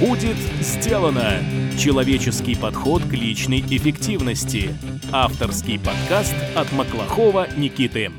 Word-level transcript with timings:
Будет 0.00 0.36
сделано! 0.60 1.42
Человеческий 1.76 2.54
подход 2.54 3.02
к 3.02 3.12
личной 3.14 3.60
эффективности. 3.60 4.72
Авторский 5.10 5.80
подкаст 5.80 6.36
от 6.54 6.70
Маклахова 6.70 7.48
Никиты. 7.56 8.12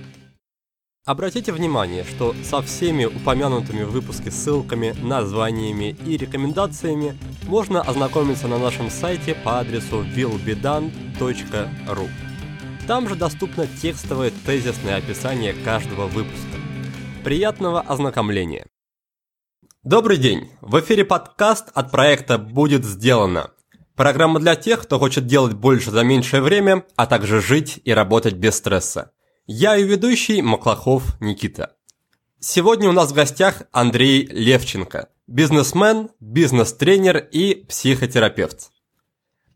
Обратите 1.05 1.53
внимание, 1.53 2.03
что 2.03 2.35
со 2.43 2.61
всеми 2.61 3.05
упомянутыми 3.05 3.83
в 3.83 3.91
выпуске 3.91 4.29
ссылками, 4.29 4.93
названиями 5.01 5.95
и 6.05 6.17
рекомендациями 6.17 7.17
можно 7.47 7.81
ознакомиться 7.81 8.49
на 8.49 8.57
нашем 8.57 8.89
сайте 8.89 9.33
по 9.33 9.59
адресу 9.59 10.03
willbedone.ru. 10.03 12.09
Там 12.87 13.07
же 13.07 13.15
доступно 13.15 13.67
текстовое 13.67 14.33
тезисное 14.45 14.97
описание 14.97 15.53
каждого 15.53 16.07
выпуска. 16.07 16.57
Приятного 17.23 17.79
ознакомления! 17.79 18.65
Добрый 19.85 20.17
день! 20.17 20.51
В 20.59 20.81
эфире 20.81 21.05
подкаст 21.05 21.69
от 21.73 21.89
проекта 21.89 22.37
«Будет 22.37 22.83
сделано». 22.83 23.51
Программа 23.95 24.41
для 24.41 24.57
тех, 24.57 24.81
кто 24.81 24.99
хочет 24.99 25.25
делать 25.25 25.53
больше 25.53 25.89
за 25.89 26.03
меньшее 26.03 26.41
время, 26.41 26.85
а 26.97 27.05
также 27.05 27.39
жить 27.39 27.79
и 27.85 27.93
работать 27.93 28.33
без 28.33 28.57
стресса. 28.57 29.11
Я 29.47 29.77
и 29.77 29.85
ведущий 29.85 30.41
Маклахов 30.41 31.17
Никита. 31.21 31.77
Сегодня 32.41 32.89
у 32.89 32.91
нас 32.91 33.11
в 33.11 33.15
гостях 33.15 33.63
Андрей 33.71 34.25
Левченко, 34.25 35.07
бизнесмен, 35.27 36.09
бизнес-тренер 36.19 37.17
и 37.31 37.63
психотерапевт. 37.63 38.71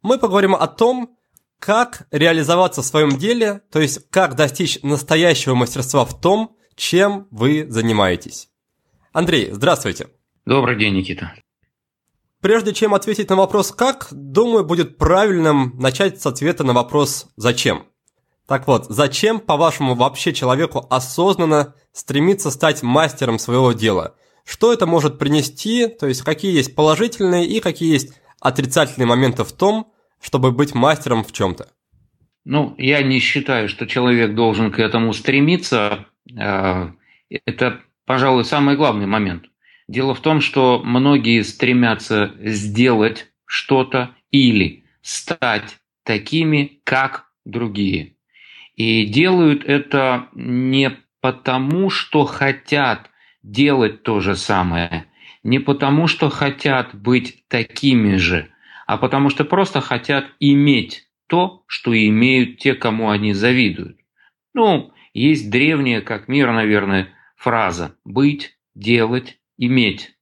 Мы 0.01 0.17
поговорим 0.17 0.55
о 0.55 0.67
том, 0.67 1.17
как 1.59 2.07
реализоваться 2.11 2.81
в 2.81 2.85
своем 2.85 3.17
деле, 3.17 3.61
то 3.73 3.81
есть 3.81 4.09
как 4.09 4.37
достичь 4.37 4.79
настоящего 4.83 5.53
мастерства 5.53 6.05
в 6.05 6.17
том, 6.21 6.55
чем 6.77 7.27
вы 7.29 7.67
занимаетесь. 7.69 8.52
Андрей, 9.13 9.49
здравствуйте. 9.51 10.07
Добрый 10.43 10.75
день, 10.75 10.95
Никита. 10.95 11.35
Прежде 12.41 12.73
чем 12.73 12.95
ответить 12.95 13.29
на 13.29 13.35
вопрос 13.35 13.71
«как», 13.71 14.07
думаю, 14.11 14.65
будет 14.65 14.97
правильным 14.97 15.77
начать 15.77 16.19
с 16.19 16.25
ответа 16.25 16.63
на 16.63 16.73
вопрос 16.73 17.27
«зачем?». 17.37 17.85
Так 18.47 18.67
вот, 18.67 18.87
зачем, 18.89 19.39
по-вашему, 19.39 19.93
вообще 19.93 20.33
человеку 20.33 20.87
осознанно 20.89 21.75
стремиться 21.91 22.49
стать 22.49 22.81
мастером 22.81 23.37
своего 23.37 23.71
дела? 23.71 24.15
Что 24.45 24.73
это 24.73 24.87
может 24.87 25.19
принести, 25.19 25.87
то 25.87 26.07
есть 26.07 26.23
какие 26.23 26.51
есть 26.51 26.75
положительные 26.75 27.45
и 27.45 27.59
какие 27.59 27.93
есть 27.93 28.19
отрицательные 28.41 29.07
моменты 29.07 29.43
в 29.43 29.53
том, 29.53 29.93
чтобы 30.19 30.51
быть 30.51 30.73
мастером 30.73 31.23
в 31.23 31.31
чем-то? 31.31 31.69
Ну, 32.45 32.73
я 32.79 33.03
не 33.03 33.19
считаю, 33.19 33.69
что 33.69 33.85
человек 33.85 34.33
должен 34.33 34.71
к 34.71 34.79
этому 34.79 35.13
стремиться. 35.13 36.07
А, 36.37 36.91
это, 37.29 37.79
пожалуй, 38.05 38.45
самый 38.45 38.75
главный 38.75 39.05
момент. 39.05 39.45
Дело 39.87 40.13
в 40.13 40.21
том, 40.21 40.41
что 40.41 40.81
многие 40.83 41.41
стремятся 41.41 42.33
сделать 42.39 43.27
что-то 43.45 44.15
или 44.31 44.85
стать 45.01 45.77
такими, 46.03 46.79
как 46.83 47.25
другие. 47.45 48.15
И 48.75 49.05
делают 49.05 49.63
это 49.65 50.29
не 50.33 50.97
потому, 51.21 51.89
что 51.89 52.25
хотят 52.25 53.09
делать 53.43 54.03
то 54.03 54.19
же 54.19 54.35
самое, 54.35 55.05
не 55.43 55.59
потому, 55.59 56.07
что 56.07 56.29
хотят 56.29 56.95
быть 56.95 57.43
такими 57.47 58.15
же, 58.15 58.49
а 58.87 58.97
потому 58.97 59.29
что 59.29 59.45
просто 59.45 59.81
хотят 59.81 60.25
иметь 60.39 61.07
то, 61.27 61.63
что 61.67 61.93
имеют 61.95 62.57
те, 62.57 62.73
кому 62.73 63.09
они 63.09 63.33
завидуют. 63.33 63.97
Ну, 64.53 64.93
есть 65.13 65.49
древняя, 65.49 66.01
как 66.01 66.27
мир, 66.27 66.51
наверное, 66.51 67.09
фраза 67.43 67.95
«быть, 68.05 68.57
делать, 68.73 69.37
иметь». 69.57 70.15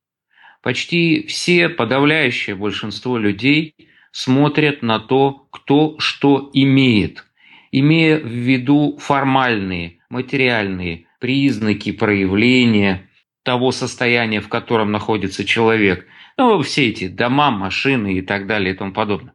Почти 0.64 1.26
все, 1.28 1.70
подавляющее 1.70 2.56
большинство 2.56 3.18
людей 3.18 3.76
смотрят 4.12 4.82
на 4.82 5.00
то, 5.00 5.48
кто 5.52 5.96
что 6.00 6.50
имеет, 6.54 7.26
имея 7.72 8.20
в 8.20 8.28
виду 8.28 8.98
формальные, 9.00 10.00
материальные 10.10 11.06
признаки 11.20 11.92
проявления 11.92 13.08
того 13.44 13.72
состояния, 13.72 14.42
в 14.42 14.50
котором 14.50 14.92
находится 14.92 15.46
человек. 15.46 16.08
Ну, 16.38 16.62
все 16.62 16.90
эти 16.90 17.08
дома, 17.08 17.52
машины 17.52 18.16
и 18.16 18.22
так 18.22 18.48
далее 18.48 18.74
и 18.74 18.78
тому 18.78 18.94
подобное. 18.94 19.34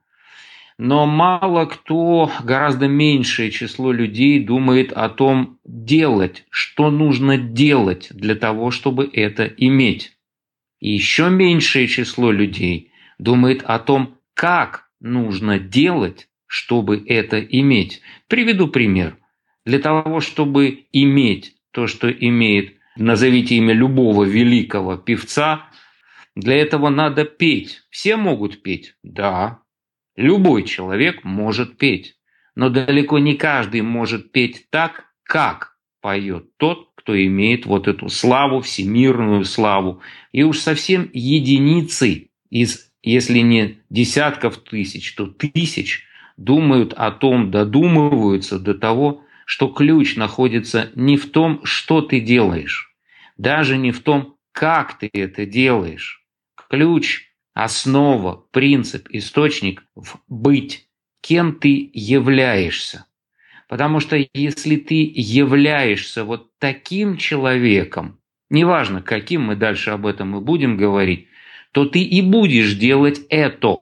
Но 0.78 1.06
мало 1.06 1.64
кто, 1.64 2.30
гораздо 2.42 2.86
меньшее 2.86 3.50
число 3.50 3.92
людей 3.92 4.40
думает 4.40 4.92
о 4.92 5.08
том 5.08 5.58
делать, 5.64 6.44
что 6.50 6.90
нужно 6.90 7.38
делать 7.38 8.08
для 8.10 8.34
того, 8.34 8.70
чтобы 8.70 9.08
это 9.10 9.46
иметь. 9.46 10.12
И 10.80 10.90
еще 10.92 11.30
меньшее 11.30 11.88
число 11.88 12.30
людей 12.30 12.92
думает 13.18 13.62
о 13.62 13.78
том, 13.78 14.18
как 14.34 14.90
нужно 15.00 15.58
делать, 15.58 16.28
чтобы 16.46 17.02
это 17.06 17.40
иметь. 17.40 18.02
Приведу 18.28 18.68
пример. 18.68 19.16
Для 19.64 19.78
того, 19.78 20.20
чтобы 20.20 20.84
иметь 20.92 21.54
то, 21.70 21.86
что 21.86 22.10
имеет, 22.10 22.74
назовите 22.96 23.56
имя 23.56 23.72
любого 23.72 24.24
великого 24.24 24.98
певца, 24.98 25.70
для 26.34 26.56
этого 26.56 26.90
надо 26.90 27.24
петь. 27.24 27.82
Все 27.88 28.16
могут 28.16 28.62
петь? 28.62 28.94
Да, 29.02 29.60
Любой 30.16 30.64
человек 30.64 31.24
может 31.24 31.76
петь, 31.76 32.16
но 32.54 32.70
далеко 32.70 33.18
не 33.18 33.34
каждый 33.34 33.82
может 33.82 34.32
петь 34.32 34.68
так, 34.70 35.04
как 35.22 35.76
поет 36.00 36.56
тот, 36.56 36.90
кто 36.94 37.22
имеет 37.22 37.66
вот 37.66 37.86
эту 37.86 38.08
славу, 38.08 38.60
всемирную 38.60 39.44
славу. 39.44 40.00
И 40.32 40.42
уж 40.42 40.58
совсем 40.58 41.10
единицы 41.12 42.30
из, 42.48 42.90
если 43.02 43.40
не 43.40 43.78
десятков 43.90 44.56
тысяч, 44.58 45.14
то 45.14 45.26
тысяч 45.26 46.04
думают 46.36 46.94
о 46.94 47.10
том, 47.10 47.50
додумываются 47.50 48.58
до 48.58 48.74
того, 48.74 49.22
что 49.44 49.68
ключ 49.68 50.16
находится 50.16 50.90
не 50.94 51.16
в 51.16 51.30
том, 51.30 51.60
что 51.64 52.00
ты 52.00 52.20
делаешь, 52.20 52.94
даже 53.36 53.76
не 53.76 53.92
в 53.92 54.00
том, 54.00 54.36
как 54.52 54.98
ты 54.98 55.10
это 55.12 55.46
делаешь. 55.46 56.24
Ключ 56.68 57.25
основа, 57.56 58.44
принцип, 58.50 59.08
источник 59.08 59.82
в 59.94 60.18
быть, 60.28 60.90
кем 61.22 61.58
ты 61.58 61.90
являешься. 61.94 63.06
Потому 63.66 63.98
что 63.98 64.22
если 64.34 64.76
ты 64.76 65.10
являешься 65.14 66.24
вот 66.24 66.50
таким 66.58 67.16
человеком, 67.16 68.20
неважно 68.50 69.00
каким, 69.00 69.44
мы 69.44 69.56
дальше 69.56 69.88
об 69.88 70.04
этом 70.04 70.36
и 70.36 70.40
будем 70.42 70.76
говорить, 70.76 71.28
то 71.72 71.86
ты 71.86 72.02
и 72.02 72.20
будешь 72.20 72.74
делать 72.74 73.22
это. 73.30 73.78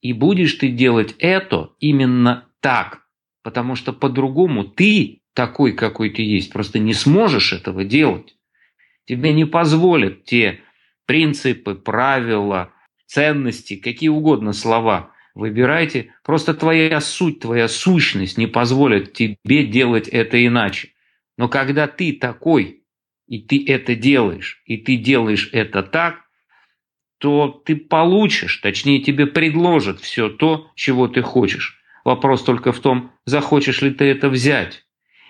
И 0.00 0.12
будешь 0.12 0.54
ты 0.54 0.68
делать 0.68 1.14
это 1.20 1.70
именно 1.78 2.48
так. 2.58 3.02
Потому 3.44 3.76
что 3.76 3.92
по-другому 3.92 4.64
ты 4.64 5.22
такой, 5.34 5.72
какой 5.72 6.10
ты 6.10 6.22
есть, 6.22 6.52
просто 6.52 6.80
не 6.80 6.94
сможешь 6.94 7.52
этого 7.52 7.84
делать. 7.84 8.36
Тебе 9.04 9.32
не 9.32 9.44
позволят 9.44 10.24
те 10.24 10.62
принципы, 11.06 11.76
правила, 11.76 12.72
ценности, 13.08 13.76
какие 13.76 14.10
угодно 14.10 14.52
слова. 14.52 15.12
Выбирайте. 15.34 16.14
Просто 16.24 16.54
твоя 16.54 17.00
суть, 17.00 17.40
твоя 17.40 17.68
сущность 17.68 18.38
не 18.38 18.46
позволит 18.46 19.14
тебе 19.14 19.64
делать 19.64 20.08
это 20.08 20.44
иначе. 20.46 20.90
Но 21.36 21.48
когда 21.48 21.86
ты 21.86 22.12
такой, 22.12 22.84
и 23.26 23.40
ты 23.40 23.64
это 23.66 23.94
делаешь, 23.94 24.62
и 24.64 24.76
ты 24.76 24.96
делаешь 24.96 25.48
это 25.52 25.82
так, 25.82 26.28
то 27.18 27.48
ты 27.64 27.76
получишь, 27.76 28.58
точнее 28.58 29.00
тебе 29.00 29.26
предложат 29.26 30.00
все 30.00 30.28
то, 30.28 30.70
чего 30.74 31.08
ты 31.08 31.22
хочешь. 31.22 31.80
Вопрос 32.04 32.42
только 32.42 32.72
в 32.72 32.78
том, 32.78 33.12
захочешь 33.24 33.82
ли 33.82 33.90
ты 33.90 34.04
это 34.04 34.28
взять. 34.28 34.84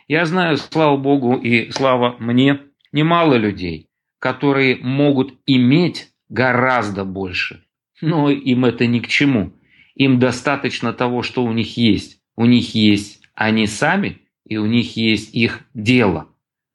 Я 0.06 0.26
знаю, 0.26 0.56
слава 0.56 0.96
Богу 0.96 1.36
и 1.36 1.70
слава 1.70 2.16
мне, 2.18 2.60
немало 2.92 3.34
людей, 3.34 3.88
которые 4.18 4.76
могут 4.76 5.34
иметь 5.46 6.08
гораздо 6.28 7.04
больше, 7.04 7.64
но 8.00 8.30
им 8.30 8.64
это 8.64 8.86
ни 8.86 9.00
к 9.00 9.08
чему. 9.08 9.52
Им 9.94 10.18
достаточно 10.18 10.92
того, 10.92 11.22
что 11.22 11.44
у 11.44 11.52
них 11.52 11.76
есть. 11.76 12.20
У 12.36 12.44
них 12.44 12.74
есть 12.74 13.22
они 13.34 13.66
сами, 13.66 14.18
и 14.46 14.56
у 14.56 14.66
них 14.66 14.96
есть 14.96 15.34
их 15.34 15.60
дело. 15.74 16.28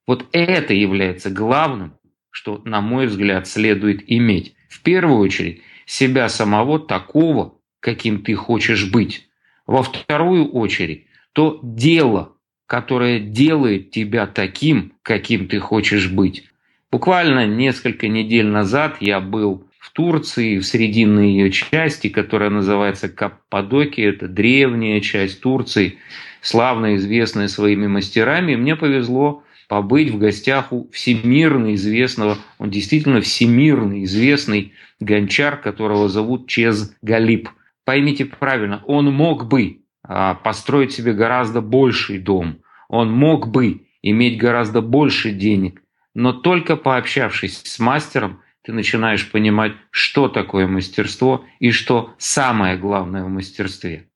Вот 0.05 0.27
это 0.31 0.73
является 0.73 1.29
главным, 1.29 1.93
что, 2.29 2.61
на 2.65 2.81
мой 2.81 3.07
взгляд, 3.07 3.47
следует 3.47 4.03
иметь. 4.07 4.55
В 4.69 4.81
первую 4.81 5.19
очередь, 5.19 5.61
себя 5.85 6.29
самого 6.29 6.79
такого, 6.79 7.59
каким 7.79 8.23
ты 8.23 8.35
хочешь 8.35 8.89
быть. 8.91 9.27
Во 9.65 9.83
вторую 9.83 10.51
очередь, 10.51 11.07
то 11.33 11.59
дело, 11.63 12.33
которое 12.65 13.19
делает 13.19 13.91
тебя 13.91 14.27
таким, 14.27 14.93
каким 15.01 15.47
ты 15.47 15.59
хочешь 15.59 16.09
быть. 16.09 16.45
Буквально 16.91 17.47
несколько 17.47 18.07
недель 18.07 18.47
назад 18.47 18.97
я 18.99 19.19
был 19.19 19.67
в 19.83 19.91
Турции, 19.91 20.59
в 20.59 20.65
срединной 20.65 21.31
ее 21.31 21.51
части, 21.51 22.07
которая 22.07 22.49
называется 22.49 23.09
Каппадокия, 23.09 24.11
это 24.11 24.29
древняя 24.29 25.01
часть 25.01 25.41
Турции, 25.41 25.97
славно 26.39 26.95
известная 26.95 27.49
своими 27.49 27.87
мастерами. 27.87 28.55
мне 28.55 28.77
повезло 28.77 29.43
побыть 29.67 30.09
в 30.09 30.17
гостях 30.17 30.71
у 30.71 30.89
всемирно 30.91 31.75
известного, 31.75 32.37
он 32.59 32.69
действительно 32.69 33.19
всемирно 33.19 34.05
известный 34.05 34.71
гончар, 35.01 35.57
которого 35.57 36.07
зовут 36.07 36.47
Чез 36.47 36.95
Галип. 37.01 37.49
Поймите 37.83 38.23
правильно, 38.23 38.81
он 38.87 39.13
мог 39.13 39.49
бы 39.49 39.81
а, 40.01 40.35
построить 40.35 40.93
себе 40.93 41.11
гораздо 41.11 41.59
больший 41.59 42.19
дом, 42.19 42.59
он 42.87 43.11
мог 43.11 43.49
бы 43.49 43.81
иметь 44.01 44.37
гораздо 44.37 44.79
больше 44.79 45.31
денег, 45.31 45.81
но 46.13 46.31
только 46.31 46.77
пообщавшись 46.77 47.63
с 47.65 47.79
мастером, 47.79 48.39
ты 48.63 48.71
начинаешь 48.71 49.29
понимать, 49.29 49.73
что 49.91 50.29
такое 50.29 50.67
мастерство 50.67 51.45
и 51.59 51.71
что 51.71 52.15
самое 52.17 52.77
главное 52.77 53.23
в 53.23 53.29
мастерстве. 53.29 54.09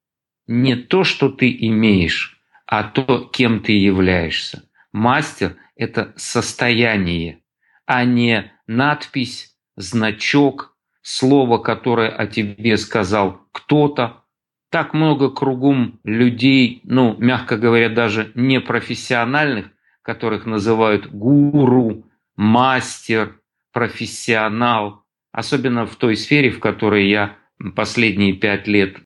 Не 0.47 0.75
то, 0.75 1.03
что 1.03 1.29
ты 1.29 1.55
имеешь, 1.59 2.41
а 2.65 2.83
то, 2.83 3.29
кем 3.31 3.61
ты 3.61 3.73
являешься. 3.73 4.63
Мастер– 4.93 5.57
это 5.75 6.13
состояние, 6.15 7.43
а 7.85 8.05
не 8.05 8.51
надпись, 8.67 9.57
значок, 9.75 10.77
слово, 11.01 11.57
которое 11.57 12.09
о 12.09 12.25
тебе 12.25 12.77
сказал 12.77 13.41
кто-то. 13.51 14.23
Так 14.69 14.93
много 14.93 15.29
кругом 15.29 15.99
людей, 16.03 16.81
ну, 16.83 17.15
мягко 17.19 17.57
говоря, 17.57 17.89
даже 17.89 18.31
непрофессиональных, 18.35 19.67
которых 20.01 20.45
называют 20.45 21.07
гуру, 21.07 22.05
мастер, 22.35 23.39
профессионал, 23.77 25.03
особенно 25.31 25.85
в 25.85 25.95
той 25.97 26.15
сфере, 26.15 26.49
в 26.49 26.59
которой 26.59 27.07
я 27.07 27.35
последние 27.75 28.33
пять 28.33 28.65
лет 28.67 28.97
э, 28.97 29.01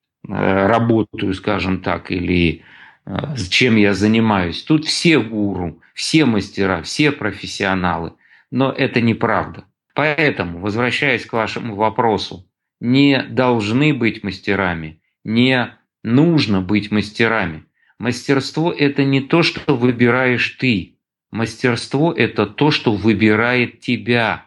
работаю, 0.66 1.34
скажем 1.34 1.82
так, 1.82 2.10
или 2.10 2.62
э, 3.04 3.36
чем 3.50 3.76
я 3.76 3.92
занимаюсь. 3.92 4.62
Тут 4.62 4.86
все 4.86 5.20
гуру, 5.20 5.82
все 5.92 6.24
мастера, 6.24 6.80
все 6.80 7.12
профессионалы. 7.12 8.14
Но 8.50 8.72
это 8.72 9.02
неправда. 9.02 9.66
Поэтому, 9.94 10.60
возвращаясь 10.60 11.26
к 11.26 11.34
вашему 11.34 11.74
вопросу, 11.74 12.48
не 12.80 13.22
должны 13.24 13.92
быть 13.92 14.24
мастерами, 14.24 15.02
не 15.22 15.76
нужно 16.02 16.62
быть 16.62 16.90
мастерами. 16.90 17.64
Мастерство– 17.98 18.72
это 18.78 19.04
не 19.04 19.20
то, 19.20 19.42
что 19.42 19.76
выбираешь 19.76 20.56
ты. 20.58 20.96
Мастерство– 21.30 22.10
это 22.16 22.46
то, 22.46 22.70
что 22.70 22.94
выбирает 22.94 23.80
тебя. 23.80 24.46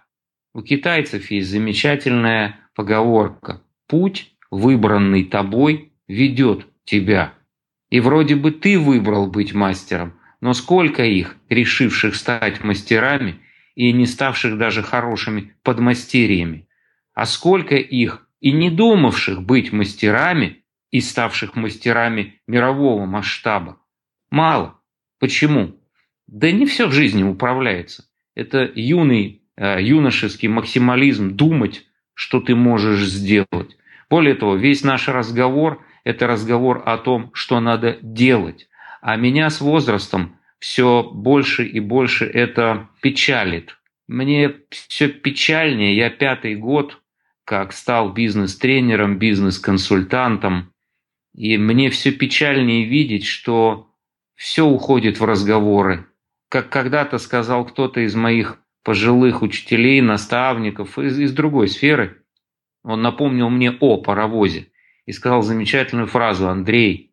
У 0.55 0.61
китайцев 0.61 1.31
есть 1.31 1.49
замечательная 1.49 2.61
поговорка 2.75 3.61
«Путь, 3.87 4.37
выбранный 4.49 5.25
тобой, 5.25 5.91
ведет 6.07 6.65
тебя». 6.85 7.33
И 7.89 7.99
вроде 7.99 8.37
бы 8.37 8.51
ты 8.51 8.79
выбрал 8.79 9.27
быть 9.27 9.53
мастером, 9.53 10.17
но 10.39 10.53
сколько 10.53 11.03
их, 11.03 11.35
решивших 11.49 12.15
стать 12.15 12.63
мастерами 12.63 13.41
и 13.75 13.91
не 13.91 14.05
ставших 14.05 14.57
даже 14.57 14.81
хорошими 14.81 15.53
подмастерьями? 15.61 16.69
А 17.13 17.25
сколько 17.25 17.75
их 17.75 18.25
и 18.39 18.53
не 18.53 18.69
думавших 18.69 19.43
быть 19.43 19.73
мастерами 19.73 20.63
и 20.89 21.01
ставших 21.01 21.57
мастерами 21.57 22.39
мирового 22.47 23.05
масштаба? 23.05 23.81
Мало. 24.29 24.79
Почему? 25.19 25.75
Да 26.27 26.49
не 26.49 26.65
все 26.65 26.87
в 26.87 26.93
жизни 26.93 27.23
управляется. 27.23 28.05
Это 28.35 28.71
юный, 28.73 29.44
юношеский 29.57 30.47
максимализм 30.47 31.35
думать, 31.35 31.85
что 32.13 32.39
ты 32.39 32.55
можешь 32.55 33.05
сделать. 33.05 33.77
Более 34.09 34.35
того, 34.35 34.55
весь 34.55 34.83
наш 34.83 35.07
разговор– 35.07 35.83
это 36.03 36.27
разговор 36.27 36.83
о 36.85 36.97
том, 36.97 37.31
что 37.33 37.59
надо 37.59 37.97
делать, 38.01 38.67
а 39.01 39.15
меня 39.15 39.49
с 39.49 39.61
возрастом 39.61 40.37
все 40.59 41.03
больше 41.03 41.65
и 41.65 41.79
больше 41.79 42.25
это 42.25 42.89
печалит. 43.01 43.77
Мне 44.07 44.53
все 44.69 45.09
печальнее. 45.09 45.95
Я 45.95 46.09
пятый 46.09 46.55
год 46.55 47.01
как 47.43 47.73
стал 47.73 48.11
бизнес-тренером, 48.11 49.19
бизнес-консультантом. 49.19 50.73
И 51.35 51.57
мне 51.57 51.89
все 51.89 52.11
печальнее 52.11 52.85
видеть, 52.85 53.25
что 53.25 53.91
все 54.35 54.65
уходит 54.65 55.19
в 55.19 55.25
разговоры. 55.25 56.07
Как 56.49 56.69
когда-то 56.69 57.17
сказал 57.19 57.65
кто-то 57.65 57.99
из 57.99 58.15
моих 58.15 58.57
пожилых 58.85 59.41
учителей, 59.41 59.99
наставников 59.99 60.99
из, 60.99 61.19
из 61.19 61.33
другой 61.33 61.67
сферы, 61.67 62.23
он 62.83 63.01
напомнил 63.01 63.49
мне 63.49 63.71
о 63.71 63.97
паровозе 63.97 64.67
и 65.07 65.11
сказал 65.11 65.41
замечательную 65.41 66.07
фразу 66.07 66.47
«Андрей, 66.47 67.11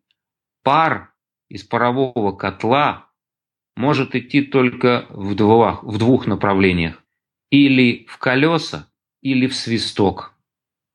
пар 0.61 1.13
из 1.49 1.63
парового 1.63 2.31
котла 2.31 3.09
может 3.75 4.15
идти 4.15 4.43
только 4.43 5.07
в 5.09 5.33
двух, 5.33 5.83
в 5.83 5.97
двух 5.97 6.27
направлениях. 6.27 7.03
Или 7.49 8.05
в 8.07 8.19
колеса, 8.19 8.87
или 9.21 9.47
в 9.47 9.55
свисток. 9.55 10.35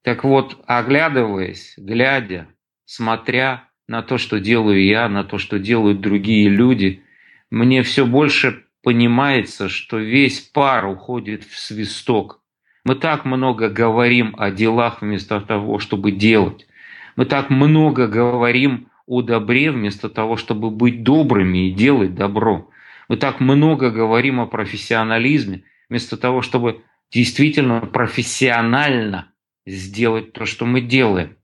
Так 0.02 0.22
вот, 0.22 0.62
оглядываясь, 0.66 1.74
глядя, 1.76 2.48
смотря 2.84 3.68
на 3.88 4.02
то, 4.02 4.16
что 4.16 4.38
делаю 4.38 4.84
я, 4.84 5.08
на 5.08 5.24
то, 5.24 5.38
что 5.38 5.58
делают 5.58 6.00
другие 6.00 6.48
люди, 6.48 7.02
мне 7.50 7.82
все 7.82 8.06
больше 8.06 8.64
понимается, 8.82 9.68
что 9.68 9.98
весь 9.98 10.40
пар 10.40 10.86
уходит 10.86 11.44
в 11.44 11.58
свисток. 11.58 12.40
Мы 12.84 12.94
так 12.94 13.24
много 13.24 13.68
говорим 13.68 14.34
о 14.38 14.50
делах 14.50 15.02
вместо 15.02 15.40
того, 15.40 15.78
чтобы 15.78 16.12
делать. 16.12 16.66
Мы 17.16 17.26
так 17.26 17.50
много 17.50 18.06
говорим 18.06 18.88
о 19.06 19.22
добре 19.22 19.70
вместо 19.70 20.08
того, 20.08 20.36
чтобы 20.36 20.70
быть 20.70 21.02
добрыми 21.02 21.68
и 21.68 21.72
делать 21.72 22.14
добро. 22.14 22.70
Мы 23.08 23.16
так 23.16 23.40
много 23.40 23.90
говорим 23.90 24.40
о 24.40 24.46
профессионализме 24.46 25.64
вместо 25.88 26.16
того, 26.16 26.42
чтобы 26.42 26.82
действительно 27.10 27.80
профессионально 27.80 29.32
сделать 29.66 30.32
то, 30.32 30.44
что 30.44 30.66
мы 30.66 30.80
делаем. 30.80 31.36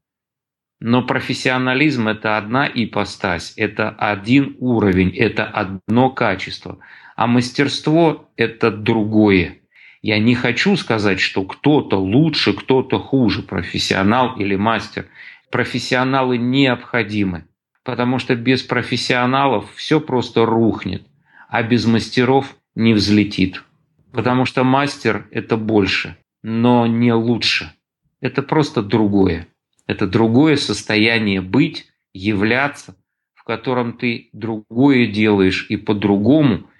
Но 0.80 1.02
профессионализм– 1.02 2.08
это 2.08 2.36
одна 2.36 2.70
ипостась, 2.72 3.54
это 3.56 3.88
один 3.90 4.56
уровень, 4.58 5.16
это 5.16 5.44
одно 5.44 6.10
качество. 6.10 6.78
А 7.16 7.26
мастерство– 7.26 8.28
это 8.36 8.70
другое. 8.70 9.58
Я 10.02 10.18
не 10.18 10.34
хочу 10.34 10.76
сказать, 10.76 11.20
что 11.20 11.44
кто-то 11.44 11.96
лучше, 11.96 12.52
кто-то 12.52 12.98
хуже, 12.98 13.42
профессионал 13.42 14.36
или 14.36 14.56
мастер. 14.56 15.06
Профессионалы 15.50 16.36
необходимы 16.38 17.44
потому 17.84 18.18
что 18.18 18.34
без 18.34 18.62
профессионалов 18.62 19.72
все 19.74 20.00
просто 20.00 20.44
рухнет, 20.46 21.06
а 21.48 21.62
без 21.62 21.84
мастеров 21.86 22.56
не 22.74 22.94
взлетит. 22.94 23.62
Потому 24.10 24.46
что 24.46 24.64
мастер– 24.64 25.28
это 25.30 25.56
больше, 25.56 26.16
но 26.42 26.86
не 26.86 27.12
лучше. 27.12 27.72
Это 28.20 28.42
просто 28.42 28.82
другое. 28.82 29.48
Это 29.86 30.06
другое 30.06 30.56
состояние 30.56 31.42
быть, 31.42 31.86
являться, 32.14 32.96
в 33.34 33.44
котором 33.44 33.98
ты 33.98 34.30
другое 34.32 35.06
делаешь 35.06 35.66
и 35.68 35.76
по-другому. 35.76 36.70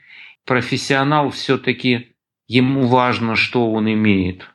Профессионал 0.47 1.31
все-таки, 1.31 2.15
ему 2.47 2.87
важно, 2.87 3.35
что 3.35 3.73
он 3.73 3.91
имеет. 3.91 4.51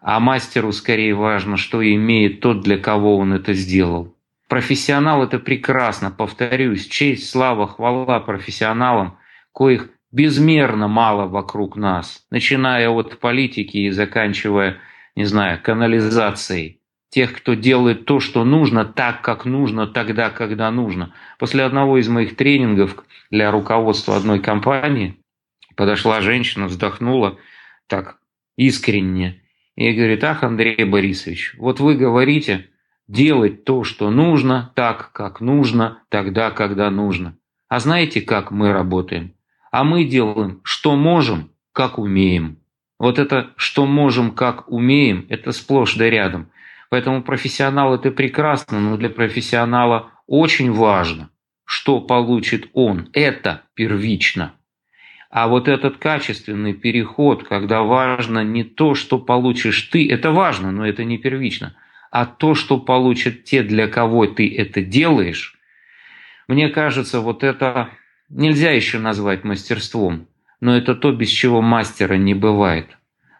А 0.00 0.18
мастеру 0.18 0.72
скорее 0.72 1.14
важно, 1.14 1.56
что 1.56 1.82
имеет 1.82 2.40
тот, 2.40 2.62
для 2.62 2.78
кого 2.78 3.18
он 3.18 3.32
это 3.32 3.54
сделал. 3.54 4.16
Профессионал– 4.48 5.22
это 5.24 5.38
прекрасно, 5.38 6.10
повторюсь, 6.10 6.86
честь, 6.86 7.30
слава, 7.30 7.66
хвала 7.66 8.20
профессионалам, 8.20 9.18
коих 9.52 9.88
безмерно 10.12 10.88
мало 10.88 11.26
вокруг 11.26 11.76
нас, 11.76 12.26
начиная 12.30 12.90
от 12.90 13.18
политики 13.18 13.78
и 13.78 13.90
заканчивая, 13.90 14.78
не 15.16 15.24
знаю, 15.24 15.60
канализацией. 15.62 16.80
Тех, 17.14 17.32
кто 17.32 17.54
делает 17.54 18.06
то, 18.06 18.18
что 18.18 18.44
нужно, 18.44 18.84
так, 18.84 19.22
как 19.22 19.44
нужно, 19.44 19.86
тогда, 19.86 20.30
когда 20.30 20.68
нужно. 20.72 21.14
После 21.38 21.62
одного 21.62 21.98
из 21.98 22.08
моих 22.08 22.34
тренингов 22.34 23.04
для 23.30 23.52
руководства 23.52 24.16
одной 24.16 24.40
компании 24.40 25.16
подошла 25.76 26.20
женщина, 26.22 26.66
вздохнула 26.66 27.38
так 27.86 28.18
искренне 28.56 29.40
и 29.76 29.92
говорит, 29.92 30.24
ах, 30.24 30.42
Андрей 30.42 30.82
Борисович, 30.82 31.54
вот 31.56 31.78
вы 31.78 31.94
говорите, 31.94 32.68
делать 33.06 33.62
то, 33.62 33.84
что 33.84 34.10
нужно, 34.10 34.72
так, 34.74 35.12
как 35.12 35.40
нужно, 35.40 36.02
тогда, 36.08 36.50
когда 36.50 36.90
нужно. 36.90 37.36
А 37.68 37.78
знаете, 37.78 38.22
как 38.22 38.50
мы 38.50 38.72
работаем? 38.72 39.34
А 39.70 39.84
мы 39.84 40.02
делаем, 40.02 40.62
что 40.64 40.96
можем, 40.96 41.52
как 41.70 41.96
умеем. 41.96 42.58
Вот 42.98 43.20
это 43.20 43.50
«что 43.56 43.86
можем, 43.86 44.32
как 44.32 44.68
умеем»– 44.68 45.26
это 45.28 45.52
сплошь 45.52 45.94
да 45.94 46.10
рядом. 46.10 46.48
Поэтому 46.94 47.24
профессионал– 47.24 47.92
это 47.96 48.12
прекрасно, 48.12 48.78
но 48.78 48.96
для 48.96 49.10
профессионала 49.10 50.12
очень 50.28 50.70
важно, 50.70 51.28
что 51.64 52.00
получит 52.00 52.70
он. 52.72 53.08
Это 53.12 53.62
первично. 53.74 54.54
А 55.28 55.48
вот 55.48 55.66
этот 55.66 55.96
качественный 55.96 56.72
переход, 56.72 57.42
когда 57.48 57.82
важно 57.82 58.44
не 58.44 58.62
то, 58.62 58.94
что 58.94 59.18
получишь 59.18 59.82
ты, 59.90 60.08
это 60.08 60.30
важно, 60.30 60.70
но 60.70 60.86
это 60.86 61.02
не 61.02 61.18
первично– 61.18 61.74
а 62.12 62.26
то, 62.26 62.54
что 62.54 62.78
получат 62.78 63.42
те, 63.42 63.64
для 63.64 63.88
кого 63.88 64.28
ты 64.28 64.56
это 64.56 64.80
делаешь, 64.80 65.58
мне 66.46 66.68
кажется, 66.68 67.18
вот 67.18 67.42
это 67.42 67.88
нельзя 68.28 68.70
еще 68.70 69.00
назвать 69.00 69.42
мастерством. 69.42 70.28
но 70.60 70.76
это 70.76 70.94
то, 70.94 71.10
без 71.10 71.30
чего 71.30 71.60
мастера 71.60 72.14
не 72.14 72.34
бывает. 72.34 72.86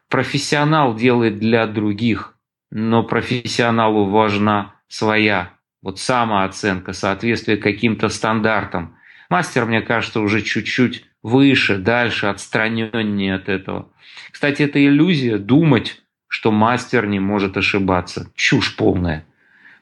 Профессионал 0.09 0.97
делает 0.97 1.39
для 1.39 1.69
других, 1.69 2.34
но 2.75 3.05
профессионалу 3.05 4.07
важна 4.07 4.75
своя 4.89 5.53
вот 5.81 6.01
самооценка, 6.01 6.93
соответствие 6.93 7.57
каким-то 7.57 8.09
стандартам. 8.09 8.97
Мастер, 9.31 9.65
мне 9.65 9.81
кажется, 9.81 10.21
уже 10.21 10.43
чуть-чуть 10.43 11.05
выше, 11.23 11.79
дальше, 11.79 12.27
отстраненнее 12.27 13.37
от 13.37 13.49
этого. 13.49 13.89
Кстати, 14.33 14.63
это 14.63 14.85
иллюзия 14.85 15.39
думать, 15.39 16.03
что 16.27 16.51
мастер 16.51 17.07
не 17.07 17.21
может 17.21 17.57
ошибаться. 17.57 18.31
Чушь 18.35 18.75
полная. 18.75 19.25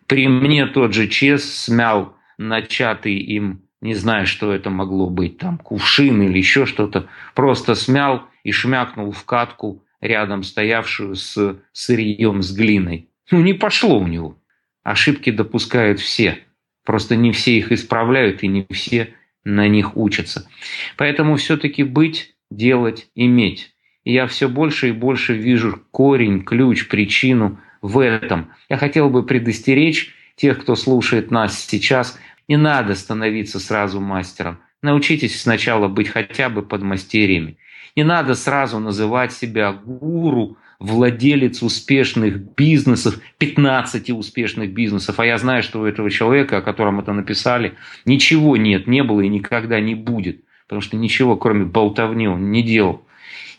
При 0.06 0.28
мне 0.28 0.66
тот 0.66 0.92
же 0.92 1.08
Чес 1.08 1.50
смял 1.50 2.14
начатый 2.36 3.14
им, 3.14 3.62
не 3.80 3.94
знаю, 3.94 4.26
что 4.26 4.52
это 4.52 4.68
могло 4.68 5.08
быть, 5.08 5.38
там 5.38 5.56
кувшин 5.56 6.20
или 6.20 6.36
еще 6.36 6.66
что-то, 6.66 7.06
просто 7.34 7.74
смял 7.74 8.24
и 8.44 8.52
шмякнул 8.52 9.12
в 9.12 9.24
катку, 9.24 9.81
рядом 10.02 10.42
стоявшую 10.42 11.14
с 11.14 11.56
сырьем 11.72 12.42
с 12.42 12.52
глиной. 12.52 13.08
Ну, 13.30 13.40
не 13.40 13.54
пошло 13.54 13.98
у 13.98 14.06
него. 14.06 14.36
Ошибки 14.82 15.30
допускают 15.30 16.00
все. 16.00 16.40
Просто 16.84 17.16
не 17.16 17.32
все 17.32 17.56
их 17.56 17.72
исправляют 17.72 18.42
и 18.42 18.48
не 18.48 18.66
все 18.70 19.14
на 19.44 19.68
них 19.68 19.96
учатся. 19.96 20.48
Поэтому 20.96 21.36
все-таки 21.36 21.84
быть, 21.84 22.34
делать, 22.50 23.08
иметь. 23.14 23.72
И 24.04 24.12
я 24.12 24.26
все 24.26 24.48
больше 24.48 24.88
и 24.88 24.92
больше 24.92 25.34
вижу 25.34 25.80
корень, 25.92 26.42
ключ, 26.42 26.88
причину 26.88 27.60
в 27.80 28.00
этом. 28.00 28.50
Я 28.68 28.76
хотел 28.76 29.08
бы 29.08 29.24
предостеречь 29.24 30.12
тех, 30.36 30.60
кто 30.60 30.74
слушает 30.74 31.30
нас 31.30 31.64
сейчас, 31.64 32.18
не 32.48 32.56
надо 32.56 32.96
становиться 32.96 33.60
сразу 33.60 34.00
мастером. 34.00 34.58
Научитесь 34.82 35.40
сначала 35.40 35.86
быть 35.86 36.08
хотя 36.08 36.48
бы 36.48 36.62
подмастерьями. 36.62 37.56
Не 37.94 38.04
надо 38.04 38.34
сразу 38.34 38.78
называть 38.78 39.32
себя 39.32 39.72
гуру, 39.72 40.56
владелец 40.78 41.62
успешных 41.62 42.54
бизнесов, 42.54 43.20
15 43.38 44.10
успешных 44.10 44.72
бизнесов, 44.72 45.20
а 45.20 45.26
я 45.26 45.38
знаю, 45.38 45.62
что 45.62 45.80
у 45.80 45.84
этого 45.84 46.10
человека, 46.10 46.58
о 46.58 46.62
котором 46.62 46.98
это 46.98 47.12
написали, 47.12 47.74
ничего 48.04 48.56
нет, 48.56 48.86
не 48.86 49.04
было 49.04 49.20
и 49.20 49.28
никогда 49.28 49.78
не 49.78 49.94
будет, 49.94 50.42
потому 50.66 50.80
что 50.80 50.96
ничего, 50.96 51.36
кроме 51.36 51.66
болтовни, 51.66 52.26
он 52.26 52.50
не 52.50 52.62
делал. 52.62 53.04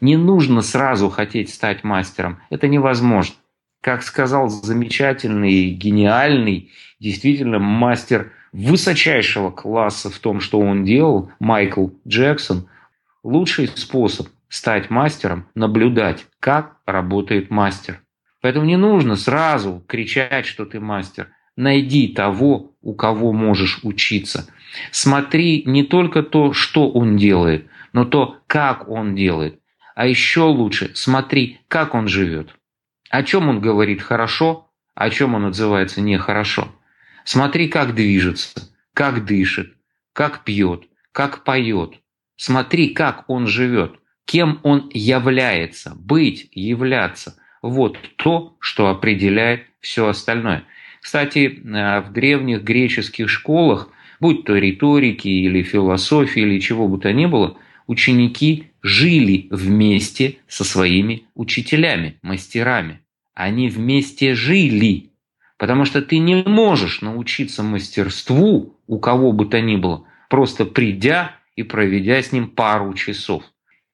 Не 0.02 0.18
нужно 0.18 0.62
сразу 0.62 1.10
хотеть 1.10 1.50
стать 1.50 1.84
мастером, 1.84 2.40
это 2.50 2.68
невозможно. 2.68 3.36
Как 3.82 4.02
сказал 4.04 4.50
замечательный, 4.50 5.70
гениальный, 5.70 6.72
действительно 7.00 7.60
мастер 7.60 8.32
высочайшего 8.52 9.50
класса 9.52 10.10
в 10.10 10.20
том, 10.20 10.40
что 10.40 10.60
он 10.60 10.84
делал, 10.84 11.32
Майкл 11.40 11.90
Джексон, 12.08 12.68
лучший 13.24 13.68
способ 13.68 14.28
стать 14.50 14.90
мастером, 14.90 15.48
наблюдать, 15.56 16.28
как 16.40 16.78
работает 16.86 17.50
мастер. 17.50 18.02
Поэтому 18.42 18.66
не 18.66 18.78
нужно 18.78 19.16
сразу 19.16 19.84
кричать, 19.88 20.46
что 20.46 20.66
ты 20.66 20.80
мастер. 20.80 21.30
Найди 21.56 22.10
того, 22.10 22.76
у 22.82 22.94
кого 22.94 23.32
можешь 23.32 23.80
учиться. 23.84 24.48
Смотри 24.92 25.64
не 25.66 25.84
только 25.84 26.24
то, 26.24 26.52
что 26.54 26.90
он 26.90 27.16
делает, 27.16 27.68
но 27.94 28.06
то, 28.06 28.38
как 28.48 28.90
он 28.90 29.16
делает. 29.16 29.60
А 29.96 30.08
еще 30.08 30.42
лучше 30.42 30.92
смотри, 30.96 31.60
как 31.68 31.94
он 31.94 32.08
живет. 32.08 32.56
О 33.10 33.24
чем 33.24 33.50
он 33.50 33.62
говорит 33.62 34.02
хорошо, 34.02 34.72
о 34.96 35.10
чем 35.10 35.36
он 35.36 35.46
отзывается 35.46 36.02
нехорошо. 36.02 36.68
Смотри, 37.26 37.68
как 37.70 37.96
движется, 37.96 38.70
как 38.94 39.26
дышит, 39.26 39.74
как 40.14 40.44
пьет, 40.44 40.84
как 41.12 41.44
поет. 41.44 42.03
Смотри, 42.36 42.90
как 42.90 43.26
он 43.28 43.48
живет 43.48 44.00
кем 44.26 44.60
он 44.64 44.90
является, 44.94 45.96
быть, 45.96 46.50
являться. 46.54 47.36
Вот 47.62 47.98
то, 48.18 48.56
что 48.60 48.90
определяет 48.90 49.64
все 49.80 50.08
остальное. 50.08 50.64
Кстати, 51.02 51.62
э, 51.64 52.02
в 52.02 52.12
древних 52.12 52.64
греческих 52.64 53.30
школах, 53.30 53.90
будь 54.20 54.46
то 54.46 54.56
риторики 54.56 55.28
или 55.28 55.64
философии 55.64 56.42
или 56.42 56.60
чего 56.60 56.88
бы 56.88 56.98
то 56.98 57.12
ни 57.12 57.26
было, 57.26 57.58
ученики 57.88 58.72
жили 58.82 59.48
вместе 59.50 60.38
со 60.48 60.64
своими 60.64 61.24
учителями, 61.36 62.18
мастерами. 62.22 63.02
Они 63.34 63.70
вместе 63.70 64.36
жили, 64.36 65.12
потому 65.58 65.86
что 65.86 66.02
ты 66.02 66.20
не 66.20 66.44
можешь 66.44 67.02
научиться 67.02 67.64
мастерству 67.64 68.78
у 68.88 69.00
кого 69.00 69.32
бы 69.32 69.46
то 69.46 69.60
ни 69.62 69.76
было, 69.76 70.06
просто 70.30 70.66
придя 70.66 71.36
и 71.56 71.64
проведя 71.64 72.22
с 72.22 72.32
ним 72.32 72.50
пару 72.50 72.94
часов. 72.94 73.44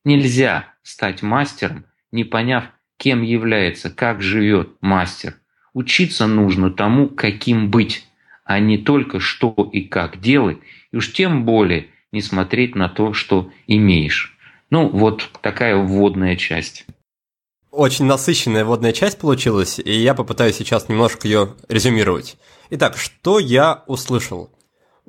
Нельзя 0.03 0.73
стать 0.83 1.21
мастером, 1.21 1.85
не 2.11 2.23
поняв, 2.23 2.65
кем 2.97 3.21
является, 3.21 3.89
как 3.89 4.21
живет 4.21 4.69
мастер. 4.81 5.35
Учиться 5.73 6.27
нужно 6.27 6.71
тому, 6.71 7.09
каким 7.09 7.69
быть, 7.69 8.07
а 8.43 8.59
не 8.59 8.77
только 8.77 9.19
что 9.19 9.53
и 9.71 9.81
как 9.81 10.19
делать, 10.19 10.57
и 10.91 10.97
уж 10.97 11.13
тем 11.13 11.45
более 11.45 11.87
не 12.11 12.21
смотреть 12.21 12.75
на 12.75 12.89
то, 12.89 13.13
что 13.13 13.51
имеешь. 13.67 14.35
Ну, 14.69 14.87
вот 14.89 15.29
такая 15.41 15.75
вводная 15.77 16.35
часть. 16.35 16.85
Очень 17.71 18.05
насыщенная 18.05 18.65
вводная 18.65 18.93
часть 18.93 19.19
получилась, 19.19 19.79
и 19.79 19.91
я 19.91 20.15
попытаюсь 20.15 20.55
сейчас 20.55 20.89
немножко 20.89 21.27
ее 21.27 21.55
резюмировать. 21.67 22.37
Итак, 22.71 22.97
что 22.97 23.39
я 23.39 23.83
услышал? 23.85 24.49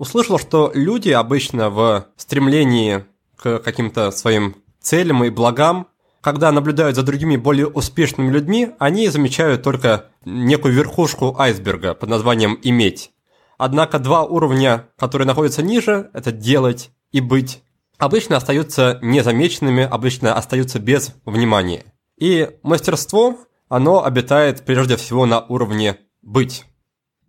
Услышал, 0.01 0.39
что 0.39 0.73
люди 0.73 1.11
обычно 1.11 1.69
в 1.69 2.07
стремлении 2.17 3.05
к 3.37 3.59
каким-то 3.59 4.11
своим 4.13 4.57
целям 4.81 5.23
и 5.25 5.29
благам. 5.29 5.89
Когда 6.23 6.51
наблюдают 6.53 6.97
за 6.97 7.03
другими 7.03 7.37
более 7.37 7.67
успешными 7.67 8.31
людьми, 8.31 8.71
они 8.79 9.09
замечают 9.09 9.63
только 9.63 10.07
некую 10.25 10.73
верхушку 10.73 11.37
айсберга 11.39 11.93
под 11.93 12.09
названием 12.09 12.59
«иметь». 12.63 13.11
Однако 13.59 13.99
два 13.99 14.25
уровня, 14.25 14.89
которые 14.97 15.27
находятся 15.27 15.61
ниже, 15.61 16.09
это 16.15 16.33
«делать» 16.33 16.93
и 17.13 17.21
«быть», 17.21 17.63
обычно 17.99 18.39
остаются 18.39 18.99
незамеченными, 19.03 19.83
обычно 19.83 20.33
остаются 20.33 20.79
без 20.79 21.15
внимания. 21.27 21.85
И 22.17 22.49
мастерство, 22.63 23.37
оно 23.69 24.03
обитает 24.03 24.65
прежде 24.65 24.97
всего 24.97 25.27
на 25.27 25.41
уровне 25.41 25.99
«быть». 26.23 26.65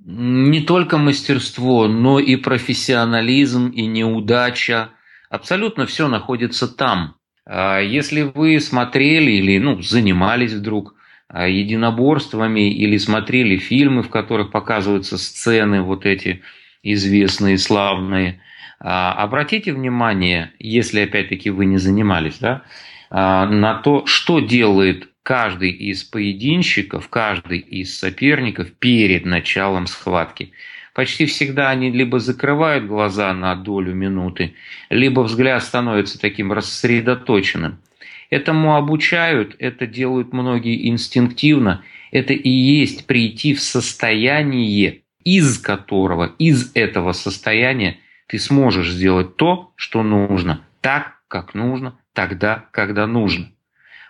Не 0.04 0.62
только 0.62 0.98
мастерство, 0.98 1.88
но 1.88 2.20
и 2.20 2.36
профессионализм, 2.36 3.70
и 3.70 3.86
неудача. 3.86 4.90
Абсолютно 5.30 5.86
все 5.86 6.08
находится 6.08 6.68
там. 6.68 7.16
А 7.46 7.80
если 7.80 8.24
вы 8.24 8.60
смотрели 8.60 9.32
или 9.32 9.60
ну, 9.60 9.82
занимались 9.82 10.54
вдруг 10.54 10.96
а, 11.28 11.48
единоборствами 11.48 12.74
или 12.74 12.98
смотрели 12.98 13.58
фильмы, 13.58 14.02
в 14.02 14.10
которых 14.10 14.50
показываются 14.50 15.20
сцены 15.20 15.84
вот 15.84 16.08
эти 16.08 16.42
известные, 16.82 17.60
славные, 17.60 18.42
а, 18.80 19.14
обратите 19.14 19.72
внимание, 19.72 20.52
если 20.58 21.02
опять-таки 21.02 21.52
вы 21.52 21.66
не 21.66 21.78
занимались, 21.78 22.40
да, 22.40 22.64
на 23.12 23.76
то, 23.84 24.06
что 24.06 24.40
делает 24.40 25.11
каждый 25.32 25.72
из 25.72 26.04
поединщиков, 26.04 27.08
каждый 27.08 27.60
из 27.60 27.98
соперников 27.98 28.74
перед 28.74 29.24
началом 29.26 29.88
схватки. 29.88 30.52
Почти 30.94 31.26
всегда 31.26 31.70
они 31.70 31.90
либо 31.90 32.20
закрывают 32.20 32.86
глаза 32.86 33.34
на 33.34 33.56
долю 33.56 33.96
минуты, 33.96 34.56
либо 34.90 35.22
взгляд 35.22 35.64
становится 35.64 36.20
таким 36.20 36.52
рассредоточенным. 36.52 37.80
Этому 38.30 38.76
обучают, 38.76 39.56
это 39.58 39.88
делают 39.88 40.34
многие 40.34 40.90
инстинктивно. 40.90 41.82
Это 42.12 42.34
и 42.34 42.50
есть 42.50 43.08
прийти 43.08 43.54
в 43.54 43.62
состояние, 43.62 45.04
из 45.24 45.58
которого, 45.60 46.36
из 46.40 46.72
этого 46.74 47.14
состояния 47.14 48.00
ты 48.28 48.38
сможешь 48.38 48.92
сделать 48.92 49.38
то, 49.38 49.72
что 49.78 50.04
нужно, 50.04 50.66
так, 50.82 51.22
как 51.30 51.54
нужно, 51.54 51.98
тогда, 52.12 52.66
когда 52.72 53.08
нужно. 53.08 53.50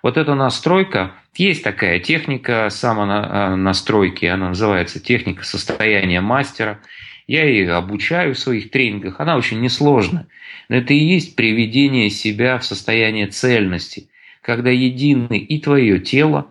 Вот 0.03 0.17
эта 0.17 0.34
настройка, 0.34 1.13
есть 1.36 1.63
такая 1.63 2.00
техника 2.00 2.70
самонастройки, 2.70 4.25
она 4.25 4.50
называется 4.50 5.00
техника 5.00 5.43
состояния 5.43 6.22
мастера. 6.22 6.81
Я 7.27 7.46
ее 7.46 7.74
обучаю 7.74 8.34
в 8.34 8.39
своих 8.39 8.72
тренингах, 8.72 9.20
она 9.20 9.38
очень 9.38 9.62
несложная. 9.62 10.27
Но 10.70 10.77
это 10.77 10.93
и 10.93 10.98
есть 10.98 11.36
приведение 11.36 12.10
себя 12.10 12.58
в 12.58 12.65
состояние 12.65 13.27
цельности, 13.27 14.10
когда 14.41 14.72
едины 14.72 15.38
и 15.38 15.62
твое 15.62 16.00
тело, 16.00 16.48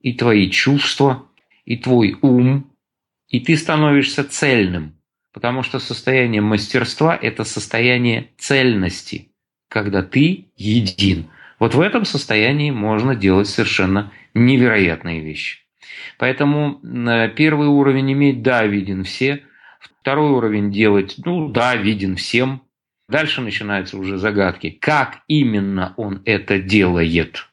и 0.00 0.12
твои 0.12 0.50
чувства, 0.50 1.26
и 1.64 1.76
твой 1.76 2.18
ум, 2.20 2.70
и 3.28 3.40
ты 3.40 3.56
становишься 3.56 4.24
цельным. 4.24 4.94
Потому 5.32 5.62
что 5.62 5.78
состояние 5.78 6.42
мастерства– 6.42 7.16
это 7.22 7.44
состояние 7.44 8.30
цельности, 8.36 9.28
когда 9.68 10.02
ты 10.02 10.48
един– 10.56 11.30
вот 11.60 11.74
в 11.74 11.80
этом 11.80 12.04
состоянии 12.04 12.70
можно 12.70 13.14
делать 13.14 13.46
совершенно 13.46 14.12
невероятные 14.34 15.20
вещи. 15.20 15.60
Поэтому 16.18 16.80
э, 16.82 17.28
первый 17.36 17.68
уровень 17.68 18.12
иметь, 18.12 18.42
да, 18.42 18.66
виден 18.66 19.04
все. 19.04 19.44
Второй 19.78 20.30
уровень 20.30 20.72
делать, 20.72 21.16
ну 21.24 21.48
да, 21.48 21.76
виден 21.76 22.16
всем. 22.16 22.62
Дальше 23.08 23.42
начинаются 23.42 23.98
уже 23.98 24.18
загадки. 24.18 24.70
Как 24.70 25.20
именно 25.28 25.94
он 25.96 26.22
это 26.24 26.58
делает? 26.58 27.46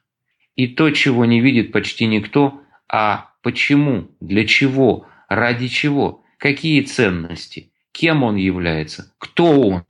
И 0.55 0.67
то, 0.67 0.89
чего 0.91 1.25
не 1.25 1.41
видит 1.41 1.71
почти 1.71 2.05
никто, 2.05 2.61
а 2.89 3.31
почему, 3.43 4.09
для 4.21 4.45
чего, 4.45 5.05
ради 5.27 5.67
чего, 5.67 6.23
какие 6.37 6.81
ценности, 6.81 7.71
кем 7.91 8.23
он 8.23 8.37
является, 8.37 9.13
кто 9.17 9.59
он. 9.59 9.83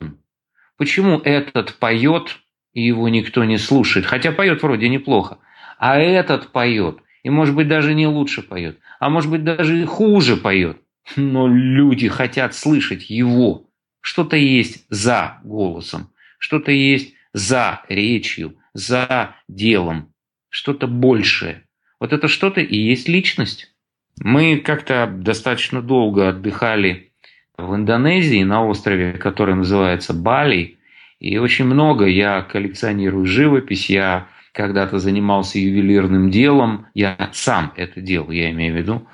Почему 0.78 1.20
этот 1.20 1.76
поет, 1.76 2.40
и 2.78 2.82
его 2.82 3.10
никто 3.10 3.44
не 3.44 3.58
слушает, 3.58 4.06
хотя 4.06 4.32
поет 4.32 4.62
вроде 4.62 4.88
неплохо, 4.88 5.40
а 5.80 5.98
этот 5.98 6.52
поет, 6.52 7.00
и 7.24 7.30
может 7.32 7.56
быть 7.56 7.68
даже 7.68 7.96
не 7.96 8.06
лучше 8.06 8.44
поет, 8.44 8.78
а 9.00 9.10
может 9.10 9.32
быть 9.32 9.44
даже 9.44 9.82
и 9.82 9.86
хуже 9.86 10.38
поет, 10.38 10.78
но 11.16 11.48
люди 11.48 12.08
хотят 12.08 12.54
слышать 12.54 13.10
его. 13.10 13.66
Что-то 14.00 14.38
есть 14.38 14.86
за 14.90 15.40
голосом, 15.44 16.12
что-то 16.38 16.72
есть 16.72 17.16
за 17.34 17.82
речью, 17.90 18.58
за 18.76 19.36
делом, 19.48 20.14
что-то 20.50 20.86
большее. 20.86 21.64
Вот 22.00 22.14
это 22.14 22.28
что-то 22.28 22.62
и 22.62 22.78
есть 22.78 23.10
личность. 23.10 23.74
Мы 24.20 24.58
как-то 24.58 25.12
достаточно 25.12 25.82
долго 25.82 26.30
отдыхали 26.30 27.12
в 27.58 27.74
Индонезии 27.74 28.44
на 28.44 28.64
острове, 28.64 29.14
который 29.14 29.56
называется 29.56 30.14
Бали. 30.14 30.77
И 31.20 31.38
очень 31.38 31.66
много 31.66 32.06
я 32.06 32.42
коллекционирую 32.42 33.26
живопись, 33.26 33.90
я 33.90 34.28
когда-то 34.52 35.00
занимался 35.00 35.60
ювелирным 35.60 36.32
делом, 36.32 36.88
я 36.94 37.30
сам 37.34 37.74
это 37.76 38.02
делал, 38.02 38.32
я 38.32 38.50
имею 38.52 38.74
в 38.74 38.78
виду. 38.78 39.08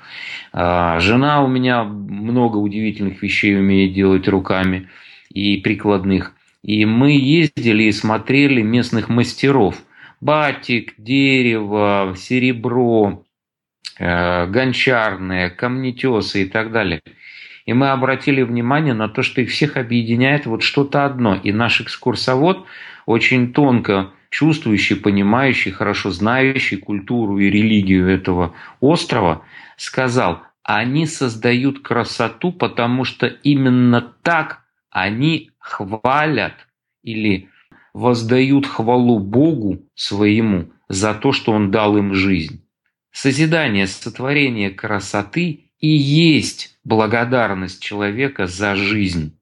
А, 0.52 0.98
жена 1.00 1.42
у 1.42 1.48
меня 1.48 1.84
много 1.84 2.56
удивительных 2.56 3.22
вещей 3.22 3.56
умеет 3.56 3.92
делать 3.92 4.26
руками 4.28 4.88
и 5.30 5.58
прикладных. 5.58 6.32
И 6.62 6.86
мы 6.86 7.12
ездили 7.12 7.84
и 7.84 7.92
смотрели 7.92 8.62
местных 8.62 9.10
мастеров. 9.10 9.76
Батик, 10.22 10.94
дерево, 10.96 12.14
серебро, 12.16 13.22
э, 13.98 14.46
гончарные, 14.46 15.50
камнетесы 15.50 16.44
и 16.44 16.46
так 16.46 16.72
далее. 16.72 17.02
И 17.64 17.72
мы 17.72 17.90
обратили 17.90 18.42
внимание 18.42 18.94
на 18.94 19.08
то, 19.08 19.22
что 19.22 19.40
их 19.40 19.50
всех 19.50 19.76
объединяет 19.76 20.46
вот 20.46 20.62
что-то 20.62 21.04
одно. 21.04 21.34
И 21.34 21.52
наш 21.52 21.80
экскурсовод 21.80 22.66
очень 23.06 23.52
тонко 23.52 24.10
чувствующий, 24.28 24.96
понимающий, 24.96 25.70
хорошо 25.70 26.10
знающий 26.10 26.76
культуру 26.76 27.38
и 27.38 27.48
религию 27.48 28.08
этого 28.08 28.54
острова, 28.80 29.44
сказал, 29.76 30.42
они 30.62 31.06
создают 31.06 31.80
красоту, 31.80 32.50
потому 32.52 33.04
что 33.04 33.26
именно 33.26 34.00
так 34.22 34.64
они 34.90 35.50
хвалят 35.58 36.54
или 37.02 37.48
воздают 37.92 38.66
хвалу 38.66 39.18
Богу 39.20 39.86
своему 39.94 40.70
за 40.88 41.14
то, 41.14 41.32
что 41.32 41.52
Он 41.52 41.70
дал 41.70 41.96
им 41.96 42.14
жизнь. 42.14 42.66
Созидание, 43.12 43.86
сотворение 43.86 44.70
красоты 44.70 45.70
и 45.78 45.88
есть 45.88 46.73
благодарность 46.84 47.82
человека 47.82 48.46
за 48.46 48.76
жизнь. 48.76 49.38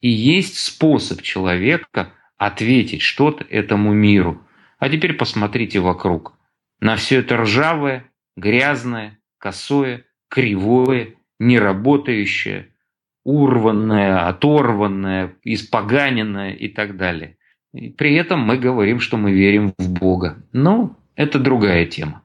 И 0.00 0.08
есть 0.08 0.58
способ 0.58 1.22
человека 1.22 2.12
ответить 2.36 3.02
что-то 3.02 3.44
этому 3.44 3.92
миру. 3.92 4.42
А 4.78 4.88
теперь 4.88 5.14
посмотрите 5.14 5.78
вокруг. 5.78 6.34
На 6.80 6.96
все 6.96 7.20
это 7.20 7.36
ржавое, 7.36 8.10
грязное, 8.36 9.20
косое, 9.38 10.04
кривое, 10.28 11.14
неработающее, 11.38 12.70
урванное, 13.24 14.26
оторванное, 14.26 15.36
испоганенное 15.44 16.52
и 16.52 16.68
так 16.68 16.96
далее. 16.96 17.36
И 17.72 17.90
при 17.90 18.14
этом 18.14 18.40
мы 18.40 18.58
говорим, 18.58 18.98
что 19.00 19.16
мы 19.16 19.32
верим 19.32 19.72
в 19.78 19.92
Бога. 19.92 20.44
Но 20.52 20.96
это 21.14 21.38
другая 21.38 21.86
тема. 21.86 22.21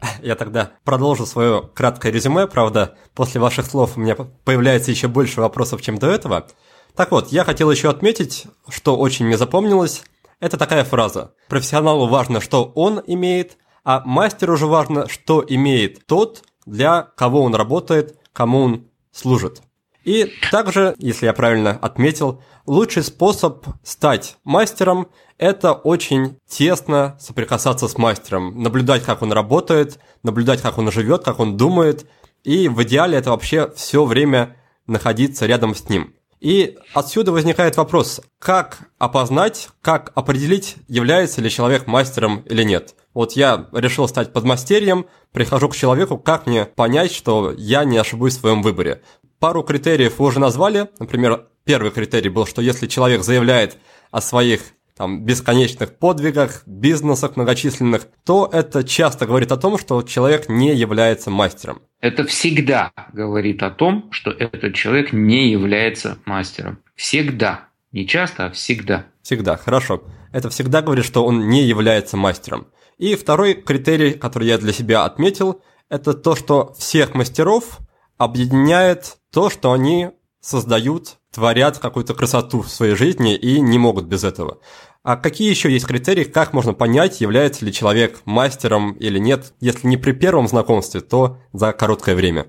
Я 0.22 0.34
тогда 0.34 0.72
продолжу 0.84 1.26
свое 1.26 1.68
краткое 1.74 2.12
резюме, 2.12 2.46
правда, 2.46 2.96
после 3.14 3.40
ваших 3.40 3.66
слов 3.66 3.96
у 3.96 4.00
меня 4.00 4.16
появляется 4.44 4.90
еще 4.90 5.08
больше 5.08 5.40
вопросов, 5.40 5.82
чем 5.82 5.98
до 5.98 6.08
этого– 6.08 6.46
так 6.94 7.12
вот, 7.12 7.32
я 7.32 7.44
хотел 7.44 7.70
еще 7.70 7.88
отметить, 7.88 8.46
что 8.68 8.96
очень 8.96 9.26
мне 9.26 9.38
запомнилось, 9.38 10.02
это 10.40 10.56
такая 10.56 10.84
фраза. 10.84 11.34
Профессионалу 11.48 12.08
важно, 12.08 12.40
что 12.40 12.72
он 12.74 13.02
имеет, 13.06 13.58
а 13.84 14.02
мастеру 14.04 14.56
же 14.56 14.66
важно, 14.66 15.08
что 15.08 15.44
имеет 15.46 16.06
тот, 16.06 16.42
для 16.66 17.02
кого 17.02 17.42
он 17.42 17.54
работает, 17.54 18.18
кому 18.32 18.60
он 18.60 18.90
служит. 19.12 19.62
И 20.04 20.32
также, 20.50 20.94
если 20.98 21.26
я 21.26 21.32
правильно 21.32 21.78
отметил, 21.80 22.42
лучший 22.66 23.02
способ 23.02 23.66
стать 23.82 24.36
мастером– 24.44 25.08
это 25.38 25.72
очень 25.72 26.38
тесно 26.48 27.16
соприкасаться 27.20 27.88
с 27.88 27.98
мастером, 27.98 28.62
наблюдать, 28.62 29.04
как 29.04 29.22
он 29.22 29.32
работает, 29.32 29.98
наблюдать, 30.22 30.62
как 30.62 30.78
он 30.78 30.90
живет, 30.90 31.24
как 31.24 31.40
он 31.40 31.56
думает, 31.56 32.06
и 32.44 32.68
в 32.68 32.82
идеале 32.82 33.18
это 33.18 33.30
вообще 33.30 33.70
все 33.74 34.04
время 34.04 34.56
находиться 34.86 35.46
рядом 35.46 35.74
с 35.74 35.88
ним. 35.88 36.14
И 36.40 36.78
отсюда 36.94 37.32
возникает 37.32 37.76
вопрос, 37.76 38.22
как 38.38 38.88
опознать, 38.98 39.68
как 39.82 40.10
определить, 40.14 40.76
является 40.88 41.42
ли 41.42 41.50
человек 41.50 41.86
мастером 41.86 42.40
или 42.46 42.62
нет. 42.62 42.94
Вот 43.12 43.32
я 43.32 43.68
решил 43.72 44.08
стать 44.08 44.32
подмастерьем, 44.32 45.06
прихожу 45.32 45.68
к 45.68 45.76
человеку, 45.76 46.16
как 46.16 46.46
мне 46.46 46.64
понять, 46.64 47.12
что 47.12 47.52
я 47.56 47.84
не 47.84 47.98
ошибусь 47.98 48.36
в 48.36 48.40
своем 48.40 48.62
выборе. 48.62 49.02
Пару 49.40 49.64
критериев 49.64 50.18
вы 50.18 50.26
уже 50.26 50.38
назвали. 50.38 50.88
Например, 51.00 51.48
первый 51.64 51.90
критерий 51.90 52.28
был, 52.28 52.46
что 52.46 52.62
если 52.62 52.86
человек 52.86 53.24
заявляет 53.24 53.78
о 54.12 54.20
своих 54.20 54.60
там, 54.96 55.24
бесконечных 55.24 55.98
подвигах, 55.98 56.62
бизнесах 56.66 57.34
многочисленных, 57.34 58.06
то 58.24 58.48
это 58.52 58.84
часто 58.84 59.26
говорит 59.26 59.50
о 59.50 59.56
том, 59.56 59.78
что 59.78 60.02
человек 60.02 60.48
не 60.48 60.74
является 60.74 61.30
мастером 61.30 61.82
это 62.00 62.24
всегда 62.24 62.92
говорит 63.12 63.62
о 63.62 63.70
том, 63.70 64.08
что 64.10 64.30
этот 64.30 64.74
человек 64.74 65.12
не 65.12 65.50
является 65.50 66.18
мастером. 66.24 66.78
Всегда. 66.94 67.68
Не 67.92 68.06
часто, 68.06 68.46
а 68.46 68.50
всегда. 68.50 69.06
Всегда, 69.22 69.56
хорошо. 69.56 70.02
Это 70.32 70.48
всегда 70.48 70.80
говорит, 70.80 71.04
что 71.04 71.24
он 71.24 71.48
не 71.48 71.64
является 71.64 72.16
мастером. 72.16 72.68
И 72.98 73.16
второй 73.16 73.54
критерий, 73.54 74.12
который 74.12 74.48
я 74.48 74.58
для 74.58 74.72
себя 74.72 75.04
отметил, 75.04 75.62
это 75.88 76.14
то, 76.14 76.36
что 76.36 76.72
всех 76.78 77.14
мастеров 77.14 77.80
объединяет 78.16 79.16
то, 79.32 79.50
что 79.50 79.72
они 79.72 80.10
создают, 80.40 81.18
творят 81.32 81.78
какую-то 81.78 82.14
красоту 82.14 82.62
в 82.62 82.68
своей 82.68 82.94
жизни 82.94 83.36
и 83.36 83.60
не 83.60 83.78
могут 83.78 84.06
без 84.06 84.24
этого. 84.24 84.58
А 85.02 85.16
какие 85.16 85.48
еще 85.48 85.70
есть 85.70 85.86
критерии, 85.86 86.24
как 86.24 86.52
можно 86.52 86.74
понять, 86.74 87.20
является 87.20 87.64
ли 87.64 87.72
человек 87.72 88.20
мастером 88.24 88.92
или 88.92 89.18
нет, 89.18 89.54
если 89.60 89.86
не 89.86 89.96
при 89.96 90.12
первом 90.12 90.46
знакомстве, 90.46 91.00
то 91.00 91.38
за 91.52 91.72
короткое 91.72 92.14
время? 92.14 92.46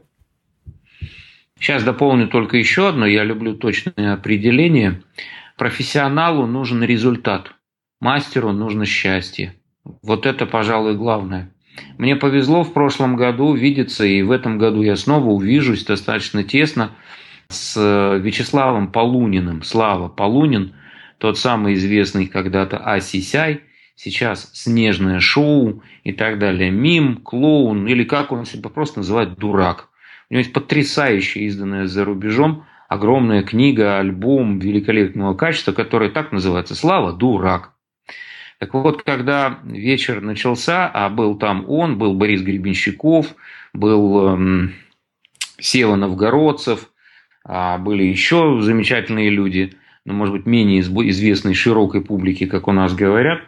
Сейчас 1.60 1.84
дополню 1.84 2.28
только 2.28 2.58
еще 2.58 2.90
одно. 2.90 3.06
Я 3.06 3.24
люблю 3.24 3.56
точное 3.56 4.14
определение. 4.14 5.04
Профессионалу 5.58 6.48
нужен 6.48 6.84
результат, 6.84 7.54
мастеру 8.00 8.52
нужно 8.52 8.86
счастье. 8.86 9.56
Вот 10.02 10.26
это, 10.26 10.46
пожалуй, 10.46 10.96
главное. 10.96 11.54
Мне 11.98 12.16
повезло 12.16 12.64
в 12.64 12.74
прошлом 12.74 13.16
году 13.16 13.54
видеться, 13.54 14.06
и 14.06 14.22
в 14.22 14.32
этом 14.32 14.58
году 14.58 14.82
я 14.82 14.96
снова 14.96 15.28
увижусь 15.30 15.86
достаточно 15.86 16.44
тесно 16.44 16.92
с 17.50 18.20
Вячеславом 18.22 18.92
Полуниным. 18.92 19.64
Слава 19.64 20.08
Полунин– 20.08 20.74
тот 21.22 21.38
самый 21.38 21.76
известный 21.76 22.26
когда-то 22.26 22.78
Асисяй, 22.78 23.62
сейчас 23.96 24.50
снежное 24.54 25.20
шоу 25.20 25.84
и 26.04 26.12
так 26.12 26.40
далее, 26.40 26.72
мим, 26.72 27.18
клоун 27.18 27.88
или 27.88 28.04
как 28.04 28.32
он 28.32 28.46
себя 28.46 28.70
просто 28.70 29.00
называет, 29.00 29.38
дурак. 29.38 29.90
У 30.30 30.34
него 30.34 30.40
есть 30.40 30.52
потрясающая, 30.52 31.44
изданная 31.44 31.86
за 31.86 32.06
рубежом, 32.06 32.66
огромная 32.90 33.44
книга, 33.44 34.00
альбом 34.00 34.58
великолепного 34.58 35.36
качества, 35.36 35.74
который 35.74 36.10
так 36.10 36.32
называется 36.32 36.74
«Слава, 36.74 37.14
дурак». 37.14 37.74
Так 38.62 38.74
вот, 38.74 39.04
когда 39.04 39.60
вечер 39.64 40.22
начался, 40.22 40.88
а 40.88 41.10
был 41.10 41.36
там 41.36 41.66
он, 41.68 41.98
был 41.98 42.14
Борис 42.14 42.42
Гребенщиков, 42.42 43.36
был 43.74 44.28
эм, 44.28 44.74
Сева 45.60 45.96
Новгородцев, 45.96 46.90
а 47.44 47.78
были 47.78 48.04
еще 48.04 48.62
замечательные 48.62 49.30
люди– 49.30 49.74
но, 50.06 50.14
может 50.14 50.34
быть, 50.34 50.46
менее 50.46 50.82
известной 50.82 51.54
широкой 51.54 52.02
публике, 52.02 52.48
как 52.48 52.68
у 52.68 52.72
нас 52.72 52.94
говорят. 52.94 53.42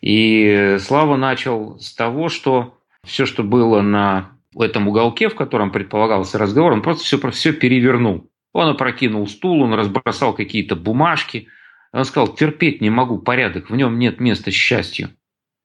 И 0.00 0.76
Слава 0.80 1.16
начал 1.16 1.78
с 1.78 1.94
того, 1.94 2.28
что 2.28 2.78
все, 3.04 3.26
что 3.26 3.42
было 3.42 3.80
на 3.80 4.30
этом 4.58 4.88
уголке, 4.88 5.28
в 5.28 5.34
котором 5.34 5.70
предполагался 5.70 6.38
разговор, 6.38 6.72
он 6.72 6.82
просто 6.82 7.04
все, 7.04 7.30
все 7.30 7.52
перевернул. 7.52 8.30
Он 8.52 8.68
опрокинул 8.68 9.26
стул, 9.26 9.62
он 9.62 9.74
разбросал 9.74 10.32
какие-то 10.32 10.76
бумажки. 10.76 11.48
Он 11.94 12.04
сказал, 12.04 12.34
терпеть 12.34 12.80
не 12.80 12.90
могу 12.90 13.18
порядок, 13.18 13.70
в 13.70 13.76
нем 13.76 14.00
нет 14.00 14.18
места 14.18 14.50
счастью. 14.50 15.10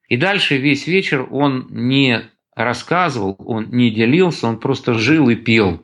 И 0.09 0.15
дальше 0.15 0.57
весь 0.57 0.85
вечер 0.85 1.27
он 1.31 1.65
не 1.71 2.21
рассказывал, 2.55 3.35
он 3.39 3.69
не 3.71 3.89
делился, 3.89 4.45
он 4.47 4.59
просто 4.59 4.93
жил 4.93 5.29
и 5.29 5.35
пел. 5.35 5.83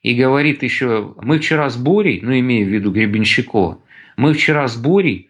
И 0.00 0.14
говорит 0.14 0.62
еще, 0.62 1.14
мы 1.20 1.38
вчера 1.38 1.68
с 1.68 1.76
Борей, 1.76 2.20
ну, 2.22 2.32
имея 2.32 2.64
в 2.64 2.68
виду 2.68 2.92
Гребенщикова, 2.92 3.82
Мы 4.16 4.32
вчера 4.32 4.68
с 4.68 4.76
Борей 4.76 5.28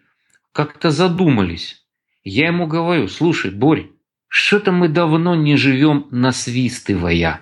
как-то 0.53 0.89
задумались. 0.89 1.85
Я 2.23 2.47
ему 2.47 2.65
говорю, 2.65 3.09
слушай, 3.09 3.51
Борь, 3.51 3.87
что-то 4.29 4.71
мы 4.71 4.87
давно 4.87 5.35
не 5.35 5.57
живем 5.57 6.07
насвистывая. 6.11 7.41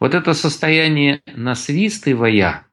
Вот 0.00 0.12
это 0.12 0.34
состояние 0.34 1.20
насвистывая, 1.36 2.66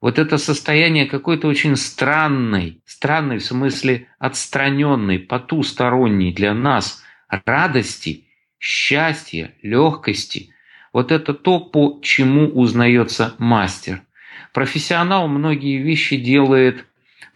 вот 0.00 0.18
это 0.18 0.38
состояние 0.38 1.06
какой-то 1.06 1.48
очень 1.48 1.76
странной, 1.76 2.80
странной 2.84 3.38
в 3.38 3.44
смысле 3.44 4.06
отстраненной, 4.18 5.18
потусторонней 5.18 6.32
для 6.32 6.54
нас 6.54 7.02
радости, 7.28 8.24
счастья, 8.60 9.54
легкости. 9.62 10.50
Вот 10.92 11.10
это 11.10 11.34
то, 11.34 11.60
по 11.60 12.00
чему 12.02 12.46
узнается 12.46 13.34
мастер. 13.38 14.02
Профессионал 14.54 15.28
многие 15.28 15.78
вещи 15.78 16.16
делает 16.16 16.86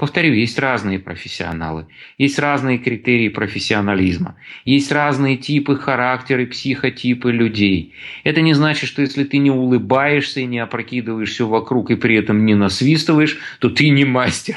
Повторю, 0.03 0.35
есть 0.35 0.59
разные 0.59 0.99
профессионалы, 0.99 1.87
есть 2.19 2.41
разные 2.41 2.79
критерии 2.79 3.29
профессионализма, 3.29 4.35
есть 4.65 4.91
разные 4.91 5.37
типы 5.37 5.77
характеры, 5.77 6.49
психотипы 6.49 7.31
людей. 7.31 7.95
Это 8.25 8.41
не 8.41 8.53
значит, 8.53 8.89
что 8.89 9.01
если 9.01 9.23
ты 9.23 9.39
не 9.39 9.53
улыбаешься 9.53 10.41
и 10.41 10.47
не 10.47 10.59
опрокидываешь 10.59 11.31
все 11.31 11.47
вокруг 11.47 11.93
и 11.93 11.95
при 11.95 12.17
этом 12.17 12.45
не 12.45 12.57
насвистываешь, 12.57 13.39
то 13.61 13.71
ты 13.71 13.91
не 13.91 14.05
мастер. 14.05 14.57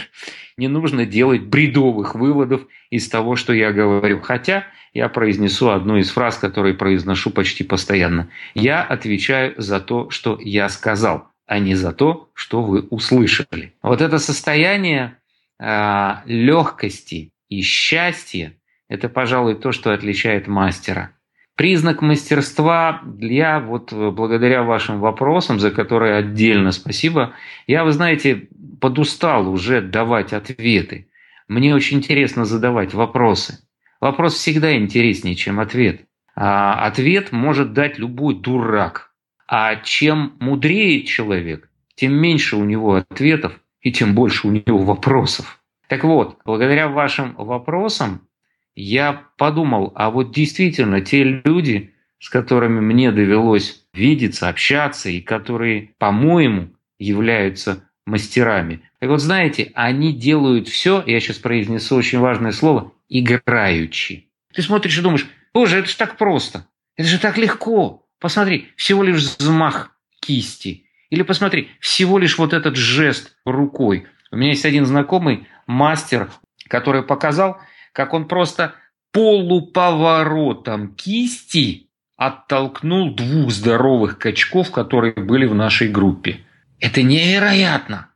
Не 0.57 0.67
нужно 0.67 1.05
делать 1.05 1.43
бредовых 1.43 2.15
выводов 2.15 2.61
из 2.89 3.07
того, 3.07 3.35
что 3.35 3.53
я 3.53 3.71
говорю. 3.71 4.21
Хотя 4.21 4.65
я 4.95 5.09
произнесу 5.09 5.69
одну 5.69 5.97
из 5.97 6.09
фраз, 6.09 6.39
которые 6.39 6.73
произношу 6.73 7.29
почти 7.29 7.63
постоянно. 7.63 8.29
Я 8.55 8.81
отвечаю 8.81 9.53
за 9.57 9.79
то, 9.79 10.09
что 10.09 10.39
я 10.41 10.69
сказал, 10.69 11.27
а 11.45 11.59
не 11.59 11.75
за 11.75 11.91
то, 11.91 12.31
что 12.33 12.63
вы 12.63 12.81
услышали. 12.89 13.75
Вот 13.83 14.01
это 14.01 14.17
состояние 14.17 15.19
легкости 15.59 17.31
и 17.49 17.61
счастья– 17.61 18.53
это, 18.89 19.09
пожалуй, 19.09 19.55
то, 19.55 19.71
что 19.71 19.93
отличает 19.93 20.47
мастера. 20.47 21.11
Признак 21.55 22.01
мастерства, 22.01 23.01
я 23.17 23.61
вот 23.61 23.93
благодаря 23.93 24.63
вашим 24.63 24.99
вопросам, 24.99 25.59
за 25.59 25.71
которые 25.71 26.17
отдельно 26.17 26.71
спасибо, 26.71 27.33
я, 27.65 27.85
вы 27.85 27.93
знаете, 27.93 28.49
подустал 28.81 29.49
уже 29.49 29.81
давать 29.81 30.33
ответы. 30.33 31.07
Мне 31.47 31.73
очень 31.73 31.99
интересно 31.99 32.43
задавать 32.43 32.93
вопросы. 32.93 33.59
Вопрос 34.01 34.33
всегда 34.33 34.75
интереснее, 34.75 35.35
чем 35.35 35.61
ответ. 35.61 36.01
А 36.35 36.85
ответ 36.85 37.31
может 37.31 37.71
дать 37.71 37.97
любой 37.97 38.35
дурак. 38.35 39.13
А 39.47 39.77
чем 39.77 40.33
мудрее 40.39 41.03
человек, 41.03 41.69
тем 41.95 42.13
меньше 42.13 42.57
у 42.57 42.65
него 42.65 42.95
ответов, 42.95 43.59
и 43.85 43.91
тем 43.91 44.15
больше 44.15 44.47
у 44.47 44.51
него 44.51 44.79
вопросов. 44.79 45.61
Так 45.87 46.03
вот, 46.03 46.39
благодаря 46.43 46.87
вашим 46.87 47.35
вопросам 47.35 48.27
я 48.73 49.27
подумал, 49.37 49.93
а 49.95 50.09
вот 50.09 50.33
действительно 50.33 51.01
те 51.01 51.23
люди, 51.23 51.93
с 52.19 52.29
которыми 52.29 52.79
мне 52.79 53.11
довелось 53.11 53.85
видеться, 53.93 54.49
общаться, 54.49 55.09
и 55.09 55.21
которые, 55.21 55.91
по-моему, 55.99 56.69
являются 56.97 57.87
мастерами. 58.07 58.81
Так 58.99 59.09
вот, 59.09 59.21
знаете, 59.21 59.71
они 59.75 60.13
делают 60.13 60.67
все, 60.67 61.03
я 61.05 61.19
сейчас 61.19 61.37
произнесу 61.37 61.95
очень 61.95 62.17
важное 62.17 62.53
слово, 62.53 62.91
играючи. 63.07 64.31
Ты 64.51 64.63
смотришь 64.63 64.97
и 64.97 65.01
думаешь, 65.01 65.27
боже, 65.53 65.77
это 65.77 65.89
же 65.89 65.95
так 65.95 66.17
просто, 66.17 66.67
это 66.97 67.07
же 67.07 67.19
так 67.19 67.37
легко. 67.37 68.07
Посмотри, 68.19 68.69
всего 68.77 69.03
лишь 69.03 69.21
взмах 69.21 69.95
кисти, 70.21 70.84
или 71.15 71.23
посмотри, 71.23 71.69
всего 71.79 72.19
лишь 72.19 72.37
вот 72.37 72.51
этот 72.51 72.75
жест 72.75 73.37
рукой. 73.45 74.05
У 74.31 74.35
меня 74.35 74.49
есть 74.49 74.65
один 74.65 74.85
знакомый 74.85 75.47
мастер, 75.65 76.29
который 76.67 77.03
показал, 77.03 77.57
как 77.93 78.13
он 78.13 78.27
просто 78.27 78.75
полуповоротом 79.13 80.93
кисти 80.93 81.87
оттолкнул 82.17 83.15
двух 83.15 83.51
здоровых 83.51 84.19
качков, 84.19 84.71
которые 84.71 85.13
были 85.13 85.45
в 85.45 85.55
нашей 85.55 85.87
группе. 85.87 86.41
Это 86.81 87.01
невероятно. 87.01 88.09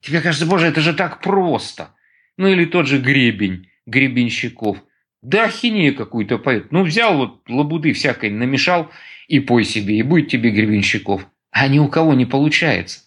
Тебе 0.00 0.22
кажется, 0.22 0.46
боже, 0.46 0.68
это 0.68 0.80
же 0.80 0.94
так 0.94 1.20
просто. 1.20 1.90
Ну 2.38 2.48
или 2.48 2.64
тот 2.64 2.86
же 2.86 2.98
гребень, 2.98 3.68
гребенщиков. 3.84 4.78
Да 5.20 5.44
ахинею 5.44 5.94
какую-то 5.94 6.38
поет. 6.38 6.72
Ну 6.72 6.84
взял 6.84 7.18
вот 7.18 7.42
лабуды 7.50 7.92
всякой, 7.92 8.30
намешал 8.30 8.90
и 9.28 9.40
пой 9.40 9.64
себе, 9.64 9.98
и 9.98 10.02
будет 10.02 10.28
тебе 10.28 10.50
гребенщиков 10.52 11.26
а 11.58 11.68
ни 11.68 11.78
у 11.78 11.88
кого 11.88 12.12
не 12.12 12.26
получается. 12.26 13.00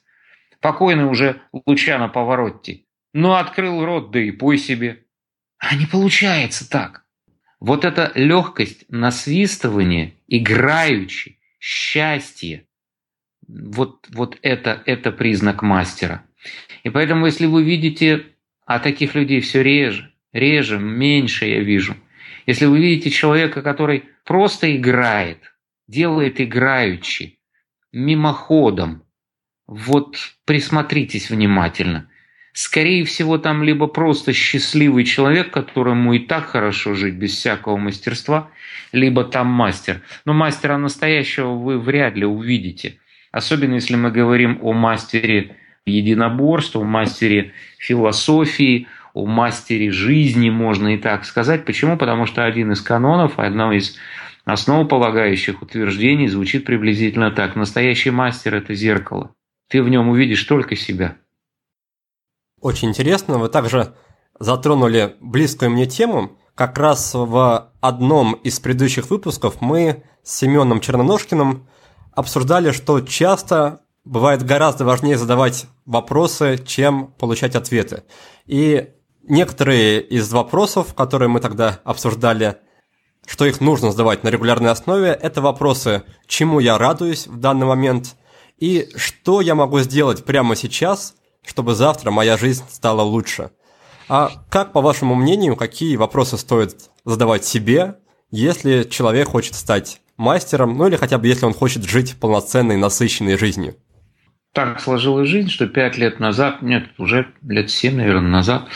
Покойный 0.59 1.05
уже 1.05 1.39
Лучано 1.67 2.09
Поворотти. 2.09 2.87
Ну, 3.13 3.33
открыл 3.33 3.85
рот, 3.85 4.09
да 4.09 4.19
и 4.19 4.31
пой 4.31 4.57
себе. 4.57 5.05
А 5.59 5.75
не 5.75 5.85
получается 5.85 6.67
так. 6.67 7.05
Вот 7.59 7.85
эта 7.85 8.11
легкость, 8.15 8.85
насвистывание, 8.89 10.15
играючи, 10.27 11.37
счастье, 11.59 12.65
вот, 13.47 14.07
вот 14.09 14.39
это, 14.41 14.81
это 14.87 15.11
признак 15.11 15.61
мастера. 15.61 16.25
И 16.83 16.89
поэтому, 16.89 17.27
если 17.27 17.45
вы 17.45 17.63
видите, 17.63 18.25
а 18.65 18.79
таких 18.79 19.13
людей 19.13 19.41
все 19.41 19.61
реже, 19.61 20.11
реже, 20.33 20.79
меньше 20.79 21.45
я 21.45 21.59
вижу. 21.59 21.95
Если 22.47 22.65
вы 22.65 22.79
видите 22.79 23.11
человека, 23.11 23.61
который 23.61 24.05
просто 24.23 24.75
играет, 24.75 25.53
делает 25.87 26.41
играючи, 26.41 27.38
мимоходом. 27.91 29.03
Вот 29.67 30.17
присмотритесь 30.45 31.29
внимательно. 31.29 32.09
Скорее 32.53 33.05
всего, 33.05 33.37
там 33.37 33.63
либо 33.63 33.87
просто 33.87 34.33
счастливый 34.33 35.05
человек, 35.05 35.51
которому 35.51 36.13
и 36.13 36.19
так 36.19 36.47
хорошо 36.47 36.95
жить 36.95 37.13
без 37.13 37.31
всякого 37.35 37.77
мастерства, 37.77 38.49
либо 38.91 39.23
там 39.23 39.47
мастер. 39.47 40.01
Но 40.25 40.33
мастера 40.33 40.77
настоящего 40.77 41.53
вы 41.53 41.79
вряд 41.79 42.15
ли 42.15 42.25
увидите. 42.25 42.97
Особенно 43.31 43.75
если 43.75 43.95
мы 43.95 44.11
говорим 44.11 44.59
о 44.63 44.73
мастере 44.73 45.55
единоборства, 45.85 46.81
о 46.81 46.85
мастере 46.85 47.53
философии, 47.77 48.87
о 49.13 49.25
мастере 49.25 49.91
жизни, 49.91 50.49
можно 50.49 50.95
и 50.95 50.97
так 50.97 51.25
сказать. 51.25 51.65
Почему? 51.65 51.97
Потому 51.97 52.25
что 52.25 52.45
один 52.45 52.71
из 52.71 52.81
канонов, 52.81 53.37
одно 53.37 53.71
из 53.71 53.97
основополагающих 54.45 55.61
утверждений 55.61 56.27
звучит 56.27 56.65
приблизительно 56.65 57.31
так. 57.31 57.55
Настоящий 57.55 58.11
мастер– 58.11 58.55
это 58.55 58.73
зеркало. 58.73 59.35
Ты 59.69 59.83
в 59.83 59.89
нем 59.89 60.09
увидишь 60.09 60.43
только 60.43 60.75
себя. 60.75 61.17
Очень 62.59 62.89
интересно. 62.89 63.37
Вы 63.37 63.49
также 63.49 63.93
затронули 64.39 65.15
близкую 65.19 65.71
мне 65.71 65.85
тему. 65.85 66.37
Как 66.55 66.77
раз 66.77 67.13
в 67.13 67.71
одном 67.79 68.33
из 68.33 68.59
предыдущих 68.59 69.09
выпусков 69.09 69.61
мы 69.61 70.03
с 70.23 70.37
Семеном 70.37 70.81
Черноножкиным 70.81 71.67
обсуждали, 72.11 72.71
что 72.71 72.99
часто 73.01 73.81
бывает 74.03 74.43
гораздо 74.43 74.83
важнее 74.83 75.17
задавать 75.17 75.67
вопросы, 75.85 76.61
чем 76.65 77.13
получать 77.17 77.55
ответы. 77.55 78.03
И 78.45 78.89
некоторые 79.23 80.01
из 80.01 80.31
вопросов, 80.33 80.93
которые 80.95 81.29
мы 81.29 81.39
тогда 81.39 81.79
обсуждали– 81.83 82.57
что 83.25 83.45
их 83.45 83.61
нужно 83.61 83.91
задавать 83.91 84.23
на 84.23 84.29
регулярной 84.29 84.71
основе, 84.71 85.09
это 85.09 85.41
вопросы, 85.41 86.03
чему 86.27 86.59
я 86.59 86.77
радуюсь 86.77 87.27
в 87.27 87.37
данный 87.37 87.65
момент, 87.65 88.15
и 88.57 88.89
что 88.95 89.41
я 89.41 89.55
могу 89.55 89.79
сделать 89.79 90.25
прямо 90.25 90.55
сейчас, 90.55 91.15
чтобы 91.45 91.75
завтра 91.75 92.11
моя 92.11 92.37
жизнь 92.37 92.63
стала 92.69 93.01
лучше. 93.01 93.51
А 94.07 94.31
как, 94.49 94.73
по 94.73 94.81
вашему 94.81 95.15
мнению, 95.15 95.55
какие 95.55 95.95
вопросы 95.95 96.37
стоит 96.37 96.89
задавать 97.05 97.45
себе, 97.45 97.95
если 98.31 98.83
человек 98.83 99.29
хочет 99.29 99.55
стать 99.55 100.01
мастером, 100.17 100.77
ну 100.77 100.87
или 100.87 100.95
хотя 100.95 101.17
бы 101.17 101.27
если 101.27 101.45
он 101.45 101.53
хочет 101.53 101.83
жить 101.83 102.15
полноценной, 102.19 102.77
насыщенной 102.77 103.37
жизнью? 103.37 103.75
Так 104.53 104.79
сложилась 104.79 105.29
жизнь, 105.29 105.49
что 105.49 105.67
пять 105.67 105.97
лет 105.97 106.19
назад, 106.19 106.61
нет, 106.61 106.85
уже 106.97 107.27
лет 107.47 107.69
семь, 107.69 107.97
наверное, 107.97 108.29
назад, 108.29 108.67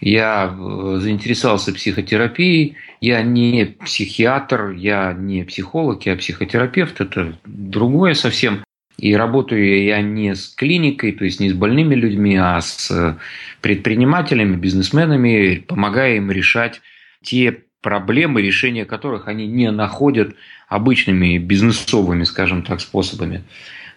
я 0.00 0.52
э, 0.52 0.98
заинтересовался 1.00 1.72
психотерапией. 1.72 2.76
Я 3.00 3.22
не 3.22 3.76
психиатр, 3.84 4.72
я 4.72 5.12
не 5.12 5.44
психолог, 5.44 6.04
я 6.04 6.16
психотерапевт, 6.16 7.00
это 7.00 7.38
другое 7.44 8.14
совсем. 8.14 8.64
И 8.98 9.14
работаю 9.14 9.82
я 9.82 10.02
не 10.02 10.34
с 10.34 10.48
клиникой, 10.48 11.12
то 11.12 11.24
есть 11.24 11.40
не 11.40 11.48
с 11.48 11.54
больными 11.54 11.94
людьми, 11.94 12.36
а 12.36 12.60
с 12.60 12.90
э, 12.90 13.16
предпринимателями, 13.62 14.56
бизнесменами, 14.56 15.64
помогая 15.66 16.16
им 16.16 16.30
решать 16.30 16.82
те 17.22 17.62
проблемы, 17.80 18.42
решения 18.42 18.84
которых 18.84 19.28
они 19.28 19.46
не 19.46 19.70
находят 19.70 20.34
обычными 20.68 21.38
бизнесовыми, 21.38 22.24
скажем 22.24 22.62
так, 22.62 22.80
способами. 22.80 23.42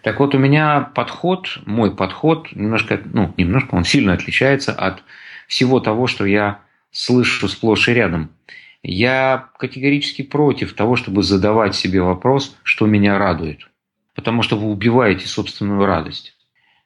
Так 0.04 0.20
вот, 0.20 0.34
у 0.34 0.38
меня 0.38 0.90
подход, 0.94 1.60
мой 1.64 1.96
подход, 1.96 2.52
немножко, 2.52 3.00
ну, 3.06 3.32
немножко, 3.38 3.74
он 3.74 3.84
сильно 3.84 4.12
отличается 4.12 4.72
от 4.74 5.02
всего 5.48 5.80
того, 5.80 6.06
что 6.06 6.26
я 6.26 6.60
слышу 6.90 7.48
сплошь 7.48 7.88
и 7.88 7.94
рядом. 7.94 8.28
Я 8.82 9.48
категорически 9.58 10.20
против 10.20 10.74
того, 10.74 10.96
чтобы 10.96 11.22
задавать 11.22 11.74
себе 11.74 12.02
вопрос, 12.02 12.54
что 12.64 12.84
меня 12.84 13.16
радует. 13.16 13.60
Потому 14.14 14.42
что 14.42 14.58
вы 14.58 14.68
убиваете 14.68 15.26
собственную 15.26 15.86
радость. 15.86 16.36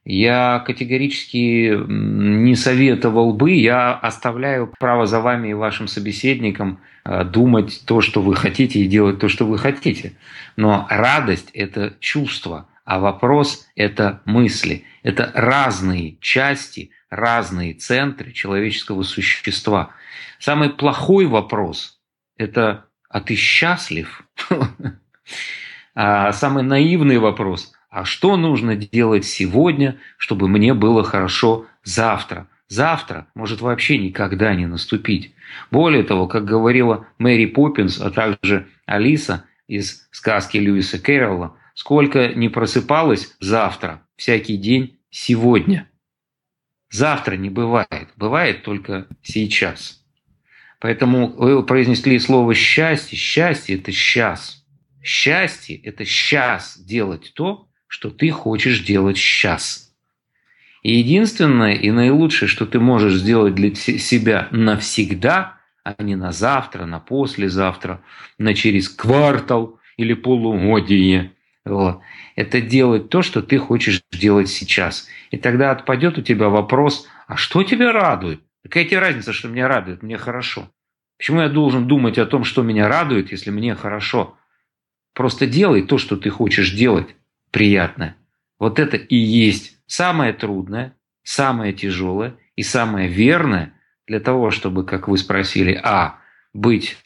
я 0.04 0.62
категорически 0.64 1.76
не 1.88 2.54
советовал 2.54 3.33
бы, 3.33 3.50
я 3.50 3.94
оставляю 3.94 4.72
право 4.78 5.07
за 5.07 5.18
вами 5.18 5.48
и 5.48 5.54
вашим 5.54 5.88
собеседникам 5.88 6.78
э, 7.04 7.24
думать 7.24 7.83
то, 7.85 8.00
что 8.00 8.22
вы 8.22 8.37
хотите, 8.37 8.78
и 8.78 8.87
делать 8.87 9.18
то, 9.18 9.28
что 9.28 9.44
вы 9.44 9.59
хотите. 9.59 10.12
Но 10.54 10.87
радость– 10.88 11.50
это 11.52 11.94
чувство, 11.98 12.68
а 12.88 12.98
вопрос– 13.01 13.68
это 13.77 14.22
мысли. 14.24 14.87
Это 15.03 15.31
разные 15.35 16.16
части, 16.22 16.90
разные 17.11 17.74
центры 17.74 18.33
человеческого 18.33 19.03
существа. 19.03 19.90
Самый 20.38 20.70
плохой 20.70 21.27
вопрос– 21.27 22.01
это 22.38 22.87
«а 23.11 23.20
ты 23.20 23.35
счастлив?» 23.37 24.24
А 26.01 26.33
самый 26.33 26.62
наивный 26.62 27.18
вопрос– 27.18 27.72
а 27.90 28.05
что 28.05 28.37
нужно 28.37 28.77
делать 28.77 29.24
сегодня, 29.24 29.98
чтобы 30.16 30.48
мне 30.48 30.72
было 30.72 31.03
хорошо 31.03 31.66
завтра? 31.85 32.46
Завтра 32.68 33.27
может 33.35 33.61
вообще 33.61 33.98
никогда 33.98 34.55
не 34.55 34.66
наступить. 34.66 35.35
Более 35.70 36.05
того, 36.05 36.27
как 36.27 36.44
говорила 36.44 37.07
Мэри 37.18 37.46
Поппинс, 37.46 38.01
а 38.01 38.11
также 38.11 38.68
Алиса 38.87 39.44
из 39.66 40.07
сказки 40.11 40.59
Льюиса 40.59 40.98
Кэрролла, 40.98 41.57
сколько 41.78 42.34
не 42.34 42.48
просыпалась 42.48 43.36
завтра, 43.38 44.02
всякий 44.16 44.56
день 44.56 44.98
сегодня. 45.10 45.88
Завтра 46.90 47.36
не 47.36 47.50
бывает, 47.50 48.08
бывает 48.16 48.64
только 48.64 49.06
сейчас. 49.22 50.04
Поэтому 50.80 51.28
вы 51.28 51.64
произнесли 51.64 52.18
слово 52.18 52.52
«счастье». 52.54 53.16
Счастье– 53.16 53.76
это 53.78 53.92
сейчас. 53.92 54.66
Счастье– 55.04 55.76
это 55.84 56.04
сейчас 56.04 56.76
делать 56.76 57.30
то, 57.36 57.68
что 57.86 58.10
ты 58.10 58.30
хочешь 58.30 58.80
делать 58.80 59.16
сейчас. 59.16 59.94
И 60.82 60.96
единственное 60.96 61.74
и 61.74 61.92
наилучшее, 61.92 62.48
что 62.48 62.66
ты 62.66 62.80
можешь 62.80 63.14
сделать 63.14 63.54
для 63.54 63.72
себя 63.76 64.48
навсегда, 64.50 65.60
а 65.84 66.02
не 66.02 66.16
на 66.16 66.32
завтра, 66.32 66.86
на 66.86 66.98
послезавтра, 66.98 68.02
на 68.36 68.52
через 68.54 68.88
квартал 68.88 69.78
или 69.96 70.14
полугодие, 70.14 71.34
вот, 71.68 72.00
это 72.37 72.61
делать 72.61 73.09
то, 73.09 73.22
что 73.22 73.42
ты 73.42 73.59
хочешь 73.59 74.02
делать 74.12 74.48
сейчас. 74.48 75.09
И 75.31 75.37
тогда 75.37 75.70
отпадет 75.70 76.18
у 76.18 76.22
тебя 76.22 76.48
вопрос, 76.48 77.09
а 77.26 77.37
что 77.37 77.62
тебя 77.62 77.92
радует? 77.92 78.40
Какая 78.62 78.85
тебе 78.85 78.98
разница, 78.98 79.33
что 79.33 79.48
меня 79.48 79.68
радует? 79.68 80.02
Мне 80.02 80.16
хорошо. 80.18 80.70
Почему 81.18 81.40
я 81.40 81.48
должен 81.48 81.88
думать 81.88 82.18
о 82.18 82.26
том, 82.26 82.44
что 82.44 82.62
меня 82.62 82.88
радует, 82.88 83.33
если 83.33 83.50
мне 83.50 83.74
хорошо? 83.74 84.37
Просто 85.14 85.46
делай 85.46 85.83
то, 85.83 85.98
что 85.98 86.16
ты 86.16 86.31
хочешь 86.31 86.72
делать 86.72 87.16
приятное. 87.50 88.16
Вот 88.59 88.78
это 88.78 88.96
и 88.96 89.16
есть 89.16 89.78
самое 89.87 90.33
трудное, 90.33 90.94
самое 91.22 91.72
тяжелое 91.72 92.37
и 92.57 92.62
самое 92.62 93.09
верное 93.09 93.72
для 94.07 94.20
того, 94.20 94.50
чтобы, 94.50 94.85
как 94.85 95.09
вы 95.09 95.18
спросили, 95.18 95.78
а, 95.83 96.18
быть, 96.54 96.96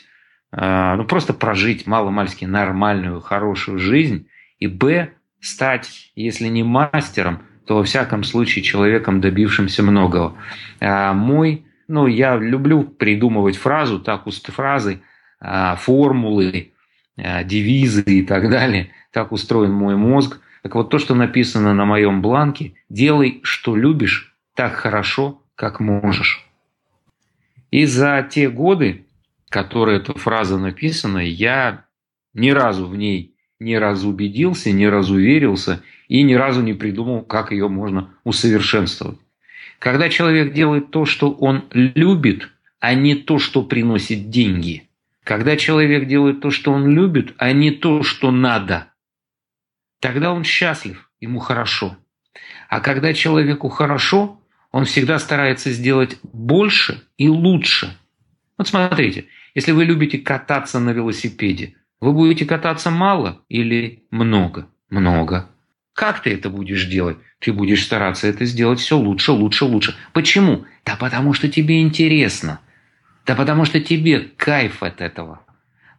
э, 0.52 0.94
ну 0.94 1.04
просто 1.04 1.34
прожить 1.34 1.86
маломальски 1.86 2.44
нормальную, 2.44 3.20
хорошую 3.20 3.78
жизнь, 3.78 4.28
и 4.62 4.66
б, 4.66 5.10
стать, 5.40 6.12
если 6.14 6.48
не 6.48 6.62
мастером, 6.62 7.42
то 7.66 7.76
во 7.76 7.84
всяком 7.84 8.24
случае 8.24 8.64
человеком, 8.64 9.20
добившимся 9.20 9.82
многого. 9.82 10.36
А 10.80 11.12
мой, 11.12 11.64
ну 11.88 12.06
я 12.06 12.36
люблю 12.36 12.84
придумывать 12.84 13.56
фразу, 13.56 14.00
так 14.00 14.26
уст 14.26 14.50
фразы, 14.52 15.00
а, 15.40 15.76
формулы, 15.76 16.72
а, 17.16 17.44
девизы 17.44 18.02
и 18.02 18.22
так 18.22 18.50
далее– 18.50 18.90
так 19.12 19.30
устроен 19.30 19.72
мой 19.72 19.96
мозг. 19.96 20.40
Так 20.62 20.74
вот, 20.74 20.90
то, 20.90 20.98
что 20.98 21.14
написано 21.14 21.74
на 21.74 21.84
моем 21.84 22.22
бланке, 22.22 22.74
делай, 22.88 23.40
что 23.42 23.76
любишь, 23.76 24.34
так 24.54 24.74
хорошо, 24.74 25.42
как 25.54 25.80
можешь. 25.80 26.46
И 27.70 27.84
за 27.84 28.26
те 28.28 28.48
годы, 28.48 29.06
которые 29.48 29.98
эта 29.98 30.18
фраза 30.18 30.58
написана, 30.58 31.18
я 31.18 31.84
ни 32.34 32.50
разу 32.50 32.86
в 32.86 32.96
ней 32.96 33.31
не 33.62 33.78
разубедился, 33.78 34.70
не 34.70 34.88
разуверился 34.88 35.82
и 36.08 36.22
ни 36.22 36.34
разу 36.34 36.62
не 36.62 36.74
придумал, 36.74 37.22
как 37.22 37.52
ее 37.52 37.68
можно 37.68 38.10
усовершенствовать. 38.24 39.18
Когда 39.78 40.08
человек 40.08 40.52
делает 40.52 40.90
то, 40.90 41.06
что 41.06 41.32
он 41.32 41.64
любит, 41.72 42.48
а 42.80 42.94
не 42.94 43.14
то, 43.14 43.38
что 43.38 43.62
приносит 43.62 44.30
деньги. 44.30 44.88
Когда 45.24 45.56
человек 45.56 46.06
делает 46.06 46.40
то, 46.40 46.50
что 46.50 46.72
он 46.72 46.88
любит, 46.88 47.34
а 47.38 47.52
не 47.52 47.70
то, 47.70 48.02
что 48.02 48.30
надо– 48.30 48.88
Тогда 50.02 50.32
он 50.32 50.42
счастлив, 50.42 51.08
ему 51.20 51.38
хорошо. 51.38 51.96
А 52.68 52.80
когда 52.80 53.14
человеку 53.14 53.68
хорошо, 53.68 54.42
он 54.72 54.84
всегда 54.84 55.20
старается 55.20 55.70
сделать 55.70 56.18
больше 56.24 57.04
и 57.16 57.28
лучше. 57.28 57.96
Вот 58.58 58.66
смотрите, 58.66 59.26
если 59.54 59.70
вы 59.70 59.84
любите 59.84 60.18
кататься 60.18 60.80
на 60.80 60.90
велосипеде, 60.90 61.76
вы 62.02 62.12
будете 62.12 62.44
кататься 62.44 62.90
мало 62.90 63.42
или 63.48 64.02
много? 64.10 64.66
Много. 64.90 65.48
Как 65.94 66.20
ты 66.20 66.34
это 66.34 66.50
будешь 66.50 66.86
делать? 66.86 67.16
Ты 67.38 67.52
будешь 67.52 67.84
стараться 67.84 68.26
это 68.26 68.44
сделать 68.44 68.80
все 68.80 68.98
лучше, 68.98 69.30
лучше, 69.30 69.64
лучше. 69.66 69.94
Почему? 70.12 70.64
Да 70.84 70.96
потому 70.96 71.32
что 71.32 71.48
тебе 71.48 71.80
интересно. 71.80 72.58
Да 73.24 73.36
потому 73.36 73.64
что 73.64 73.80
тебе 73.80 74.18
кайф 74.18 74.82
от 74.82 75.00
этого. 75.00 75.46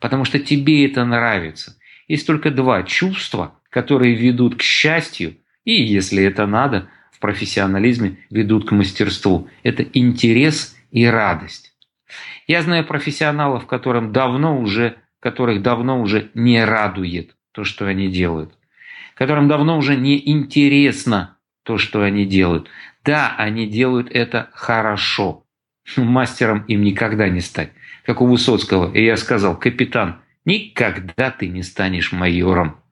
Потому 0.02 0.26
что 0.26 0.40
тебе 0.40 0.86
это 0.86 1.06
нравится. 1.06 1.78
Есть 2.10 2.28
только 2.28 2.52
два 2.52 2.84
чувства, 2.84 3.58
которые 3.70 4.14
ведут 4.14 4.58
к 4.58 4.62
счастью 4.62 5.38
и, 5.64 5.72
если 5.72 6.22
это 6.22 6.46
надо, 6.46 6.90
в 7.14 7.20
профессионализме 7.20 8.18
ведут 8.30 8.68
к 8.68 8.74
мастерству. 8.74 9.48
Это 9.64 9.84
интерес 9.84 10.76
и 10.92 11.06
радость. 11.06 11.74
Я 12.46 12.62
знаю 12.62 12.86
профессионалов, 12.86 13.68
которым 13.68 14.12
давно 14.12 14.60
уже, 14.60 14.98
которых 15.24 15.62
давно 15.62 16.02
уже 16.02 16.30
не 16.34 16.64
радует 16.66 17.38
то, 17.54 17.64
что 17.64 17.88
они 17.88 18.10
делают. 18.10 18.54
Которым 19.16 19.48
давно 19.48 19.78
уже 19.78 19.96
не 19.96 20.22
интересно 20.30 21.38
то, 21.64 21.78
что 21.78 22.02
они 22.02 22.26
делают. 22.26 22.68
Да, 23.06 23.34
они 23.38 23.66
делают 23.66 24.12
это 24.12 24.50
хорошо. 24.54 25.46
Мастером 25.96 26.66
им 26.68 26.84
никогда 26.84 27.30
не 27.30 27.40
стать. 27.40 27.72
Как 28.06 28.22
у 28.22 28.26
Высоцкого. 28.26 28.94
И 28.94 29.04
я 29.04 29.16
сказал, 29.16 29.58
капитан, 29.58 30.18
никогда 30.44 31.32
ты 31.32 31.48
не 31.48 31.64
станешь 31.64 32.12
майором 32.12 32.84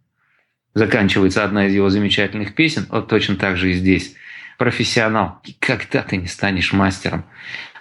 заканчивается 0.73 1.43
одна 1.43 1.67
из 1.67 1.73
его 1.73 1.89
замечательных 1.89 2.55
песен, 2.55 2.85
вот 2.89 3.09
точно 3.09 3.35
так 3.35 3.57
же 3.57 3.71
и 3.71 3.73
здесь. 3.73 4.15
Профессионал. 4.57 5.41
Никогда 5.45 6.01
ты 6.01 6.15
не 6.15 6.27
станешь 6.27 6.71
мастером. 6.71 7.25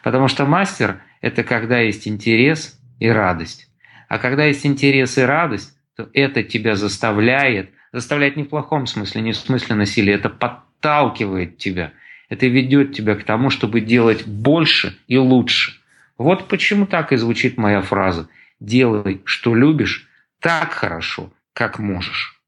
Потому 0.03 0.27
что 0.27 0.45
мастер– 0.45 1.01
это 1.21 1.45
когда 1.45 1.79
есть 1.79 2.09
интерес 2.09 2.81
и 2.99 3.09
радость. 3.09 3.70
А 4.11 4.19
когда 4.19 4.45
есть 4.45 4.67
интерес 4.67 5.19
и 5.19 5.23
радость, 5.23 5.79
то 5.97 6.11
это 6.13 6.43
тебя 6.43 6.75
заставляет, 6.75 7.71
заставляет 7.93 8.37
не 8.37 8.43
в 8.43 8.49
плохом 8.49 8.89
смысле, 8.89 9.21
не 9.21 9.31
в 9.31 9.37
смысле 9.37 9.77
насилия, 9.77 10.15
это 10.15 10.29
подталкивает 10.29 11.59
тебя. 11.59 11.93
Это 12.29 12.49
ведет 12.49 12.93
тебя 12.93 13.15
к 13.15 13.23
тому, 13.23 13.51
чтобы 13.51 13.81
делать 13.81 14.27
больше 14.27 14.99
и 15.07 15.17
лучше. 15.17 15.81
Вот 16.19 16.49
почему 16.49 16.87
так 16.87 17.13
и 17.13 17.17
звучит 17.17 17.57
моя 17.57 17.83
фраза. 17.83 18.29
Делай, 18.59 19.23
что 19.25 19.55
любишь, 19.55 20.09
так 20.41 20.73
хорошо, 20.73 21.33
как 21.53 21.79
можешь. 21.79 22.41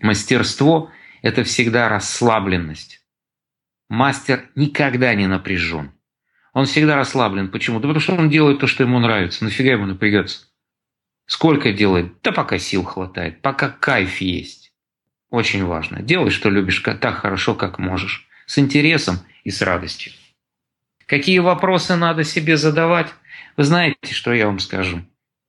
Мастерство– 0.00 0.92
это 1.22 1.42
всегда 1.42 1.88
расслабленность. 1.88 3.04
Мастер 3.88 4.44
никогда 4.54 5.12
не 5.16 5.26
напряжен. 5.26 5.90
Он 6.52 6.66
всегда 6.66 6.94
расслаблен. 6.94 7.48
Почему? 7.48 7.80
Да 7.80 7.88
потому 7.88 8.00
что 8.00 8.14
он 8.14 8.30
делает 8.30 8.60
то, 8.60 8.68
что 8.68 8.84
ему 8.84 9.00
нравится. 9.00 9.42
Нафига 9.42 9.72
ему 9.72 9.86
напрягаться? 9.86 10.49
Сколько 11.30 11.72
делает? 11.72 12.20
Да 12.24 12.32
пока 12.32 12.58
сил 12.58 12.82
хватает, 12.82 13.40
пока 13.40 13.68
кайф 13.68 14.20
есть. 14.20 14.72
Очень 15.30 15.64
важно. 15.64 16.02
Делай, 16.02 16.30
что 16.30 16.50
любишь, 16.50 16.80
так 16.80 17.18
хорошо, 17.18 17.54
как 17.54 17.78
можешь. 17.78 18.26
С 18.46 18.58
интересом 18.58 19.20
и 19.44 19.50
с 19.50 19.62
радостью. 19.62 20.12
Какие 21.06 21.38
вопросы 21.38 21.94
надо 21.94 22.24
себе 22.24 22.56
задавать? 22.56 23.14
Вы 23.56 23.62
знаете, 23.62 24.12
что 24.12 24.32
я 24.32 24.46
вам 24.46 24.58
скажу? 24.58 25.02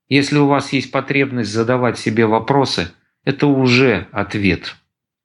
Если 0.08 0.38
у 0.38 0.46
вас 0.46 0.72
есть 0.72 0.92
потребность 0.92 1.52
задавать 1.52 1.98
себе 1.98 2.28
вопросы– 2.28 2.92
это 3.26 3.48
уже 3.48 4.08
ответ. 4.12 4.76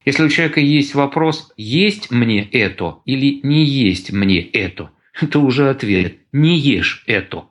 Если 0.07 0.25
у 0.25 0.31
человека 0.31 0.61
есть 0.61 0.95
вопрос, 0.95 1.53
есть 1.59 2.11
мне 2.11 2.43
это 2.43 3.01
или 3.05 3.41
не 3.43 3.63
есть 3.63 4.11
мне 4.11 4.41
это, 4.41 4.91
это 5.21 5.39
уже 5.39 5.69
ответ. 5.69 6.17
Не 6.33 6.59
ешь 6.59 7.05
это. 7.07 7.45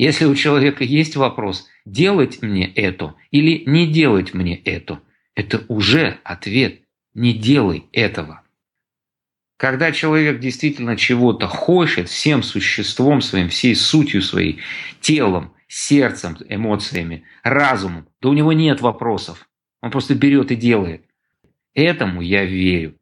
Если 0.00 0.24
у 0.24 0.34
человека 0.34 0.82
есть 0.82 1.14
вопрос, 1.14 1.68
делать 1.84 2.40
мне 2.40 2.66
это 2.72 3.16
или 3.30 3.64
не 3.66 3.86
делать 3.86 4.32
мне 4.32 4.56
это, 4.56 5.02
это 5.34 5.66
уже 5.68 6.20
ответ. 6.24 6.80
Не 7.12 7.34
делай 7.34 7.84
этого. 7.92 8.40
Когда 9.58 9.92
человек 9.92 10.40
действительно 10.40 10.96
чего-то 10.96 11.48
хочет 11.48 12.08
всем 12.08 12.42
существом 12.42 13.20
своим, 13.20 13.50
всей 13.50 13.74
сутью 13.74 14.22
своей, 14.22 14.60
телом, 15.02 15.52
сердцем, 15.68 16.34
эмоциями, 16.48 17.24
разумом, 17.42 18.08
да 18.22 18.30
у 18.30 18.32
него 18.32 18.54
нет 18.54 18.80
вопросов. 18.80 19.50
Он 19.82 19.90
просто 19.90 20.14
берет 20.14 20.50
и 20.50 20.56
делает. 20.56 21.04
Этому 21.74 22.22
я 22.22 22.46
верю. 22.46 22.96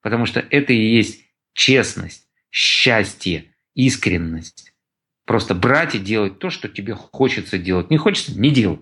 Потому 0.00 0.24
что 0.24 0.40
это 0.40 0.72
и 0.72 0.96
есть 0.96 1.26
честность, 1.52 2.26
счастье, 2.50 3.52
искренность. 3.74 4.67
Просто 5.28 5.54
брать 5.54 5.94
и 5.94 5.98
делать 5.98 6.38
то, 6.38 6.48
что 6.48 6.68
тебе 6.68 6.94
хочется 6.94 7.58
делать. 7.58 7.90
Не 7.90 7.98
хочется– 7.98 8.40
не 8.40 8.50
делай. 8.50 8.78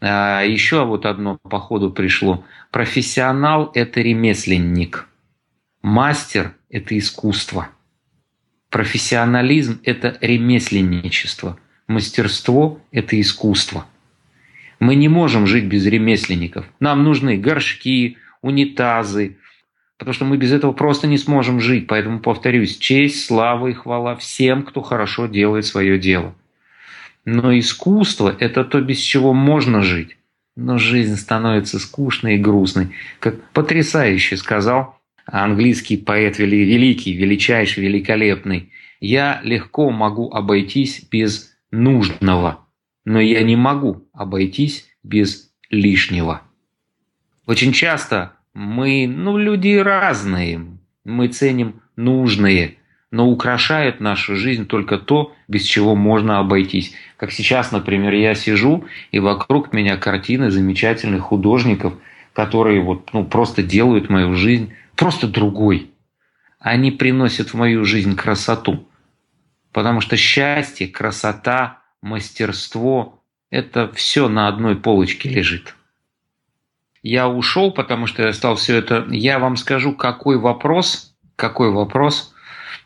А 0.00 0.40
еще 0.42 0.86
вот 0.86 1.04
одно 1.04 1.36
по 1.36 1.60
ходу 1.60 1.90
пришло. 1.90 2.42
Профессионал– 2.70 3.70
это 3.74 4.00
ремесленник. 4.00 5.06
Мастер– 5.82 6.54
это 6.70 6.98
искусство. 6.98 7.68
Профессионализм– 8.70 9.78
это 9.84 10.16
ремесленничество. 10.22 11.58
Мастерство– 11.86 12.80
это 12.92 13.20
искусство. 13.20 13.84
Мы 14.78 14.94
не 14.94 15.08
можем 15.08 15.46
жить 15.46 15.66
без 15.66 15.84
ремесленников. 15.84 16.64
Нам 16.80 17.04
нужны 17.04 17.36
горшки, 17.36 18.16
унитазы, 18.40 19.36
потому 20.00 20.14
что 20.14 20.24
мы 20.24 20.38
без 20.38 20.50
этого 20.50 20.72
просто 20.72 21.06
не 21.06 21.18
сможем 21.18 21.60
жить. 21.60 21.86
Поэтому, 21.86 22.20
повторюсь, 22.20 22.78
честь, 22.78 23.26
слава 23.26 23.66
и 23.66 23.74
хвала 23.74 24.16
всем, 24.16 24.62
кто 24.62 24.80
хорошо 24.80 25.26
делает 25.26 25.66
свое 25.66 25.98
дело. 25.98 26.34
Но 27.26 27.56
искусство– 27.56 28.34
это 28.40 28.64
то, 28.64 28.80
без 28.80 28.96
чего 28.96 29.34
можно 29.34 29.82
жить. 29.82 30.16
Но 30.56 30.78
жизнь 30.78 31.16
становится 31.16 31.78
скучной 31.78 32.36
и 32.36 32.38
грустной. 32.38 32.88
Как 33.18 33.42
потрясающе 33.50 34.38
сказал 34.38 34.98
английский 35.26 35.98
поэт 35.98 36.38
великий, 36.38 37.12
величайший, 37.12 37.84
великолепный. 37.84 38.72
«Я 39.00 39.40
легко 39.44 39.90
могу 39.90 40.30
обойтись 40.30 41.06
без 41.10 41.54
нужного, 41.70 42.66
но 43.04 43.20
я 43.20 43.42
не 43.42 43.56
могу 43.56 44.08
обойтись 44.14 44.88
без 45.02 45.52
лишнего». 45.68 46.40
Очень 47.46 47.72
часто 47.72 48.32
мы, 48.54 49.06
ну, 49.06 49.38
люди 49.38 49.76
разные, 49.76 50.66
мы 51.04 51.28
ценим 51.28 51.82
нужные, 51.96 52.76
но 53.10 53.28
украшает 53.28 54.00
нашу 54.00 54.36
жизнь 54.36 54.66
только 54.66 54.98
то, 54.98 55.32
без 55.48 55.64
чего 55.64 55.96
можно 55.96 56.38
обойтись. 56.38 56.94
Как 57.16 57.32
сейчас, 57.32 57.72
например, 57.72 58.14
я 58.14 58.34
сижу, 58.34 58.84
и 59.10 59.18
вокруг 59.18 59.72
меня 59.72 59.96
картины 59.96 60.50
замечательных 60.50 61.22
художников, 61.22 61.94
которые 62.32 62.80
вот, 62.80 63.10
ну, 63.12 63.24
просто 63.24 63.62
делают 63.62 64.08
мою 64.08 64.34
жизнь 64.34 64.72
просто 64.96 65.26
другой. 65.26 65.90
Они 66.58 66.90
приносят 66.90 67.48
в 67.48 67.54
мою 67.54 67.84
жизнь 67.84 68.14
красоту. 68.16 68.86
Потому 69.72 70.00
что 70.00 70.16
счастье, 70.16 70.88
красота, 70.88 71.78
мастерство– 72.02 73.22
это 73.50 73.90
все 73.92 74.28
на 74.28 74.48
одной 74.48 74.76
полочке 74.76 75.28
лежит. 75.28 75.74
Я 77.02 77.28
ушел, 77.28 77.72
потому 77.72 78.06
что 78.06 78.22
я 78.22 78.32
стал 78.32 78.56
все 78.56 78.76
это... 78.76 79.06
Я 79.10 79.38
вам 79.38 79.56
скажу, 79.56 79.92
какой 79.94 80.38
вопрос, 80.38 81.14
какой 81.36 81.70
вопрос, 81.70 82.34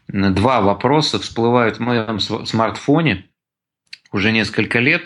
два 0.09 0.61
вопроса 0.61 1.19
всплывают 1.19 1.79
в 1.79 1.81
моем 1.81 2.21
смартфоне 2.21 3.27
уже 4.13 4.31
несколько 4.31 4.79
лет, 4.79 5.03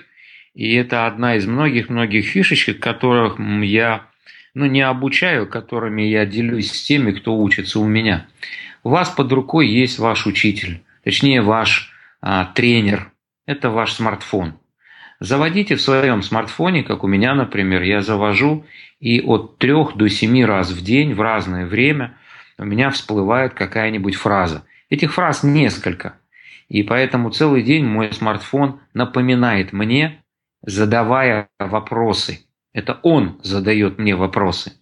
и 0.55 0.75
это 0.75 1.07
одна 1.07 1.37
из 1.37 1.47
многих-многих 1.47 2.27
фишечек, 2.27 2.81
которых 2.81 3.39
я 3.63 4.07
ну, 4.55 4.67
не 4.67 4.83
обучаю, 4.83 5.49
которыми 5.49 6.03
я 6.03 6.27
делюсь 6.27 6.73
с 6.73 6.83
теми, 6.83 7.13
кто 7.13 7.39
учится 7.39 7.79
у 7.81 7.87
меня. 7.87 8.27
У 8.83 8.91
вас 8.91 9.09
под 9.09 9.33
рукой 9.33 9.69
есть 9.69 9.99
ваш 9.99 10.27
учитель, 10.27 10.83
точнее 11.05 11.43
ваш 11.43 11.93
а, 12.21 12.47
тренер. 12.47 13.13
Это 13.47 13.71
ваш 13.71 13.93
смартфон. 13.93 14.59
Заводите 15.21 15.77
в 15.77 15.81
своем 15.81 16.23
смартфоне, 16.23 16.85
как 16.85 17.03
у 17.03 17.07
меня, 17.07 17.35
например, 17.35 17.83
я 17.83 18.03
завожу, 18.03 18.67
и 19.01 19.21
от 19.21 19.59
трех 19.59 19.97
до 19.97 20.09
семи 20.09 20.45
раз 20.45 20.71
в 20.71 20.83
день 20.83 21.15
в 21.15 21.21
разное 21.21 21.67
время 21.67 22.17
у 22.59 22.65
меня 22.65 22.91
всплывает 22.91 23.55
какая-нибудь 23.55 24.17
фраза. 24.17 24.65
Этих 24.91 25.15
фраз 25.15 25.43
несколько. 25.43 26.19
И 26.69 26.83
поэтому 26.83 27.31
целый 27.31 27.63
день 27.63 27.85
мой 27.85 28.13
смартфон 28.13 28.81
напоминает 28.95 29.73
мне, 29.73 30.23
задавая 30.63 31.49
вопросы. 31.59 32.41
Это 32.73 32.99
он 33.03 33.41
задает 33.43 33.99
мне 33.99 34.17
вопросы. 34.17 34.73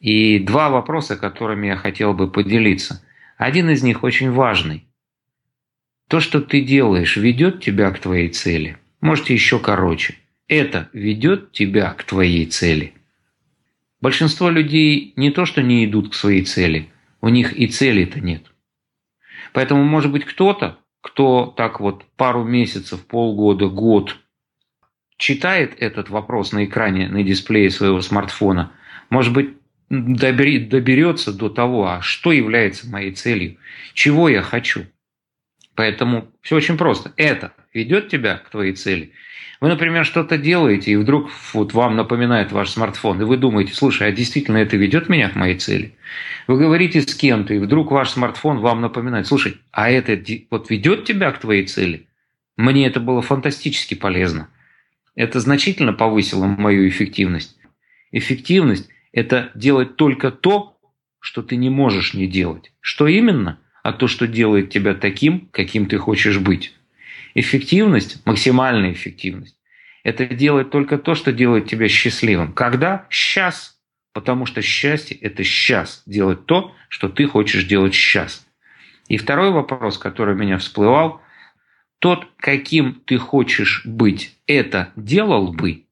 И 0.00 0.38
два 0.38 0.70
вопроса, 0.70 1.16
которыми 1.16 1.68
я 1.68 1.76
хотел 1.76 2.14
бы 2.14 2.30
поделиться. 2.30 3.04
Один 3.36 3.70
из 3.70 3.82
них 3.82 4.02
очень 4.02 4.30
важный. 4.30 4.88
То, 6.08 6.20
что 6.20 6.40
ты 6.40 6.60
делаешь, 6.60 7.16
ведет 7.16 7.62
тебя 7.62 7.90
к 7.90 7.98
твоей 7.98 8.28
цели– 8.28 8.76
Можете 9.04 9.34
еще 9.34 9.58
короче. 9.58 10.14
Это 10.48 10.88
ведет 10.94 11.52
тебя 11.52 11.90
к 11.90 12.04
твоей 12.04 12.46
цели. 12.46 12.94
Большинство 14.04 14.50
людей 14.50 15.14
не 15.16 15.30
то, 15.30 15.46
что 15.46 15.62
не 15.62 15.86
идут 15.86 16.10
к 16.10 16.14
своей 16.14 16.44
цели, 16.44 16.90
у 17.22 17.30
них 17.30 17.54
и 17.58 17.66
цели-то 17.66 18.20
нет. 18.20 18.42
Поэтому, 19.54 19.82
может 19.82 20.12
быть, 20.12 20.26
кто-то, 20.26 20.76
кто 21.00 21.46
так 21.56 21.80
вот 21.80 22.04
пару 22.18 22.44
месяцев, 22.44 23.06
полгода, 23.06 23.68
год 23.68 24.18
читает 25.16 25.74
этот 25.78 26.10
вопрос 26.10 26.52
на 26.52 26.66
экране, 26.66 27.08
на 27.08 27.22
дисплее 27.22 27.70
своего 27.70 28.02
смартфона, 28.02 28.72
может 29.08 29.32
быть, 29.32 29.54
доберется 29.88 31.32
до 31.32 31.48
того, 31.48 31.88
а 31.88 32.02
что 32.02 32.30
является 32.30 32.86
моей 32.86 33.12
целью, 33.12 33.56
чего 33.94 34.28
я 34.28 34.42
хочу. 34.42 34.84
Поэтому 35.74 36.28
все 36.40 36.56
очень 36.56 36.76
просто. 36.76 37.12
Это 37.16 37.52
ведет 37.72 38.08
тебя 38.08 38.36
к 38.36 38.50
твоей 38.50 38.74
цели. 38.74 39.12
Вы, 39.60 39.68
например, 39.68 40.04
что-то 40.04 40.36
делаете, 40.36 40.92
и 40.92 40.96
вдруг 40.96 41.30
вот 41.52 41.72
вам 41.72 41.96
напоминает 41.96 42.52
ваш 42.52 42.70
смартфон, 42.70 43.22
и 43.22 43.24
вы 43.24 43.36
думаете, 43.36 43.72
слушай, 43.72 44.08
а 44.08 44.12
действительно 44.12 44.58
это 44.58 44.76
ведет 44.76 45.08
меня 45.08 45.30
к 45.30 45.36
моей 45.36 45.56
цели? 45.56 45.94
Вы 46.46 46.58
говорите 46.58 47.00
с 47.00 47.14
кем-то, 47.14 47.54
и 47.54 47.58
вдруг 47.58 47.90
ваш 47.90 48.10
смартфон 48.10 48.58
вам 48.58 48.80
напоминает, 48.80 49.26
слушай, 49.26 49.56
а 49.70 49.90
это 49.90 50.20
вот 50.50 50.70
ведет 50.70 51.04
тебя 51.04 51.30
к 51.30 51.40
твоей 51.40 51.66
цели? 51.66 52.06
Мне 52.56 52.86
это 52.86 53.00
было 53.00 53.22
фантастически 53.22 53.94
полезно. 53.94 54.48
Это 55.14 55.40
значительно 55.40 55.92
повысило 55.92 56.44
мою 56.44 56.88
эффективность. 56.88 57.56
Эффективность– 58.12 58.88
это 59.12 59.50
делать 59.54 59.96
только 59.96 60.30
то, 60.30 60.76
что 61.20 61.42
ты 61.42 61.56
не 61.56 61.70
можешь 61.70 62.12
не 62.12 62.26
делать. 62.26 62.72
Что 62.80 63.06
именно? 63.06 63.58
А 63.84 63.92
то, 63.92 64.08
что 64.08 64.26
делает 64.26 64.70
тебя 64.70 64.94
таким, 64.94 65.46
каким 65.52 65.84
ты 65.84 65.98
хочешь 65.98 66.38
быть. 66.38 66.74
Эффективность, 67.34 68.24
максимальная 68.24 68.92
эффективность, 68.92 69.58
это 70.02 70.24
делать 70.26 70.70
только 70.70 70.96
то, 70.96 71.14
что 71.14 71.32
делает 71.32 71.68
тебя 71.68 71.86
счастливым. 71.86 72.54
Когда? 72.54 73.06
Сейчас. 73.10 73.78
Потому 74.14 74.46
что 74.46 74.62
счастье– 74.62 75.14
это 75.20 75.44
сейчас. 75.44 76.02
Делать 76.06 76.46
то, 76.46 76.74
что 76.88 77.10
ты 77.10 77.26
хочешь 77.26 77.64
делать 77.64 77.92
сейчас. 77.92 78.46
И 79.08 79.18
второй 79.18 79.50
вопрос, 79.50 79.98
который 79.98 80.34
у 80.34 80.38
меня 80.38 80.56
всплывал, 80.56 81.20
тот, 81.98 82.26
каким 82.38 83.02
ты 83.04 83.18
хочешь 83.18 83.82
быть, 83.84 84.34
это 84.46 84.94
делал 84.96 85.52
бы? 85.52 85.84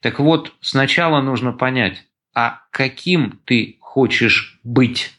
Так 0.00 0.18
вот, 0.18 0.56
сначала 0.60 1.22
нужно 1.22 1.52
понять, 1.52 2.04
а 2.34 2.62
каким 2.72 3.38
ты 3.44 3.76
хочешь 3.78 4.58
быть? 4.64 5.17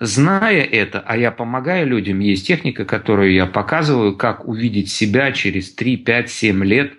Зная 0.00 0.62
это, 0.62 1.00
а 1.00 1.18
я 1.18 1.30
помогаю 1.30 1.86
людям, 1.86 2.20
есть 2.20 2.46
техника, 2.46 2.86
которую 2.86 3.34
я 3.34 3.44
показываю, 3.44 4.16
как 4.16 4.48
увидеть 4.48 4.90
себя 4.90 5.30
через 5.32 5.74
3, 5.74 5.98
5, 5.98 6.30
7 6.30 6.64
лет. 6.64 6.94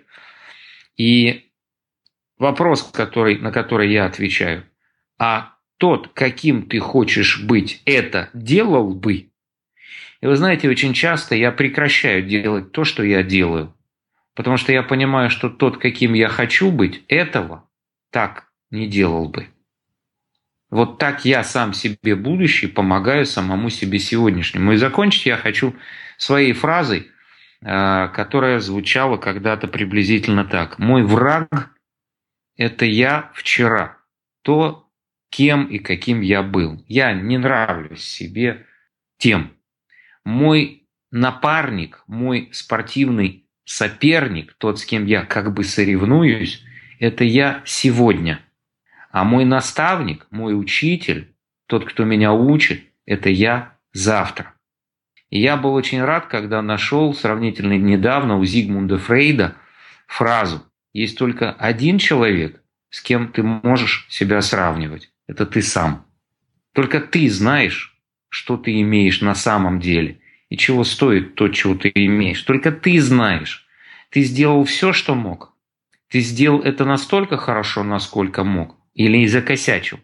И 0.96 1.50
вопрос, 2.38 2.84
который, 2.84 3.38
на 3.38 3.50
который 3.50 3.92
я 3.92 4.06
отвечаю, 4.06 4.64
а 5.18 5.56
тот, 5.78 6.12
каким 6.12 6.68
ты 6.68 6.78
хочешь 6.78 7.42
быть, 7.42 7.82
это 7.86 8.30
делал 8.34 8.94
бы? 8.94 9.30
И 10.20 10.26
вы 10.26 10.36
знаете, 10.36 10.68
очень 10.68 10.94
часто 10.94 11.34
я 11.34 11.50
прекращаю 11.50 12.22
делать 12.22 12.70
то, 12.70 12.84
что 12.84 13.02
я 13.02 13.24
делаю. 13.24 13.74
Потому 14.34 14.56
что 14.56 14.72
я 14.72 14.84
понимаю, 14.84 15.28
что 15.28 15.50
тот, 15.50 15.78
каким 15.78 16.14
я 16.14 16.28
хочу 16.28 16.70
быть, 16.70 17.02
этого 17.08 17.68
так 18.12 18.46
не 18.70 18.86
делал 18.86 19.28
бы. 19.28 19.48
Вот 20.72 20.96
так 20.96 21.26
я 21.26 21.44
сам 21.44 21.74
себе 21.74 22.16
будущий 22.16 22.66
помогаю 22.66 23.26
самому 23.26 23.68
себе 23.68 23.98
сегодняшнему. 23.98 24.72
И 24.72 24.76
закончить 24.76 25.26
я 25.26 25.36
хочу 25.36 25.76
своей 26.16 26.54
фразой, 26.54 27.10
э, 27.60 28.08
которая 28.14 28.58
звучала 28.58 29.18
когда-то 29.18 29.68
приблизительно 29.68 30.46
так. 30.46 30.78
Мой 30.78 31.02
враг– 31.02 31.72
это 32.56 32.86
я 32.86 33.30
вчера, 33.34 33.98
то, 34.40 34.88
кем 35.28 35.66
и 35.66 35.78
каким 35.78 36.22
я 36.22 36.42
был. 36.42 36.82
Я 36.88 37.12
не 37.12 37.36
нравлюсь 37.36 38.04
себе 38.04 38.64
тем. 39.18 39.52
Мой 40.24 40.88
напарник, 41.10 42.02
мой 42.06 42.48
спортивный 42.52 43.46
соперник, 43.66 44.54
тот, 44.56 44.80
с 44.80 44.86
кем 44.86 45.04
я 45.04 45.26
как 45.26 45.52
бы 45.52 45.64
соревнуюсь, 45.64 46.64
это 46.98 47.24
я 47.24 47.60
сегодня– 47.66 48.40
а 49.12 49.24
мой 49.24 49.44
наставник, 49.44 50.26
мой 50.30 50.58
учитель, 50.58 51.34
тот, 51.66 51.84
кто 51.84 52.04
меня 52.04 52.32
учит, 52.32 52.82
это 53.06 53.28
я 53.28 53.76
завтра. 53.92 54.54
И 55.30 55.40
я 55.40 55.56
был 55.56 55.74
очень 55.74 56.02
рад, 56.02 56.26
когда 56.26 56.62
нашел 56.62 57.14
сравнительно 57.14 57.78
недавно 57.78 58.38
у 58.38 58.44
Зигмунда 58.44 58.98
Фрейда 58.98 59.54
фразу 60.06 60.62
«Есть 60.92 61.18
только 61.18 61.52
один 61.52 61.98
человек, 61.98 62.62
с 62.90 63.00
кем 63.00 63.28
ты 63.28 63.42
можешь 63.42 64.06
себя 64.08 64.40
сравнивать. 64.40 65.10
Это 65.26 65.46
ты 65.46 65.62
сам». 65.62 66.06
Только 66.72 67.00
ты 67.00 67.28
знаешь, 67.30 67.98
что 68.28 68.56
ты 68.56 68.80
имеешь 68.80 69.20
на 69.20 69.34
самом 69.34 69.78
деле 69.78 70.20
и 70.48 70.56
чего 70.56 70.84
стоит 70.84 71.34
то, 71.34 71.48
чего 71.48 71.74
ты 71.74 71.92
имеешь. 71.94 72.42
Только 72.42 72.72
ты 72.72 73.00
знаешь. 73.00 73.66
Ты 74.10 74.22
сделал 74.22 74.64
все, 74.64 74.92
что 74.92 75.14
мог. 75.14 75.54
Ты 76.08 76.20
сделал 76.20 76.60
это 76.60 76.84
настолько 76.84 77.36
хорошо, 77.36 77.84
насколько 77.84 78.44
мог. 78.44 78.76
Или 78.94 79.18
и 79.18 79.26
закосячил. 79.26 80.00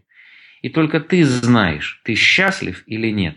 И 0.62 0.68
только 0.68 1.00
ты 1.00 1.24
знаешь, 1.24 2.00
ты 2.04 2.14
счастлив 2.14 2.82
или 2.86 3.10
нет. 3.10 3.36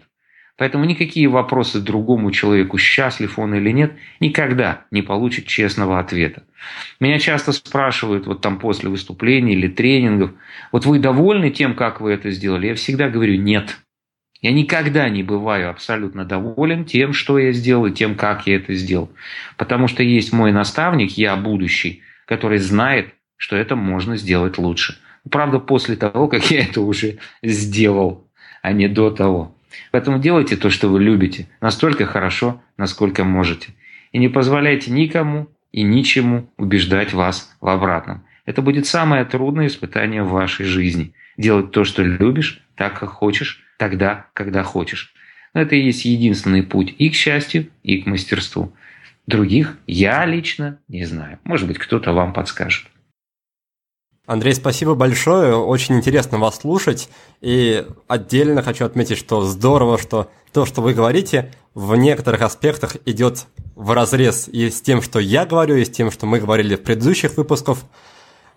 Поэтому 0.57 0.85
никакие 0.85 1.27
вопросы 1.27 1.79
другому 1.81 2.31
человеку, 2.31 2.77
счастлив 2.77 3.39
он 3.39 3.55
или 3.55 3.71
нет, 3.71 3.93
никогда 4.19 4.85
не 4.91 5.01
получат 5.01 5.47
честного 5.47 5.99
ответа. 5.99 6.43
Меня 6.99 7.17
часто 7.17 7.51
спрашивают 7.51 8.27
вот 8.27 8.41
там 8.41 8.59
после 8.59 8.89
выступлений 8.89 9.53
или 9.53 9.67
тренингов, 9.67 10.31
вот 10.71 10.85
вы 10.85 10.99
довольны 10.99 11.49
тем, 11.49 11.73
как 11.73 11.99
вы 11.99 12.11
это 12.11 12.29
сделали? 12.29 12.67
Я 12.67 12.75
всегда 12.75 13.09
говорю 13.09 13.37
нет. 13.41 13.79
Я 14.41 14.51
никогда 14.51 15.07
не 15.09 15.23
бываю 15.23 15.69
абсолютно 15.69 16.25
доволен 16.25 16.85
тем, 16.85 17.13
что 17.13 17.39
я 17.39 17.53
сделал 17.53 17.87
и 17.87 17.91
тем, 17.91 18.15
как 18.15 18.47
я 18.47 18.57
это 18.57 18.73
сделал. 18.73 19.11
Потому 19.57 19.87
что 19.87 20.03
есть 20.03 20.33
мой 20.33 20.51
наставник, 20.51 21.11
я 21.11 21.35
будущий, 21.35 22.01
который 22.25 22.57
знает, 22.57 23.13
что 23.35 23.55
это 23.55 23.75
можно 23.75 24.17
сделать 24.17 24.57
лучше. 24.57 24.97
Правда, 25.29 25.59
после 25.59 25.95
того, 25.95 26.27
как 26.27 26.49
я 26.51 26.63
это 26.63 26.81
уже 26.81 27.19
сделал, 27.43 28.27
а 28.61 28.71
не 28.71 28.87
до 28.87 29.11
того. 29.11 29.55
Поэтому 29.91 30.19
делайте 30.19 30.57
то, 30.57 30.69
что 30.69 30.87
вы 30.89 31.01
любите, 31.01 31.47
настолько 31.61 32.05
хорошо, 32.05 32.61
насколько 32.77 33.23
можете. 33.23 33.69
И 34.11 34.17
не 34.17 34.27
позволяйте 34.27 34.91
никому 34.91 35.47
и 35.71 35.83
ничему 35.83 36.49
убеждать 36.57 37.13
вас 37.13 37.55
в 37.61 37.67
обратном. 37.69 38.25
Это 38.45 38.61
будет 38.61 38.87
самое 38.87 39.23
трудное 39.23 39.67
испытание 39.67 40.23
в 40.23 40.31
вашей 40.31 40.65
жизни. 40.65 41.13
Делать 41.37 41.71
то, 41.71 41.85
что 41.85 42.03
любишь, 42.03 42.61
так, 42.75 42.99
как 42.99 43.09
хочешь, 43.09 43.63
тогда, 43.77 44.27
когда 44.33 44.63
хочешь. 44.63 45.13
Но 45.53 45.61
это 45.61 45.75
и 45.75 45.81
есть 45.81 46.05
единственный 46.05 46.63
путь 46.63 46.93
и 46.97 47.09
к 47.09 47.15
счастью, 47.15 47.67
и 47.83 48.01
к 48.01 48.05
мастерству. 48.05 48.73
Других 49.27 49.77
я 49.87 50.25
лично 50.25 50.79
не 50.87 51.05
знаю. 51.05 51.39
Может 51.43 51.67
быть, 51.67 51.77
кто-то 51.77 52.11
вам 52.13 52.33
подскажет. 52.33 52.87
Андрей, 54.27 54.53
спасибо 54.53 54.93
большое. 54.93 55.55
Очень 55.55 55.97
интересно 55.97 56.37
вас 56.37 56.59
слушать. 56.59 57.09
И 57.41 57.85
отдельно 58.07 58.61
хочу 58.61 58.85
отметить, 58.85 59.17
что 59.17 59.41
здорово, 59.43 59.97
что 59.97 60.29
то, 60.53 60.65
что 60.65 60.81
вы 60.81 60.93
говорите, 60.93 61.53
в 61.73 61.95
некоторых 61.95 62.41
аспектах 62.41 62.97
идет 63.05 63.47
в 63.75 63.91
разрез 63.91 64.47
и 64.47 64.69
с 64.69 64.81
тем, 64.81 65.01
что 65.01 65.19
я 65.19 65.45
говорю, 65.45 65.75
и 65.75 65.85
с 65.85 65.89
тем, 65.89 66.11
что 66.11 66.25
мы 66.25 66.39
говорили 66.39 66.75
в 66.75 66.83
предыдущих 66.83 67.35
выпусках, 67.35 67.79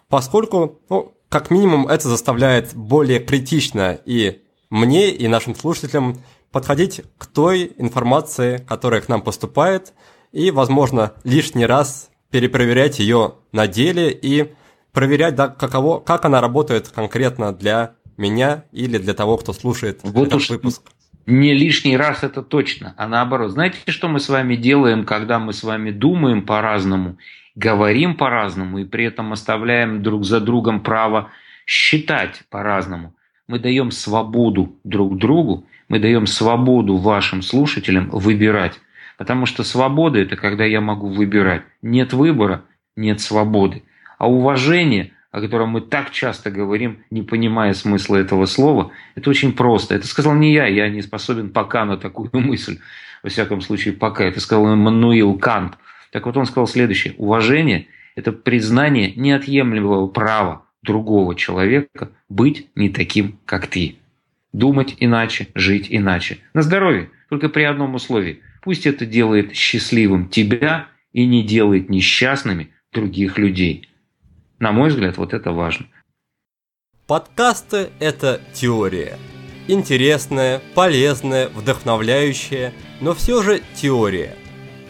поскольку, 0.09 0.81
ну, 0.91 1.15
как 1.29 1.51
минимум, 1.51 1.89
это 1.89 2.09
заставляет 2.09 2.75
более 2.75 3.21
критично 3.21 3.99
и 4.05 4.43
мне, 4.71 5.11
и 5.11 5.29
нашим 5.29 5.55
слушателям 5.55 6.23
подходить 6.53 7.03
к 7.17 7.27
той 7.27 7.73
информации, 7.79 8.59
которая 8.69 9.01
к 9.01 9.09
нам 9.09 9.23
поступает, 9.23 9.93
и, 10.31 10.51
возможно, 10.51 11.15
лишний 11.25 11.67
раз 11.67 12.11
перепроверять 12.31 12.99
ее 12.99 13.35
на 13.53 13.67
деле 13.67 14.11
и 14.11 14.53
проверять, 14.95 15.35
да, 15.35 15.49
каково, 15.49 16.01
как 16.01 16.25
она 16.25 16.41
работает 16.41 16.89
конкретно 16.89 17.53
для 17.53 17.97
меня 18.17 18.65
или 18.73 18.97
для 18.97 19.13
того, 19.13 19.37
кто 19.37 19.53
слушает 19.53 20.01
вот 20.03 20.29
этот 20.29 20.35
уж 20.35 20.51
выпуск. 20.51 20.83
Не 21.27 21.53
лишний 21.55 21.97
раз 21.97 22.23
это 22.23 22.43
точно, 22.43 22.95
а 22.97 23.09
наоборот. 23.09 23.51
Знаете, 23.51 23.79
что 23.87 24.09
мы 24.09 24.21
с 24.21 24.29
вами 24.29 24.57
делаем, 24.57 25.05
когда 25.05 25.39
мы 25.39 25.53
с 25.53 25.63
вами 25.65 25.91
думаем 25.91 26.43
по-разному, 26.43 27.17
говорим 27.55 28.15
по-разному 28.15 28.79
и 28.79 28.85
при 28.85 29.07
этом 29.07 29.33
оставляем 29.33 30.03
друг 30.03 30.25
за 30.25 30.41
другом 30.41 30.81
право 30.81 31.31
считать 31.67 32.43
по-разному? 32.51 33.15
Мы 33.49 33.59
даем 33.59 33.91
свободу 33.91 34.77
друг 34.85 35.19
другу, 35.19 35.67
мы 35.89 35.99
даем 35.99 36.27
свободу 36.27 36.97
вашим 36.97 37.43
слушателям 37.43 38.11
выбирать. 38.11 38.81
Потому 39.17 39.47
что 39.47 39.65
свобода– 39.65 40.19
это 40.21 40.37
когда 40.37 40.65
я 40.65 40.81
могу 40.81 41.09
выбирать. 41.09 41.63
Нет 41.83 42.13
выбора– 42.13 42.65
нет 42.97 43.21
свободы. 43.21 43.83
А 44.19 44.29
уважение, 44.29 45.13
о 45.31 45.41
котором 45.41 45.71
мы 45.71 45.81
так 45.81 46.11
часто 46.11 46.51
говорим, 46.51 47.05
не 47.11 47.23
понимая 47.23 47.75
смысла 47.75 48.17
этого 48.17 48.47
слова, 48.47 48.93
это 49.15 49.31
очень 49.31 49.53
просто. 49.53 49.95
Это 49.95 50.07
сказал 50.07 50.35
не 50.35 50.53
я, 50.53 50.67
я 50.67 50.89
не 50.89 51.03
способен 51.03 51.51
пока 51.51 51.85
на 51.85 51.97
такую 51.97 52.31
мысль. 52.33 52.79
Во 53.23 53.31
всяком 53.31 53.61
случае, 53.61 53.95
пока. 53.95 54.25
Это 54.25 54.41
сказал 54.41 54.73
Эммануил 54.73 55.39
Кант. 55.39 55.79
Так 56.13 56.27
вот 56.27 56.37
он 56.37 56.47
сказал 56.47 56.67
следующее. 56.67 57.15
Уважение– 57.17 57.87
это 58.15 58.33
признание 58.33 59.13
неотъемлемого 59.17 60.07
права 60.09 60.65
другого 60.85 61.35
человека 61.35 62.11
быть 62.29 62.69
не 62.75 62.91
таким, 62.91 63.39
как 63.47 63.67
ты. 63.67 63.97
Думать 64.53 64.95
иначе, 65.01 65.49
жить 65.55 65.87
иначе. 65.91 66.39
На 66.53 66.63
здоровье, 66.63 67.11
только 67.29 67.49
при 67.49 67.63
одном 67.63 67.95
условии. 67.95 68.41
Пусть 68.63 68.87
это 68.87 69.05
делает 69.05 69.55
счастливым 69.57 70.29
тебя 70.29 70.87
и 71.13 71.27
не 71.27 71.43
делает 71.43 71.91
несчастными 71.91 72.71
других 72.93 73.39
людей. 73.39 73.89
На 74.59 74.73
мой 74.73 74.91
взгляд, 74.91 75.17
вот 75.17 75.35
это 75.35 75.51
важно. 75.51 75.87
Подкасты– 77.07 77.91
это 77.99 78.41
теория. 78.53 79.19
Интересная, 79.67 80.63
полезная, 80.75 81.49
вдохновляющая, 81.49 82.73
но 83.01 83.15
все 83.15 83.43
же 83.43 83.63
теория. 83.75 84.37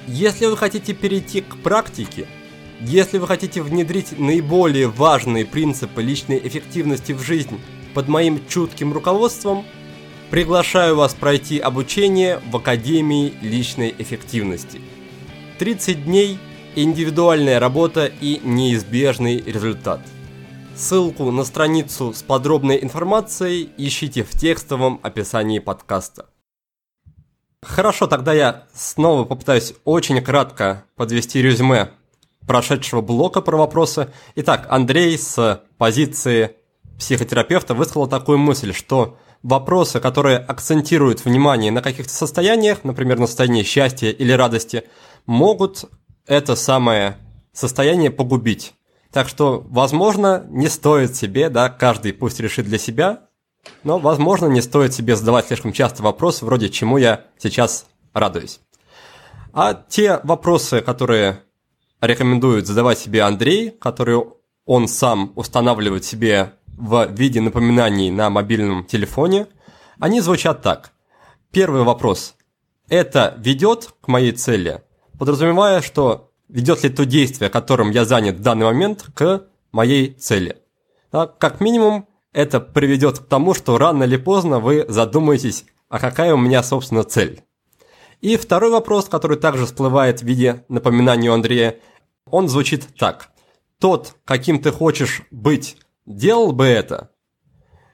Если 0.07 0.47
вы 0.47 0.57
хотите 0.57 0.95
перейти 0.95 1.41
к 1.41 1.57
практике, 1.57 2.27
если 2.81 3.19
вы 3.19 3.27
хотите 3.27 3.63
внедрить 3.63 4.19
наиболее 4.19 4.89
важные 4.89 5.47
принципы 5.47 6.03
личной 6.03 6.39
эффективности 6.39 7.13
в 7.13 7.23
жизнь 7.23 7.61
под 7.95 8.09
моим 8.09 8.47
чутким 8.49 8.93
руководством, 8.93 9.65
приглашаю 10.31 10.97
вас 10.97 11.15
пройти 11.15 11.59
обучение 11.59 12.41
в 12.51 12.57
Академии 12.57 13.33
личной 13.41 13.95
эффективности. 13.97 14.81
30 15.59 16.05
дней– 16.05 16.39
индивидуальная 16.77 17.61
работа 17.61 18.07
и 18.07 18.41
неизбежный 18.43 19.41
результат. 19.41 20.01
Ссылку 20.77 21.31
на 21.31 21.45
страницу 21.45 22.13
с 22.13 22.23
подробной 22.23 22.83
информацией 22.83 23.71
ищите 23.77 24.25
в 24.25 24.31
текстовом 24.31 24.99
описании 25.03 25.61
подкаста. 25.61 26.27
Хорошо, 27.63 28.07
тогда 28.07 28.33
я 28.33 28.65
снова 28.75 29.25
попытаюсь 29.25 29.75
очень 29.85 30.21
кратко 30.21 30.85
подвести 30.97 31.41
резюме 31.41 31.91
прошедшего 32.47 33.01
блока 33.01 33.41
про 33.41 33.57
вопросы. 33.57 34.09
Итак, 34.35 34.67
Андрей 34.69 35.17
с 35.17 35.63
позиции 35.79 36.57
психотерапевта 36.99 37.75
высказал 37.75 38.07
такую 38.07 38.39
мысль, 38.39 38.73
что 38.73 39.17
вопросы, 39.43 40.01
которые 40.01 40.39
акцентируют 40.39 41.25
внимание 41.25 41.71
на 41.71 41.83
каких-то 41.83 42.13
состояниях, 42.13 42.85
например, 42.85 43.19
на 43.19 43.27
состоянии 43.27 43.63
счастья 43.63 44.11
или 44.11 44.33
радости, 44.33 44.85
могут 45.27 45.87
это 46.27 46.57
самое 46.57 47.19
состояние 47.53 48.11
погубить. 48.11 48.75
Так 49.13 49.29
что, 49.29 49.65
возможно, 49.69 50.45
не 50.49 50.69
стоит 50.69 51.15
себе, 51.15 51.49
да, 51.49 51.69
каждый 51.69 52.13
пусть 52.13 52.41
решит 52.41 52.67
для 52.67 52.79
себя, 52.79 53.29
но, 53.83 53.99
возможно, 53.99 54.47
не 54.47 54.61
стоит 54.61 54.93
себе 54.93 55.17
задавать 55.17 55.47
слишком 55.47 55.73
часто 55.73 56.03
вопросы, 56.03 56.45
вроде 56.45 56.69
«чему 56.69 56.99
я 56.99 57.27
сейчас 57.39 57.87
радуюсь?». 58.13 58.61
А 59.53 59.75
те 59.75 60.21
вопросы, 60.25 60.81
которые 60.81 61.43
рекомендует 62.01 62.67
задавать 62.67 62.99
себе 62.99 63.23
Андрей, 63.23 63.71
которые 63.71 64.27
он 64.67 64.89
сам 64.89 65.33
устанавливает 65.37 66.05
себе 66.05 66.55
в 66.67 67.07
виде 67.13 67.41
напоминаний 67.41 68.11
на 68.11 68.31
мобильном 68.31 68.85
телефоне, 68.85 69.47
они 70.01 70.21
звучат 70.21 70.63
так. 70.63 70.91
Первый 71.53 71.85
вопрос. 71.85 72.35
Это 72.89 73.35
ведет 73.39 73.95
к 74.01 74.09
моей 74.09 74.33
цели? 74.33 74.83
Подразумевая, 75.25 75.81
что 75.81 76.33
ведет 76.51 76.83
ли 76.83 76.91
то 76.91 77.07
действие, 77.07 77.49
которым 77.49 77.91
я 77.91 78.05
занят 78.05 78.37
в 78.37 78.43
данный 78.43 78.67
момент, 78.67 79.07
к 79.15 79.47
моей 79.73 80.13
цели. 80.13 80.59
Как 81.11 81.63
минимум, 81.63 82.07
это 82.35 82.61
приведет 82.61 83.21
к 83.21 83.25
тому, 83.25 83.55
что 83.55 83.79
рано 83.79 84.05
или 84.05 84.19
поздно 84.19 84.61
вы 84.61 84.85
задумаетесь, 84.87 85.65
а 85.89 85.99
какая 85.99 86.35
у 86.35 86.37
меня, 86.37 86.63
собственно, 86.63 87.05
цель. 87.05 87.41
И 88.21 88.37
второй 88.37 88.71
вопрос, 88.71 89.07
который 89.07 89.39
также 89.39 89.65
всплывает 89.65 90.21
в 90.21 90.27
виде 90.27 90.67
напоминания 90.69 91.31
у 91.31 91.35
Андрея, 91.35 91.79
он 92.27 92.51
звучит 92.51 92.87
так. 92.99 93.31
Тот, 93.81 94.17
каким 94.27 94.61
ты 94.61 94.73
хочешь 94.73 95.23
быть, 95.31 95.79
делал 96.05 96.53
бы 96.53 96.67
это. 96.67 97.13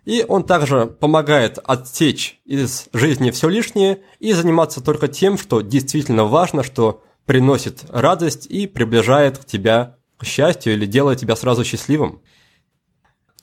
И 0.04 0.24
он 0.26 0.42
также 0.42 0.86
помогает 0.86 1.60
отсечь 1.62 2.40
из 2.44 2.88
жизни 2.92 3.30
все 3.30 3.48
лишнее 3.48 4.00
и 4.18 4.32
заниматься 4.32 4.82
только 4.82 5.06
тем, 5.06 5.38
что 5.38 5.60
действительно 5.60 6.24
важно, 6.24 6.64
что 6.64 7.04
приносит 7.30 7.84
радость 7.90 8.46
и 8.46 8.66
приближает 8.66 9.46
тебя 9.46 9.94
к 10.18 10.24
счастью 10.24 10.72
или 10.72 10.84
делает 10.84 11.20
тебя 11.20 11.36
сразу 11.36 11.62
счастливым. 11.62 12.22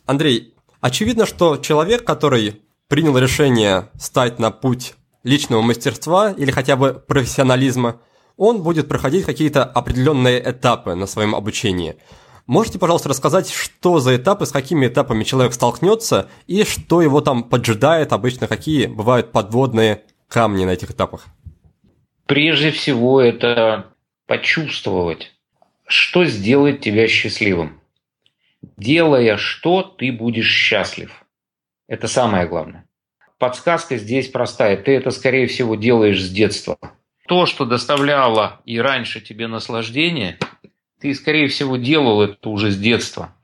Андрей, 0.06 0.56
очевидно, 0.82 1.26
что 1.26 1.56
человек, 1.56 2.04
который 2.04 2.62
принял 2.90 3.18
решение 3.18 3.90
стать 3.98 4.40
на 4.40 4.52
путь 4.52 4.96
личного 5.24 5.62
мастерства 5.62 6.32
или 6.34 6.52
хотя 6.52 6.76
бы 6.76 7.02
профессионализма, 7.08 8.02
он 8.36 8.62
будет 8.62 8.90
проходить 8.90 9.24
какие-то 9.24 9.64
определенные 9.64 10.42
этапы 10.42 10.94
на 10.96 11.08
своем 11.08 11.34
обучении. 11.34 11.96
Можете, 12.46 12.80
пожалуйста, 12.80 13.08
рассказать, 13.08 13.50
что 13.50 14.00
за 14.00 14.18
этапы, 14.18 14.46
с 14.46 14.52
какими 14.52 14.88
этапами 14.88 15.24
человек 15.24 15.54
столкнется 15.54 16.28
и 16.46 16.66
что 16.66 17.02
его 17.02 17.22
там 17.22 17.46
поджидает 17.46 18.12
обычно, 18.12 18.50
какие 18.50 18.88
бывают 18.88 19.32
подводные 19.32 20.04
камни 20.28 20.66
на 20.66 20.72
этих 20.72 20.92
этапах? 20.92 21.28
Прежде 22.28 22.72
всего, 22.72 23.22
это 23.22 23.94
почувствовать, 24.26 25.34
что 25.88 26.26
сделает 26.26 26.82
тебя 26.82 27.08
счастливым. 27.08 27.80
Делая 28.76 29.38
что, 29.38 29.82
ты 29.82 30.12
будешь 30.12 30.52
счастлив. 30.52 31.26
Это 31.88 32.10
самое 32.10 32.46
главное. 32.46 32.86
Подсказка 33.40 33.98
здесь 33.98 34.28
простая. 34.28 34.76
Ты 34.76 34.92
это, 34.98 35.12
скорее 35.12 35.48
всего, 35.48 35.76
делаешь 35.76 36.22
с 36.22 36.30
детства. 36.30 36.78
То, 37.30 37.46
что 37.46 37.66
доставляло 37.66 38.62
и 38.66 38.78
раньше 38.78 39.22
тебе 39.22 39.48
наслаждение, 39.48 40.38
ты, 41.00 41.14
скорее 41.14 41.48
всего, 41.48 41.78
делал 41.78 42.22
это 42.22 42.50
уже 42.50 42.72
с 42.72 42.78
детства. 42.78 43.36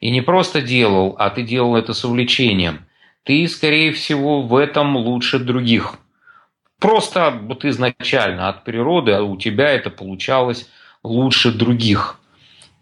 И 0.00 0.10
не 0.10 0.22
просто 0.22 0.60
делал, 0.60 1.14
а 1.20 1.30
ты 1.30 1.42
делал 1.42 1.76
это 1.76 1.92
с 1.92 2.04
увлечением. 2.04 2.86
Ты, 3.22 3.46
скорее 3.46 3.92
всего, 3.92 4.42
в 4.42 4.56
этом 4.56 4.96
лучше 4.96 5.38
других. 5.38 5.98
Просто 6.84 7.30
вот 7.30 7.64
изначально 7.64 8.50
от 8.50 8.64
природы 8.64 9.12
а 9.12 9.22
у 9.22 9.38
тебя 9.38 9.70
это 9.70 9.88
получалось 9.88 10.68
лучше 11.02 11.50
других. 11.50 12.20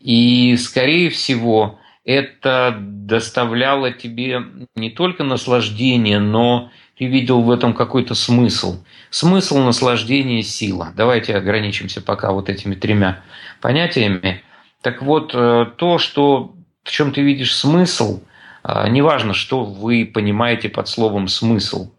И, 0.01 0.57
скорее 0.57 1.09
всего, 1.09 1.79
это 2.05 2.77
доставляло 2.81 3.93
тебе 3.93 4.43
не 4.75 4.91
только 4.91 5.23
наслаждение, 5.23 6.19
но 6.19 6.73
ты 6.99 7.05
видел 7.07 7.43
в 7.43 7.51
этом 7.53 7.75
какой-то 7.75 8.17
смысл. 8.17 8.83
Смысл 9.11 9.59
наслаждения– 9.59 10.43
сила. 10.43 10.93
Давайте 10.97 11.37
ограничимся 11.37 12.03
пока 12.03 12.33
вот 12.33 12.49
этими 12.49 12.75
тремя 12.75 13.23
понятиями. 13.61 14.43
Так 14.81 15.03
вот, 15.03 15.31
э, 15.33 15.67
то, 15.77 15.99
что, 15.99 16.57
в 16.83 16.91
чем 16.91 17.13
ты 17.13 17.23
видишь 17.23 17.55
смысл, 17.55 18.21
э, 18.65 18.89
неважно, 18.89 19.33
что 19.33 19.63
вы 19.63 20.11
понимаете 20.13 20.69
под 20.69 20.89
словом 20.89 21.29
«смысл», 21.29 21.93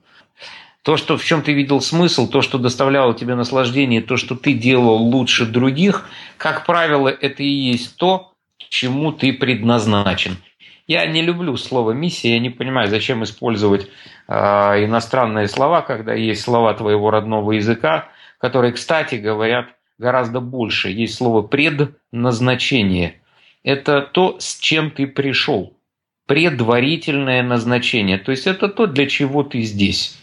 то, 0.84 0.98
что 0.98 1.18
в 1.18 1.24
чем 1.24 1.42
ты 1.42 1.54
видел 1.54 1.82
смысл, 1.82 2.30
то, 2.30 2.42
что 2.42 2.60
доставляло 2.60 3.14
тебе 3.14 3.36
наслаждение, 3.36 4.02
то, 4.02 4.18
что 4.18 4.36
ты 4.36 4.54
делал 4.54 4.98
лучше 4.98 5.46
других, 5.46 6.10
как 6.38 6.66
правило, 6.66 7.08
это 7.08 7.42
и 7.42 7.48
есть 7.48 7.96
то, 7.96 8.34
чему 8.70 9.14
ты 9.14 9.32
предназначен. 9.32 10.38
Я 10.86 11.06
не 11.06 11.22
люблю 11.22 11.56
слово 11.56 11.92
«миссия», 11.92 12.34
я 12.34 12.40
не 12.40 12.50
понимаю, 12.50 12.90
зачем 12.90 13.24
использовать 13.24 13.88
э, 14.28 14.34
иностранные 14.34 15.48
слова, 15.48 15.82
когда 15.82 16.14
есть 16.14 16.42
слова 16.42 16.74
твоего 16.74 17.10
родного 17.10 17.54
языка, 17.54 18.10
которые, 18.38 18.74
кстати, 18.74 19.16
говорят 19.16 19.68
гораздо 19.98 20.42
больше. 20.42 20.90
Есть 20.90 21.16
слово 21.16 21.42
«предназначение». 21.44 23.22
Это 23.64 24.02
то, 24.02 24.36
с 24.40 24.60
чем 24.60 24.92
ты 24.92 25.08
пришел. 25.08 25.78
Предварительное 26.26 27.44
назначение. 27.44 28.18
То 28.18 28.32
есть 28.32 28.48
это 28.48 28.68
то, 28.68 28.88
для 28.88 29.08
чего 29.08 29.44
ты 29.44 29.62
здесь. 29.62 30.20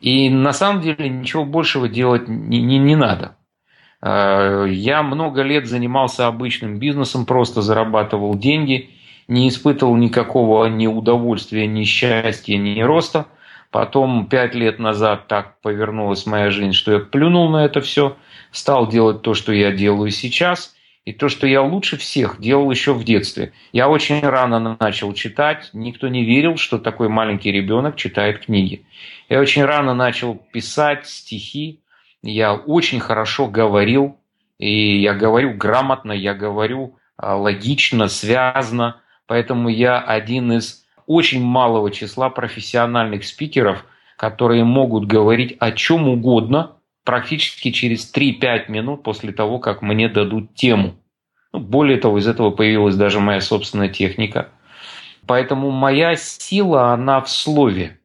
И 0.00 0.28
на 0.30 0.52
самом 0.52 0.82
деле 0.82 1.08
ничего 1.08 1.44
большего 1.44 1.88
делать 1.88 2.28
не, 2.28 2.62
не, 2.62 2.78
не 2.78 2.96
надо. 2.96 3.36
Э, 4.02 4.66
я 4.68 5.02
много 5.02 5.42
лет 5.42 5.66
занимался 5.66 6.26
обычным 6.26 6.78
бизнесом, 6.78 7.26
просто 7.26 7.62
зарабатывал 7.62 8.34
деньги, 8.34 8.90
не 9.28 9.48
испытывал 9.48 9.96
никакого 9.96 10.66
ни 10.66 10.86
удовольствия, 10.86 11.66
ни 11.66 11.84
счастья, 11.84 12.56
ни 12.56 12.80
роста. 12.80 13.26
Потом 13.70 14.26
пять 14.26 14.54
лет 14.54 14.78
назад 14.78 15.26
так 15.26 15.60
повернулась 15.60 16.24
моя 16.24 16.50
жизнь, 16.50 16.72
что 16.72 16.92
я 16.92 16.98
плюнул 17.00 17.48
на 17.50 17.64
это 17.64 17.80
все, 17.80 18.16
стал 18.52 18.88
делать 18.88 19.22
то, 19.22 19.34
что 19.34 19.52
я 19.52 19.72
делаю 19.72 20.10
сейчас, 20.10 20.76
и 21.04 21.12
то, 21.12 21.28
что 21.28 21.46
я 21.46 21.62
лучше 21.62 21.96
всех 21.96 22.40
делал 22.40 22.70
еще 22.70 22.92
в 22.92 23.04
детстве. 23.04 23.52
Я 23.72 23.88
очень 23.88 24.20
рано 24.20 24.76
начал 24.80 25.12
читать, 25.14 25.70
никто 25.72 26.08
не 26.08 26.24
верил, 26.24 26.56
что 26.56 26.78
такой 26.78 27.08
маленький 27.08 27.52
ребенок 27.52 27.96
читает 27.96 28.44
книги. 28.44 28.84
Я 29.28 29.40
очень 29.40 29.64
рано 29.64 29.94
начал 29.94 30.34
писать 30.34 31.06
стихи, 31.06 31.80
я 32.22 32.54
очень 32.54 33.00
хорошо 33.00 33.48
говорил, 33.48 34.18
и 34.58 35.00
я 35.00 35.14
говорю 35.14 35.54
грамотно, 35.54 36.12
я 36.12 36.34
говорю 36.34 36.96
а, 37.16 37.36
логично, 37.36 38.08
связно, 38.08 39.00
поэтому 39.26 39.68
я 39.68 40.00
один 40.00 40.52
из 40.52 40.86
очень 41.06 41.42
малого 41.42 41.90
числа 41.90 42.30
профессиональных 42.30 43.24
спикеров, 43.24 43.84
которые 44.16 44.64
могут 44.64 45.06
говорить 45.06 45.56
о 45.58 45.72
чем 45.72 46.08
угодно 46.08 46.76
практически 47.04 47.70
через 47.70 48.12
3-5 48.12 48.70
минут 48.70 49.02
после 49.02 49.32
того, 49.32 49.58
как 49.58 49.82
мне 49.82 50.08
дадут 50.08 50.54
тему. 50.54 50.96
Ну, 51.52 51.60
более 51.60 51.98
того, 51.98 52.18
из 52.18 52.26
этого 52.26 52.50
появилась 52.50 52.96
даже 52.96 53.20
моя 53.20 53.40
собственная 53.40 53.88
техника. 53.88 54.48
Поэтому 55.26 55.70
моя 55.70 56.16
сила, 56.16 56.92
она 56.92 57.20
в 57.20 57.28
слове. 57.28 57.98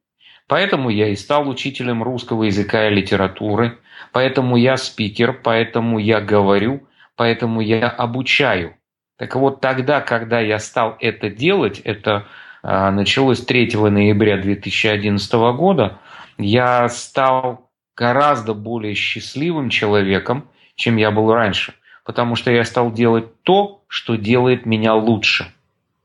Поэтому 0.52 0.90
я 0.90 1.08
и 1.08 1.16
стал 1.16 1.48
учителем 1.48 2.04
русского 2.04 2.44
языка 2.44 2.90
и 2.90 2.94
литературы, 2.94 3.78
поэтому 4.12 4.58
я 4.58 4.76
спикер, 4.76 5.32
поэтому 5.32 5.98
я 5.98 6.20
говорю, 6.20 6.86
поэтому 7.16 7.62
я 7.62 7.88
обучаю. 7.88 8.76
Так 9.18 9.38
вот, 9.38 9.62
тогда, 9.62 10.02
когда 10.02 10.42
я 10.42 10.60
стал 10.60 10.98
это 11.00 11.30
делать, 11.30 11.80
это 11.80 12.28
а, 12.64 12.92
началось 12.92 13.40
3 13.46 13.78
ноября 13.78 14.36
2011 14.40 15.34
года, 15.56 16.00
я 16.38 16.90
стал 16.90 17.70
гораздо 17.96 18.54
более 18.54 18.94
счастливым 18.94 19.70
человеком, 19.70 20.50
чем 20.76 20.98
я 20.98 21.12
был 21.12 21.34
раньше, 21.34 21.76
потому 22.04 22.36
что 22.36 22.52
я 22.52 22.66
стал 22.66 22.92
делать 22.92 23.42
то, 23.44 23.86
что 23.88 24.16
делает 24.16 24.66
меня 24.66 24.96
лучше. 24.96 25.50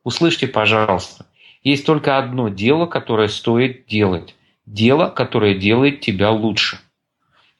Услышьте, 0.04 0.46
пожалуйста, 0.46 1.26
есть 1.64 1.84
только 1.84 2.16
одно 2.16 2.48
дело, 2.48 2.86
которое 2.86 3.26
стоит 3.26 3.86
делать. 3.86 4.35
Дело, 4.66 5.08
которое 5.08 5.54
делает 5.54 6.00
тебя 6.00 6.30
лучше. 6.30 6.78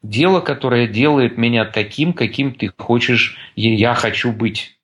Дело, 0.03 0.41
которое 0.41 0.89
делает 0.89 1.39
меня 1.39 1.65
таким, 1.65 2.13
каким 2.13 2.53
ты 2.53 2.73
хочешь, 2.77 3.37
и 3.55 3.73
я 3.75 3.95
хочу 3.95 4.33
быть. 4.33 4.79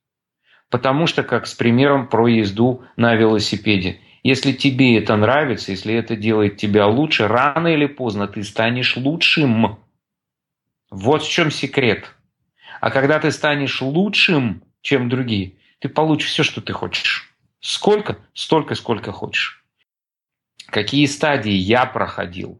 Потому 0.70 1.06
что, 1.06 1.24
как 1.24 1.46
с 1.46 1.54
примером 1.54 2.08
про 2.08 2.28
езду 2.28 2.82
на 2.96 3.14
велосипеде. 3.14 4.00
Если 4.22 4.52
тебе 4.52 4.98
это 4.98 5.16
нравится, 5.16 5.72
если 5.72 5.94
это 5.94 6.14
делает 6.14 6.56
тебя 6.56 6.86
лучше, 6.86 7.26
рано 7.26 7.68
или 7.68 7.86
поздно 7.86 8.28
ты 8.28 8.44
станешь 8.44 8.96
лучшим. 8.96 9.78
Вот 10.90 11.24
в 11.24 11.30
чем 11.30 11.50
секрет. 11.50 12.14
А 12.80 12.90
когда 12.90 13.18
ты 13.18 13.32
станешь 13.32 13.82
лучшим, 13.82 14.62
чем 14.80 15.08
другие, 15.08 15.54
ты 15.80 15.88
получишь 15.88 16.30
все, 16.30 16.44
что 16.44 16.60
ты 16.60 16.72
хочешь. 16.72 17.34
Сколько? 17.60 18.18
Столько, 18.32 18.76
сколько 18.76 19.10
хочешь. 19.10 19.61
Какие 20.72 21.04
стадии 21.04 21.52
я 21.52 21.84
проходил 21.84 22.58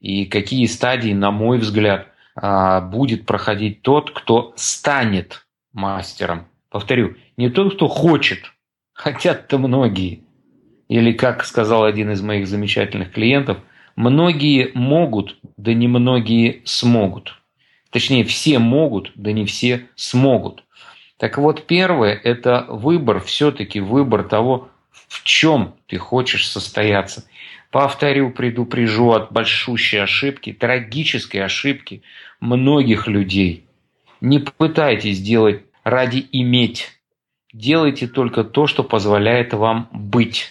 и 0.00 0.24
какие 0.24 0.66
стадии, 0.66 1.12
на 1.12 1.30
мой 1.30 1.58
взгляд, 1.58 2.08
а, 2.34 2.80
будет 2.80 3.24
проходить 3.24 3.82
тот, 3.82 4.10
кто 4.10 4.52
станет 4.56 5.46
мастером. 5.72 6.48
Повторю, 6.70 7.14
не 7.36 7.50
тот, 7.50 7.76
кто 7.76 7.86
хочет, 7.86 8.52
хотят-то 8.94 9.58
многие. 9.58 10.24
Или, 10.88 11.12
как 11.12 11.44
сказал 11.44 11.84
один 11.84 12.10
из 12.10 12.20
моих 12.20 12.48
замечательных 12.48 13.12
клиентов, 13.12 13.58
многие 13.94 14.72
могут, 14.74 15.38
да 15.56 15.72
не 15.72 15.86
многие 15.86 16.62
смогут. 16.64 17.40
Точнее, 17.90 18.24
все 18.24 18.58
могут, 18.58 19.12
да 19.14 19.30
не 19.30 19.46
все 19.46 19.86
смогут. 19.94 20.64
Так 21.16 21.38
вот, 21.38 21.68
первое– 21.68 22.14
это 22.24 22.66
выбор, 22.68 23.20
все-таки 23.20 23.78
выбор 23.78 24.24
того, 24.24 24.68
в 24.90 25.22
чем 25.22 25.76
ты 25.86 25.96
хочешь 25.96 26.50
состояться. 26.50 27.24
Повторю, 27.72 28.30
предупрежу 28.30 29.10
от 29.10 29.32
большущей 29.32 30.00
ошибки, 30.00 30.52
трагической 30.52 31.44
ошибки 31.44 32.02
многих 32.38 33.08
людей. 33.08 33.66
Не 34.20 34.38
пытайтесь 34.38 35.20
делать 35.20 35.64
ради 35.82 36.24
иметь. 36.30 37.00
Делайте 37.52 38.06
только 38.06 38.44
то, 38.44 38.68
что 38.68 38.84
позволяет 38.84 39.52
вам 39.52 39.88
быть 39.92 40.50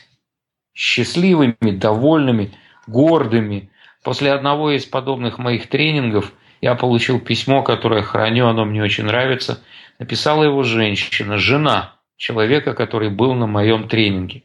счастливыми, 0.74 1.56
довольными, 1.62 2.52
гордыми. 2.88 3.70
После 4.04 4.34
одного 4.34 4.72
из 4.72 4.86
подобных 4.86 5.38
моих 5.38 5.68
тренингов 5.68 6.34
я 6.60 6.76
получил 6.76 7.22
письмо, 7.22 7.64
которое 7.64 8.02
храню, 8.02 8.48
оно 8.48 8.66
мне 8.66 8.84
очень 8.84 9.06
нравится– 9.06 9.64
написала 10.02 10.44
его 10.44 10.64
женщина, 10.64 11.38
жена 11.38 11.94
человека, 12.18 12.74
который 12.74 13.12
был 13.12 13.36
на 13.36 13.46
моем 13.46 13.88
тренинге. 13.88 14.42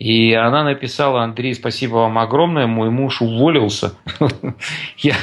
И 0.00 0.32
она 0.32 0.64
написала, 0.64 1.22
Андрей, 1.22 1.54
спасибо 1.54 1.96
вам 1.96 2.18
огромное, 2.18 2.66
мой 2.66 2.88
муж 2.88 3.20
уволился. 3.20 3.92
Я, 4.96 5.14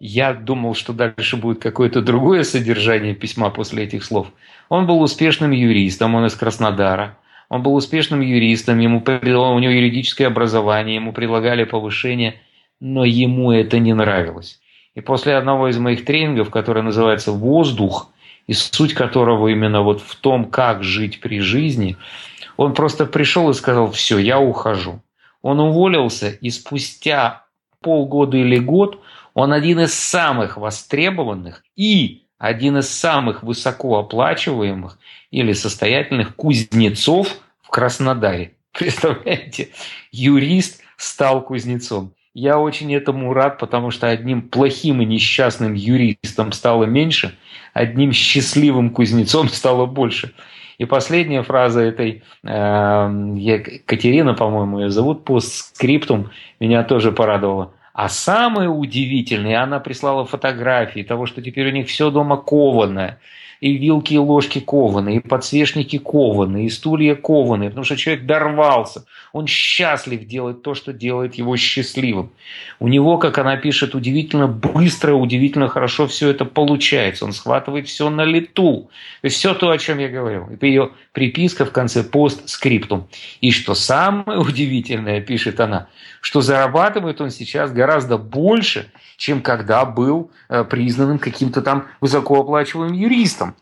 я 0.00 0.32
думал, 0.32 0.74
что 0.74 0.94
дальше 0.94 1.36
будет 1.36 1.60
какое-то 1.60 2.00
другое 2.00 2.42
содержание 2.42 3.14
письма 3.14 3.50
после 3.50 3.84
этих 3.84 4.02
слов. 4.02 4.28
Он 4.70 4.86
был 4.86 5.02
успешным 5.02 5.50
юристом, 5.50 6.14
он 6.14 6.24
из 6.24 6.34
Краснодара. 6.34 7.18
Он 7.50 7.62
был 7.62 7.74
успешным 7.74 8.20
юристом, 8.22 8.78
ему, 8.78 9.02
у 9.06 9.58
него 9.58 9.72
юридическое 9.72 10.28
образование, 10.28 10.94
ему 10.94 11.12
предлагали 11.12 11.64
повышение, 11.64 12.40
но 12.80 13.04
ему 13.04 13.52
это 13.52 13.78
не 13.78 13.92
нравилось. 13.92 14.58
И 14.94 15.02
после 15.02 15.36
одного 15.36 15.68
из 15.68 15.76
моих 15.76 16.06
тренингов, 16.06 16.48
который 16.48 16.82
называется 16.82 17.32
«Воздух», 17.32 18.10
и 18.46 18.54
суть 18.54 18.94
которого 18.94 19.48
именно 19.48 19.82
вот 19.82 20.00
в 20.00 20.16
том, 20.16 20.46
как 20.46 20.82
жить 20.82 21.20
при 21.20 21.40
жизни, 21.40 21.96
он 22.58 22.74
просто 22.74 23.06
пришел 23.06 23.48
и 23.48 23.54
сказал, 23.54 23.92
все, 23.92 24.18
я 24.18 24.40
ухожу. 24.40 25.00
Он 25.42 25.60
уволился, 25.60 26.28
и 26.28 26.50
спустя 26.50 27.46
полгода 27.80 28.36
или 28.36 28.58
год 28.58 29.00
он 29.32 29.52
один 29.52 29.78
из 29.80 29.94
самых 29.94 30.56
востребованных 30.56 31.62
и 31.76 32.24
один 32.36 32.78
из 32.78 32.88
самых 32.88 33.44
высокооплачиваемых 33.44 34.98
или 35.30 35.52
состоятельных 35.52 36.34
кузнецов 36.34 37.28
в 37.62 37.68
Краснодаре. 37.70 38.54
Представляете, 38.72 39.68
юрист 40.10 40.80
стал 40.96 41.44
кузнецом. 41.44 42.12
Я 42.34 42.58
очень 42.58 42.92
этому 42.92 43.32
рад, 43.34 43.58
потому 43.58 43.92
что 43.92 44.08
одним 44.08 44.42
плохим 44.42 45.00
и 45.00 45.04
несчастным 45.04 45.74
юристом 45.74 46.50
стало 46.50 46.84
меньше, 46.84 47.38
одним 47.72 48.12
счастливым 48.12 48.90
кузнецом 48.90 49.48
стало 49.48 49.86
больше. 49.86 50.34
И 50.78 50.84
последняя 50.84 51.42
фраза 51.42 51.80
этой 51.80 52.22
э, 52.44 53.80
Катерина, 53.84 54.34
по-моему, 54.34 54.80
ее 54.80 54.90
зовут, 54.90 55.24
постскриптум, 55.24 56.30
меня 56.60 56.84
тоже 56.84 57.10
порадовала. 57.10 57.72
А 57.92 58.08
самое 58.08 58.68
удивительное, 58.68 59.60
она 59.60 59.80
прислала 59.80 60.24
фотографии 60.24 61.02
того, 61.02 61.26
что 61.26 61.42
теперь 61.42 61.68
у 61.68 61.72
них 61.72 61.88
все 61.88 62.10
дома 62.10 62.36
кованое 62.36 63.18
и 63.60 63.76
вилки 63.76 64.14
и 64.14 64.18
ложки 64.18 64.60
кованы, 64.60 65.16
и 65.16 65.18
подсвечники 65.18 65.98
кованы, 65.98 66.64
и 66.64 66.68
стулья 66.68 67.16
кованы, 67.16 67.68
потому 67.68 67.84
что 67.84 67.96
человек 67.96 68.24
дорвался. 68.24 69.04
Он 69.32 69.46
счастлив 69.46 70.24
делать 70.24 70.62
то, 70.62 70.74
что 70.74 70.92
делает 70.92 71.34
его 71.34 71.56
счастливым. 71.56 72.30
У 72.78 72.88
него, 72.88 73.18
как 73.18 73.38
она 73.38 73.56
пишет, 73.56 73.94
удивительно 73.94 74.48
быстро, 74.48 75.14
удивительно 75.14 75.68
хорошо 75.68 76.06
все 76.06 76.30
это 76.30 76.44
получается. 76.44 77.24
Он 77.24 77.32
схватывает 77.32 77.88
все 77.88 78.08
на 78.10 78.24
лету. 78.24 78.90
То 79.20 79.26
есть 79.26 79.36
все 79.36 79.54
то, 79.54 79.70
о 79.70 79.78
чем 79.78 79.98
я 79.98 80.08
говорил. 80.08 80.48
Это 80.50 80.66
ее 80.66 80.90
приписка 81.12 81.64
в 81.64 81.72
конце 81.72 82.02
постскриптум. 82.02 83.08
И 83.40 83.50
что 83.50 83.74
самое 83.74 84.38
удивительное, 84.38 85.20
пишет 85.20 85.60
она, 85.60 85.88
что 86.20 86.40
зарабатывает 86.40 87.20
он 87.20 87.30
сейчас 87.30 87.72
гораздо 87.72 88.18
больше, 88.18 88.90
чем 89.16 89.42
когда 89.42 89.84
был 89.84 90.30
э, 90.48 90.64
признанным 90.64 91.18
каким-то 91.18 91.62
там 91.62 91.86
высокооплачиваемым 92.00 92.94
юристом. 92.94 93.54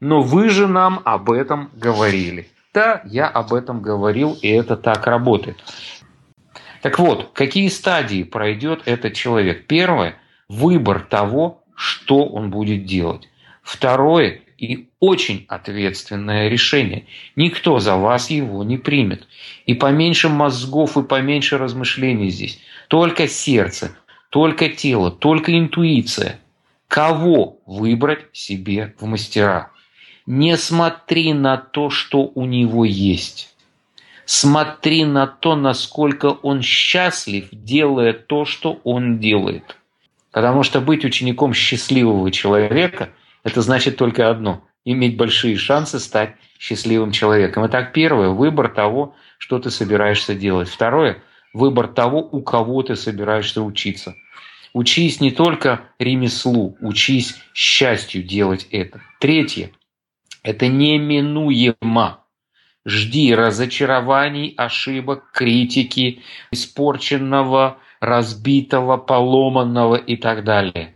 Но 0.00 0.22
вы 0.22 0.50
же 0.50 0.66
нам 0.66 1.00
об 1.04 1.30
этом 1.30 1.70
говорили. 1.74 2.48
Да, 2.74 3.02
я 3.04 3.28
об 3.28 3.54
этом 3.54 3.80
говорил, 3.80 4.36
и 4.42 4.48
это 4.48 4.76
так 4.76 5.06
работает. 5.06 5.56
Так 6.82 6.98
вот, 6.98 7.30
какие 7.32 7.68
стадии 7.68 8.24
пройдет 8.24 8.82
этот 8.84 9.14
человек? 9.14 9.66
Первое– 9.68 10.16
выбор 10.48 11.00
того, 11.00 11.62
что 11.76 12.24
он 12.26 12.50
будет 12.50 12.84
делать. 12.84 13.28
Второе 13.62 14.42
и 14.58 14.88
очень 14.98 15.46
ответственное 15.48 16.48
решение. 16.48 17.06
Никто 17.36 17.78
за 17.78 17.96
вас 17.96 18.28
его 18.28 18.64
не 18.64 18.76
примет. 18.76 19.28
И 19.66 19.74
поменьше 19.74 20.28
мозгов 20.28 20.96
и 20.96 21.04
поменьше 21.04 21.58
размышлений 21.58 22.30
здесь. 22.30 22.58
Только 22.88 23.28
сердце, 23.28 23.96
только 24.30 24.68
тело, 24.68 25.12
только 25.12 25.56
интуиция. 25.56 26.40
Кого 26.88 27.60
выбрать 27.66 28.26
себе 28.32 28.94
в 28.98 29.06
мастера? 29.06 29.70
Не 30.26 30.56
смотри 30.56 31.34
на 31.34 31.58
то, 31.58 31.90
что 31.90 32.30
у 32.34 32.46
него 32.46 32.84
есть. 32.84 33.54
Смотри 34.24 35.04
на 35.04 35.26
то, 35.26 35.54
насколько 35.54 36.26
он 36.26 36.62
счастлив, 36.62 37.48
делая 37.52 38.14
то, 38.14 38.46
что 38.46 38.80
он 38.84 39.18
делает. 39.18 39.76
Потому 40.32 40.62
что 40.62 40.80
быть 40.80 41.04
учеником 41.04 41.52
счастливого 41.52 42.30
человека– 42.30 43.10
это 43.44 43.60
значит 43.60 43.98
только 43.98 44.30
одно– 44.30 44.64
иметь 44.86 45.16
большие 45.16 45.56
шансы 45.56 45.98
стать 45.98 46.36
счастливым 46.58 47.12
человеком. 47.12 47.66
Итак, 47.66 47.92
первое– 47.92 48.28
выбор 48.30 48.70
того, 48.70 49.14
что 49.36 49.58
ты 49.58 49.70
собираешься 49.70 50.34
делать. 50.34 50.68
Второе– 50.68 51.22
выбор 51.52 51.86
того, 51.86 52.20
у 52.20 52.40
кого 52.40 52.82
ты 52.82 52.96
собираешься 52.96 53.60
учиться. 53.60 54.14
Учись 54.72 55.20
не 55.20 55.30
только 55.30 55.82
ремеслу, 55.98 56.76
учись 56.80 57.36
счастью 57.52 58.22
делать 58.22 58.66
это. 58.72 59.02
Третье. 59.20 59.70
Это 60.44 60.68
неминуемо. 60.68 62.20
Жди 62.86 63.34
разочарований, 63.34 64.54
ошибок, 64.56 65.32
критики, 65.32 66.22
испорченного, 66.52 67.78
разбитого, 68.00 68.98
поломанного 68.98 69.96
и 69.96 70.16
так 70.16 70.44
далее. 70.44 70.94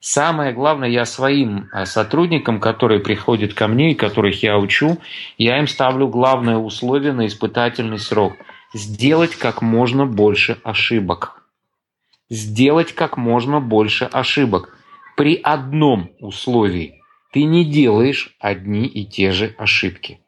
Самое 0.00 0.52
главное, 0.52 0.88
я 0.88 1.04
своим 1.04 1.68
а, 1.72 1.86
сотрудникам, 1.86 2.58
которые 2.58 3.00
приходят 3.00 3.54
ко 3.54 3.68
мне 3.68 3.92
и 3.92 3.94
которых 3.94 4.42
я 4.42 4.58
учу, 4.58 4.98
я 5.38 5.58
им 5.58 5.68
ставлю 5.68 6.08
главное 6.08 6.56
условие 6.56 7.12
на 7.12 7.26
испытательный 7.26 7.98
срок– 7.98 8.32
сделать 8.74 9.36
как 9.36 9.62
можно 9.62 10.06
больше 10.06 10.58
ошибок 10.64 11.36
сделать 12.28 12.92
как 12.92 13.16
можно 13.16 13.60
больше 13.60 14.04
ошибок. 14.04 14.76
При 15.16 15.36
одном 15.36 16.10
условии 16.20 16.95
ты 17.36 17.44
не 17.44 17.66
делаешь 17.66 18.34
одни 18.40 18.86
и 18.86 19.04
те 19.04 19.30
же 19.30 19.54
ошибки. 19.58 20.20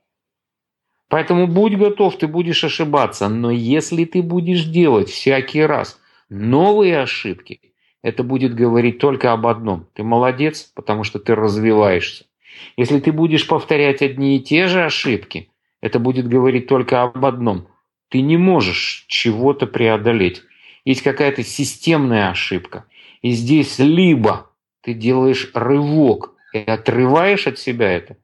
Поэтому 1.09 1.47
будь 1.47 1.75
готов, 1.75 2.19
ты 2.19 2.27
будешь 2.27 2.63
ошибаться, 2.65 3.31
но 3.31 3.51
если 3.51 4.05
ты 4.05 4.23
будешь 4.23 4.65
делать 4.65 5.09
всякий 5.09 5.63
раз 5.63 5.99
новые 6.29 7.01
ошибки, 7.01 7.73
это 8.03 8.23
будет 8.23 8.55
говорить 8.55 8.99
только 8.99 9.33
об 9.33 9.47
одном. 9.47 9.87
Ты 9.95 10.03
молодец, 10.03 10.71
потому 10.75 11.03
что 11.03 11.19
ты 11.19 11.35
развиваешься. 11.35 12.27
Если 12.77 13.01
ты 13.01 13.11
будешь 13.11 13.47
повторять 13.47 14.03
одни 14.03 14.37
и 14.37 14.41
те 14.41 14.69
же 14.69 14.85
ошибки, 14.85 15.49
это 15.81 15.99
будет 15.99 16.29
говорить 16.29 16.67
только 16.67 17.03
об 17.03 17.25
одном. 17.25 17.69
Ты 18.11 18.21
не 18.21 18.37
можешь 18.37 19.07
чего-то 19.09 19.67
преодолеть 19.67 20.43
есть 20.85 21.01
какая-то 21.01 21.43
системная 21.43 22.29
ошибка. 22.29 22.85
И 23.23 23.31
здесь 23.31 23.79
либо 23.79 24.51
ты 24.83 24.93
делаешь 24.93 25.51
рывок 25.55 26.35
и 26.53 26.59
отрываешь 26.59 27.47
от 27.47 27.59
себя 27.59 27.91
это, 27.91 28.17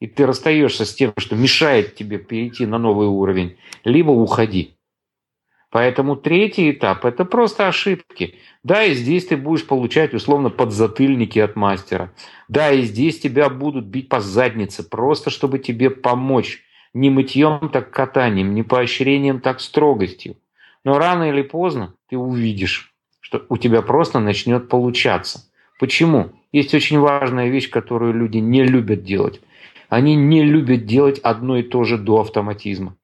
и 0.00 0.06
ты 0.06 0.26
расстаешься 0.26 0.84
с 0.84 0.94
тем, 0.94 1.12
что 1.16 1.36
мешает 1.36 1.94
тебе 1.94 2.18
перейти 2.18 2.66
на 2.66 2.78
новый 2.78 3.08
уровень, 3.08 3.56
либо 3.84 4.10
уходи. 4.10 4.76
Поэтому 5.74 6.14
третий 6.14 6.70
этап– 6.70 7.04
это 7.06 7.24
просто 7.24 7.66
ошибки. 7.66 8.36
Да, 8.62 8.84
и 8.84 8.94
здесь 8.94 9.26
ты 9.26 9.36
будешь 9.36 9.66
получать 9.66 10.14
условно 10.14 10.48
подзатыльники 10.48 11.40
от 11.40 11.56
мастера. 11.56 12.12
Да, 12.46 12.70
и 12.70 12.82
здесь 12.82 13.18
тебя 13.18 13.48
будут 13.48 13.86
бить 13.86 14.08
по 14.08 14.20
заднице, 14.20 14.88
просто 14.88 15.30
чтобы 15.30 15.58
тебе 15.58 15.90
помочь. 15.90 16.62
Не 16.92 17.10
мытьем, 17.10 17.70
так 17.70 17.90
катанием, 17.90 18.54
не 18.54 18.62
поощрением, 18.62 19.40
так 19.40 19.60
строгостью. 19.60 20.36
Но 20.84 20.96
рано 20.96 21.28
или 21.28 21.42
поздно 21.42 21.94
ты 22.08 22.16
увидишь, 22.16 22.94
что 23.18 23.44
у 23.48 23.56
тебя 23.56 23.82
просто 23.82 24.20
начнет 24.20 24.68
получаться. 24.68 25.50
Почему? 25.78 26.32
Есть 26.52 26.74
очень 26.74 26.98
важная 26.98 27.48
вещь, 27.48 27.68
которую 27.70 28.14
люди 28.14 28.38
не 28.38 28.62
любят 28.64 29.02
делать. 29.02 29.40
Они 29.88 30.14
не 30.14 30.42
любят 30.42 30.86
делать 30.86 31.18
одно 31.18 31.58
и 31.58 31.62
то 31.62 31.84
же 31.84 31.98
до 31.98 32.20
автоматизма. 32.20 32.96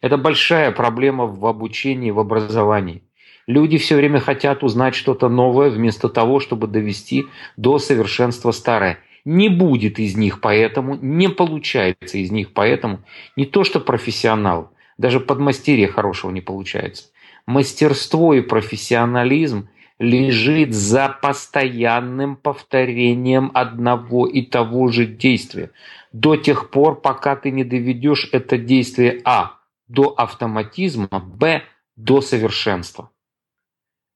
Это 0.00 0.18
большая 0.18 0.70
проблема 0.72 1.26
в 1.26 1.46
обучении, 1.46 2.10
в 2.10 2.18
образовании. 2.18 3.02
Люди 3.46 3.78
все 3.78 3.96
время 3.96 4.20
хотят 4.20 4.62
узнать 4.62 4.94
что-то 4.94 5.28
новое, 5.28 5.70
вместо 5.70 6.08
того, 6.08 6.40
чтобы 6.40 6.66
довести 6.66 7.26
до 7.56 7.78
совершенства 7.78 8.50
старое. 8.50 8.98
Не 9.24 9.48
будет 9.48 9.98
из 9.98 10.16
них 10.16 10.40
поэтому, 10.40 10.96
не 11.00 11.28
получается 11.28 12.18
из 12.18 12.30
них 12.30 12.52
поэтому 12.52 13.00
не 13.36 13.46
то 13.46 13.64
что 13.64 13.80
профессионал, 13.80 14.72
даже 14.98 15.20
подмастерья 15.20 15.88
хорошего 15.88 16.30
не 16.30 16.40
получается. 16.40 17.06
Мастерство 17.46 18.34
и 18.34 18.40
профессионализм 18.40 19.68
лежит 19.98 20.74
за 20.74 21.08
постоянным 21.08 22.36
повторением 22.36 23.50
одного 23.54 24.26
и 24.26 24.42
того 24.42 24.88
же 24.88 25.06
действия. 25.06 25.70
До 26.12 26.36
тех 26.36 26.70
пор, 26.70 27.00
пока 27.00 27.36
ты 27.36 27.50
не 27.50 27.64
доведешь 27.64 28.28
это 28.32 28.58
действие 28.58 29.20
А 29.24 29.58
до 29.88 30.14
автоматизма, 30.16 31.08
Б 31.10 31.62
до 31.96 32.20
совершенства. 32.20 33.10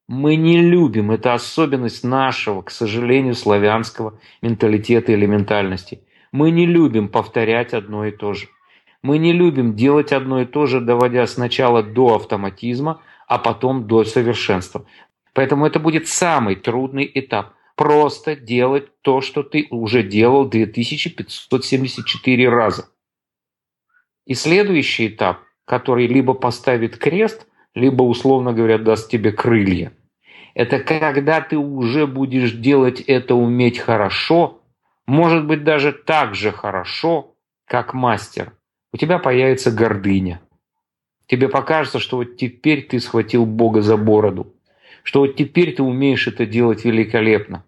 Мы 0.09 0.37
не 0.37 0.63
любим, 0.63 1.11
это 1.11 1.35
особенность 1.35 2.03
нашего, 2.03 2.63
к 2.63 2.71
сожалению, 2.71 3.35
славянского 3.35 4.19
менталитета 4.41 5.13
или 5.13 5.27
ментальности. 5.27 6.03
Мы 6.33 6.51
не 6.51 6.67
любим 6.67 7.09
повторять 7.09 7.75
одно 7.75 8.07
и 8.07 8.11
то 8.11 8.33
же. 8.33 8.49
Мы 9.03 9.19
не 9.19 9.33
любим 9.33 9.77
делать 9.77 10.13
одно 10.13 10.41
и 10.41 10.47
то 10.47 10.67
же, 10.67 10.81
доводя 10.81 11.27
сначала 11.27 11.83
до 11.83 12.17
автоматизма, 12.17 13.03
а 13.27 13.39
потом 13.39 13.87
до 13.87 14.05
совершенства. 14.05 14.87
Поэтому 15.35 15.67
это 15.67 15.79
будет 15.79 16.09
самый 16.09 16.57
трудный 16.57 17.11
этап. 17.15 17.53
Просто 17.77 18.37
делать 18.37 18.89
то, 19.03 19.21
что 19.21 19.43
ты 19.43 19.67
уже 19.71 20.03
делал 20.03 20.49
2574 20.49 22.49
раза. 22.49 22.89
И 24.27 24.35
следующий 24.35 25.09
этап, 25.09 25.41
который 25.65 26.07
либо 26.07 26.35
поставит 26.35 26.99
крест, 26.99 27.47
либо, 27.75 28.03
условно 28.03 28.53
говоря, 28.53 28.79
даст 28.79 29.11
тебе 29.11 29.33
крылья. 29.33 29.93
Это 30.55 30.81
когда 30.81 31.41
ты 31.41 31.57
уже 31.57 32.07
будешь 32.07 32.53
делать 32.53 33.01
это 33.01 33.35
уметь 33.37 33.79
хорошо, 33.79 34.61
может 35.07 35.47
быть 35.47 35.63
даже 35.63 35.93
так 35.93 36.35
же 36.35 36.51
хорошо, 36.51 37.37
как 37.65 37.95
мастер, 37.95 38.53
у 38.93 38.97
тебя 38.97 39.19
появится 39.19 39.71
гордыня. 39.71 40.41
Тебе 41.27 41.49
покажется, 41.49 41.99
что 41.99 42.17
вот 42.17 42.37
теперь 42.37 42.87
ты 42.87 42.99
схватил 42.99 43.47
Бога 43.47 43.83
за 43.83 43.97
бороду, 43.97 44.55
что 45.09 45.21
вот 45.21 45.37
теперь 45.37 45.75
ты 45.75 45.83
умеешь 45.83 46.29
это 46.29 46.45
делать 46.45 46.85
великолепно. 46.85 47.65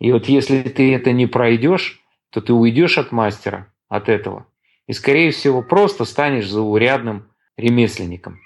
И 0.00 0.12
вот 0.12 0.26
если 0.26 0.60
ты 0.60 0.94
это 0.94 1.12
не 1.12 1.26
пройдешь, 1.26 1.98
то 2.28 2.42
ты 2.42 2.52
уйдешь 2.52 2.98
от 2.98 3.10
мастера, 3.10 3.72
от 3.88 4.10
этого. 4.10 4.46
И, 4.86 4.92
скорее 4.92 5.30
всего, 5.30 5.62
просто 5.62 6.04
станешь 6.04 6.46
заурядным 6.46 7.30
ремесленником. 7.56 8.40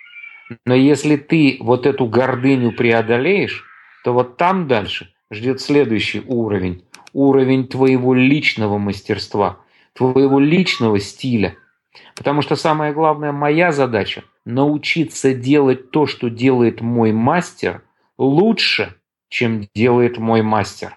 Но 0.64 0.72
если 0.76 1.16
ты 1.16 1.56
вот 1.58 1.84
эту 1.84 2.06
гордыню 2.06 2.70
преодолеешь, 2.70 3.64
то 4.04 4.12
вот 4.12 4.36
там 4.36 4.68
дальше 4.68 5.12
ждет 5.32 5.60
следующий 5.60 6.22
уровень. 6.24 6.84
Уровень 7.12 7.66
твоего 7.66 8.14
личного 8.14 8.78
мастерства, 8.78 9.58
твоего 9.94 10.38
личного 10.38 11.00
стиля. 11.00 11.56
Потому 12.14 12.42
что 12.42 12.54
самая 12.54 12.92
главная 12.92 13.32
моя 13.32 13.72
задача– 13.72 14.22
научиться 14.44 15.34
делать 15.34 15.90
то, 15.90 16.06
что 16.06 16.30
делает 16.30 16.80
мой 16.82 17.10
мастер, 17.10 17.82
лучше, 18.22 18.94
чем 19.28 19.68
делает 19.74 20.18
мой 20.18 20.42
мастер. 20.42 20.96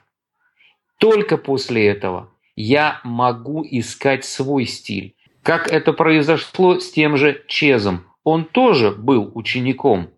Только 1.00 1.38
после 1.38 1.88
этого 1.88 2.32
я 2.56 3.02
могу 3.04 3.66
искать 3.70 4.26
свой 4.26 4.66
стиль. 4.66 5.16
Как 5.44 5.68
это 5.68 5.94
произошло 5.94 6.80
с 6.80 6.92
тем 6.92 7.18
же 7.18 7.44
Чезом. 7.48 8.06
Он 8.24 8.46
тоже 8.46 8.92
был 8.92 9.32
учеником. 9.36 10.10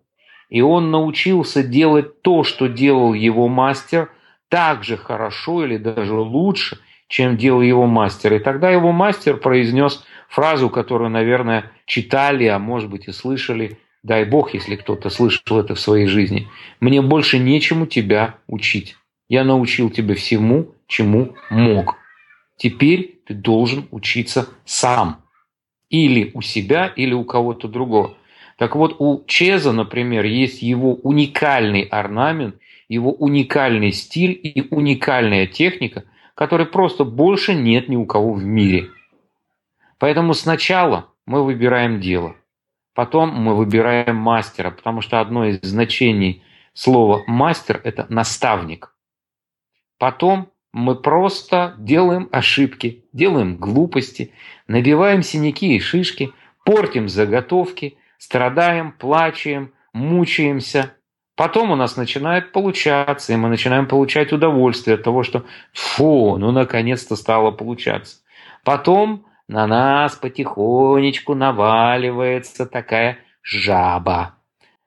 И 0.48 0.62
он 0.62 0.90
научился 0.90 1.62
делать 1.62 2.22
то, 2.22 2.42
что 2.42 2.68
делал 2.68 3.12
его 3.12 3.48
мастер, 3.48 4.10
так 4.48 4.82
же 4.82 4.96
хорошо 4.96 5.64
или 5.64 5.76
даже 5.76 6.14
лучше, 6.14 6.78
чем 7.06 7.36
делал 7.36 7.60
его 7.60 7.86
мастер. 7.86 8.32
И 8.34 8.38
тогда 8.38 8.70
его 8.70 8.92
мастер 8.92 9.36
произнес 9.36 10.04
фразу, 10.28 10.70
которую, 10.70 11.10
наверное, 11.10 11.70
читали, 11.84 12.46
а 12.46 12.58
может 12.58 12.88
быть 12.88 13.08
и 13.08 13.12
слышали. 13.12 13.78
Дай 14.02 14.24
Бог, 14.24 14.54
если 14.54 14.76
кто-то 14.76 15.10
слышал 15.10 15.58
это 15.58 15.74
в 15.74 15.80
своей 15.80 16.06
жизни. 16.06 16.48
Мне 16.80 17.02
больше 17.02 17.38
нечему 17.38 17.86
тебя 17.86 18.36
учить. 18.46 18.96
Я 19.28 19.44
научил 19.44 19.90
тебя 19.90 20.14
всему, 20.14 20.74
чему 20.86 21.34
мог. 21.50 21.96
Теперь 22.56 23.20
ты 23.26 23.34
должен 23.34 23.86
учиться 23.90 24.48
сам. 24.64 25.22
Или 25.90 26.30
у 26.34 26.42
себя, 26.42 26.86
или 26.86 27.12
у 27.12 27.24
кого-то 27.24 27.66
другого. 27.66 28.16
Так 28.56 28.74
вот, 28.74 28.96
у 28.98 29.24
Чеза, 29.26 29.72
например, 29.72 30.24
есть 30.24 30.62
его 30.62 30.94
уникальный 30.94 31.82
орнамент, 31.82 32.56
его 32.88 33.12
уникальный 33.12 33.92
стиль 33.92 34.38
и 34.42 34.66
уникальная 34.70 35.46
техника, 35.46 36.04
которой 36.34 36.66
просто 36.66 37.04
больше 37.04 37.54
нет 37.54 37.88
ни 37.88 37.96
у 37.96 38.06
кого 38.06 38.32
в 38.32 38.44
мире. 38.44 38.90
Поэтому 39.98 40.34
сначала 40.34 41.06
мы 41.26 41.44
выбираем 41.44 42.00
дело, 42.00 42.34
потом 42.98 43.28
мы 43.28 43.54
выбираем 43.54 44.16
мастера, 44.16 44.72
потому 44.72 45.02
что 45.02 45.20
одно 45.20 45.44
из 45.44 45.60
значений 45.62 46.42
слова 46.72 47.22
«мастер»– 47.28 47.80
это 47.84 48.06
наставник. 48.08 48.92
Потом 49.98 50.50
мы 50.72 50.96
просто 50.96 51.76
делаем 51.78 52.28
ошибки, 52.32 53.04
делаем 53.12 53.54
глупости, 53.54 54.32
набиваем 54.66 55.22
синяки 55.22 55.76
и 55.76 55.78
шишки, 55.78 56.32
портим 56.64 57.08
заготовки, 57.08 57.98
страдаем, 58.18 58.90
плачем, 58.90 59.72
мучаемся. 59.92 60.96
Потом 61.36 61.70
у 61.70 61.76
нас 61.76 61.96
начинает 61.96 62.50
получаться, 62.50 63.32
и 63.32 63.36
мы 63.36 63.48
начинаем 63.48 63.86
получать 63.86 64.32
удовольствие 64.32 64.96
от 64.96 65.04
того, 65.04 65.22
что 65.22 65.44
фу, 65.72 66.36
ну 66.36 66.50
наконец-то 66.50 67.14
стало 67.14 67.52
получаться. 67.52 68.16
Потом 68.64 69.27
на 69.48 69.66
нас 69.66 70.14
потихонечку 70.14 71.34
наваливается 71.34 72.66
такая 72.66 73.18
жаба, 73.42 74.34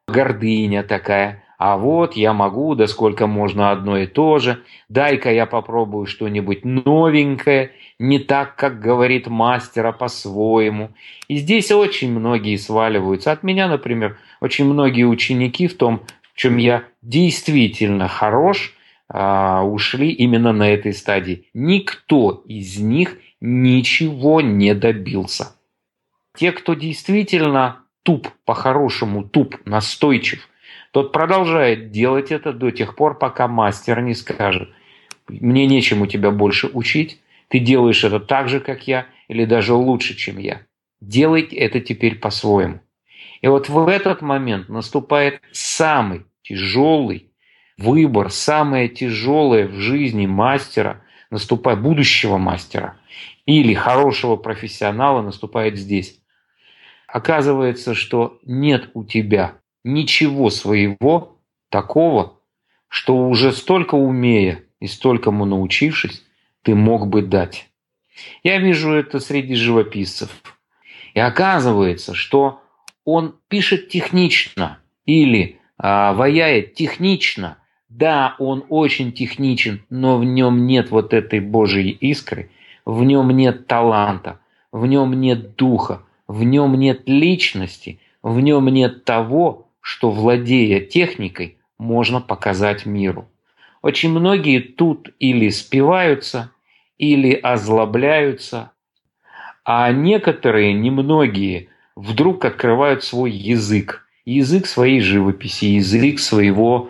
гордыня 0.07 0.83
такая. 0.83 1.43
А 1.57 1.77
вот 1.77 2.15
я 2.15 2.33
могу, 2.33 2.73
да 2.73 2.87
сколько 2.87 3.27
можно 3.27 3.69
одно 3.69 3.97
и 3.99 4.07
то 4.07 4.39
же. 4.39 4.63
Дай-ка 4.89 5.31
я 5.31 5.45
попробую 5.45 6.07
что-нибудь 6.07 6.65
новенькое, 6.65 7.73
не 7.99 8.17
так, 8.17 8.55
как 8.55 8.79
говорит 8.79 9.27
мастер, 9.27 9.85
а 9.85 9.91
по-своему. 9.91 10.89
И 11.27 11.37
здесь 11.37 11.71
очень 11.71 12.11
многие 12.11 12.55
сваливаются. 12.55 13.31
От 13.31 13.43
меня, 13.43 13.67
например, 13.67 14.17
очень 14.39 14.65
многие 14.65 15.03
ученики 15.03 15.67
в 15.67 15.77
том, 15.77 16.01
в 16.33 16.37
чем 16.37 16.57
я 16.57 16.83
действительно 17.03 18.07
хорош, 18.07 18.73
ушли 19.13 20.11
именно 20.11 20.53
на 20.53 20.69
этой 20.69 20.93
стадии. 20.93 21.47
Никто 21.53 22.43
из 22.47 22.79
них 22.79 23.17
ничего 23.41 24.41
не 24.41 24.73
добился. 24.73 25.55
Те, 26.35 26.51
кто 26.51 26.75
действительно 26.75 27.83
туп, 28.03 28.29
по-хорошему 28.45 29.23
туп, 29.23 29.57
настойчив, 29.65 30.47
тот 30.91 31.11
продолжает 31.11 31.91
делать 31.91 32.31
это 32.31 32.53
до 32.53 32.71
тех 32.71 32.95
пор, 32.95 33.17
пока 33.17 33.47
мастер 33.47 34.01
не 34.01 34.13
скажет, 34.13 34.69
мне 35.27 35.65
нечему 35.65 36.07
тебя 36.07 36.31
больше 36.31 36.67
учить, 36.67 37.21
ты 37.47 37.59
делаешь 37.59 38.03
это 38.03 38.19
так 38.19 38.49
же, 38.49 38.59
как 38.59 38.87
я, 38.87 39.07
или 39.27 39.45
даже 39.45 39.73
лучше, 39.73 40.15
чем 40.15 40.37
я. 40.37 40.61
Делай 41.01 41.41
это 41.41 41.79
теперь 41.79 42.15
по-своему. 42.15 42.79
И 43.41 43.47
вот 43.47 43.69
в 43.69 43.87
этот 43.87 44.21
момент 44.21 44.69
наступает 44.69 45.41
самый 45.51 46.25
тяжелый 46.43 47.30
выбор, 47.77 48.31
самое 48.31 48.87
тяжелое 48.89 49.67
в 49.67 49.75
жизни 49.75 50.25
мастера, 50.25 51.01
наступает 51.29 51.81
будущего 51.81 52.37
мастера 52.37 52.97
или 53.45 53.73
хорошего 53.73 54.35
профессионала 54.35 55.21
наступает 55.21 55.77
здесь. 55.77 56.19
Оказывается, 57.07 57.93
что 57.93 58.39
нет 58.45 58.89
у 58.93 59.03
тебя 59.03 59.55
ничего 59.83 60.49
своего 60.49 61.37
такого, 61.69 62.39
что 62.87 63.17
уже 63.17 63.51
столько 63.51 63.95
умея 63.95 64.63
и 64.79 64.87
столькому 64.87 65.45
научившись, 65.45 66.23
ты 66.61 66.75
мог 66.75 67.07
бы 67.07 67.21
дать. 67.21 67.69
Я 68.43 68.59
вижу 68.59 68.91
это 68.93 69.19
среди 69.19 69.55
живописцев. 69.55 70.29
И 71.13 71.19
оказывается, 71.19 72.13
что 72.13 72.61
он 73.03 73.35
пишет 73.47 73.89
технично 73.89 74.79
или 75.05 75.59
а, 75.77 76.13
ваяет 76.13 76.75
технично. 76.75 77.57
Да, 77.91 78.35
он 78.39 78.63
очень 78.69 79.11
техничен, 79.11 79.83
но 79.89 80.17
в 80.17 80.23
нем 80.23 80.65
нет 80.65 80.91
вот 80.91 81.13
этой 81.13 81.41
Божьей 81.41 81.89
искры, 81.89 82.49
в 82.85 83.03
нем 83.03 83.31
нет 83.31 83.67
таланта, 83.67 84.39
в 84.71 84.85
нем 84.85 85.13
нет 85.19 85.57
духа, 85.57 86.01
в 86.25 86.41
нем 86.43 86.75
нет 86.75 87.01
личности, 87.05 87.99
в 88.23 88.39
нем 88.39 88.69
нет 88.69 89.03
того, 89.03 89.67
что, 89.81 90.09
владея 90.09 90.79
техникой, 90.79 91.57
можно 91.77 92.21
показать 92.21 92.85
миру. 92.85 93.27
Очень 93.81 94.11
многие 94.11 94.59
тут 94.59 95.13
или 95.19 95.49
спиваются, 95.49 96.49
или 96.97 97.33
озлобляются, 97.33 98.71
а 99.65 99.91
некоторые, 99.91 100.71
немногие, 100.71 101.67
вдруг 101.97 102.45
открывают 102.45 103.03
свой 103.03 103.31
язык, 103.31 104.07
язык 104.23 104.65
своей 104.65 105.01
живописи, 105.01 105.65
язык 105.65 106.19
своего, 106.19 106.89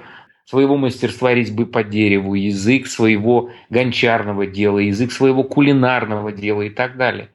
своего 0.51 0.75
мастерства 0.75 1.33
резьбы 1.33 1.65
по 1.65 1.81
дереву, 1.81 2.33
язык 2.33 2.87
своего 2.87 3.51
гончарного 3.69 4.45
дела, 4.45 4.79
язык 4.79 5.13
своего 5.13 5.45
кулинарного 5.45 6.33
дела 6.33 6.63
и 6.63 6.69
так 6.69 6.97
далее. 6.97 7.29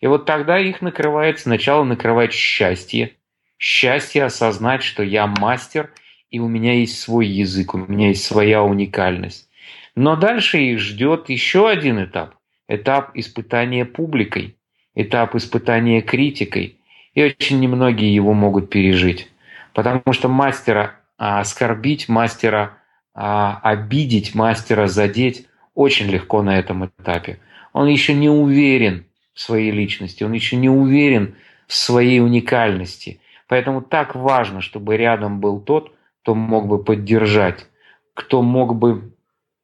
И 0.00 0.06
вот 0.06 0.24
тогда 0.24 0.56
их 0.56 0.80
накрывает, 0.80 1.40
сначала 1.40 1.82
накрывает 1.82 2.32
счастье, 2.32 3.16
счастье 3.58 4.22
осознать, 4.22 4.84
что 4.84 5.02
я 5.02 5.26
мастер, 5.26 5.90
и 6.30 6.38
у 6.38 6.46
меня 6.46 6.74
есть 6.74 7.00
свой 7.00 7.26
язык, 7.26 7.74
у 7.74 7.78
меня 7.78 8.10
есть 8.10 8.22
своя 8.24 8.62
уникальность. 8.62 9.48
Но 9.96 10.14
дальше 10.14 10.58
их 10.58 10.78
ждет 10.78 11.28
еще 11.28 11.68
один 11.68 12.04
этап. 12.04 12.36
Этап 12.68 13.10
испытания 13.16 13.84
публикой, 13.84 14.56
этап 14.94 15.34
испытания 15.34 16.02
критикой. 16.02 16.78
И 17.14 17.24
очень 17.24 17.58
немногие 17.58 18.14
его 18.14 18.32
могут 18.32 18.70
пережить. 18.70 19.28
Потому 19.74 20.12
что 20.12 20.28
мастера 20.28 20.99
оскорбить, 21.20 22.08
мастера 22.08 22.78
а, 23.14 23.60
обидеть, 23.62 24.34
мастера 24.34 24.86
задеть 24.86 25.46
очень 25.74 26.06
легко 26.06 26.42
на 26.42 26.58
этом 26.58 26.86
этапе. 26.86 27.38
Он 27.74 27.86
еще 27.86 28.14
не 28.14 28.30
уверен 28.30 29.04
в 29.34 29.40
своей 29.40 29.70
личности, 29.70 30.24
он 30.24 30.32
еще 30.32 30.56
не 30.56 30.70
уверен 30.70 31.36
в 31.66 31.74
своей 31.74 32.20
уникальности. 32.20 33.20
Поэтому 33.48 33.82
так 33.82 34.14
важно, 34.14 34.62
чтобы 34.62 34.96
рядом 34.96 35.40
был 35.40 35.60
тот, 35.60 35.92
кто 36.22 36.34
мог 36.34 36.66
бы 36.66 36.82
поддержать, 36.82 37.66
кто 38.14 38.40
мог 38.40 38.76
бы 38.76 39.12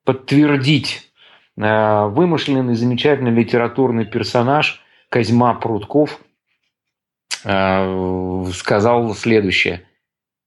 подтвердить 0.05 1.11
э, 1.57 2.07
вымышленный 2.07 2.75
замечательный 2.75 3.31
литературный 3.31 4.05
персонаж 4.05 4.83
Козьма 5.09 5.55
Прутков 5.55 6.21
сказал 7.43 9.15
следующее. 9.15 9.87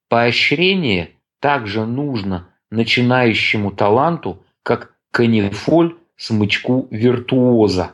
Поощрение 0.09 1.11
также 1.39 1.85
нужно 1.85 2.49
начинающему 2.71 3.71
таланту, 3.71 4.43
как 4.63 4.93
канифоль 5.11 5.95
смычку 6.17 6.87
виртуоза. 6.91 7.93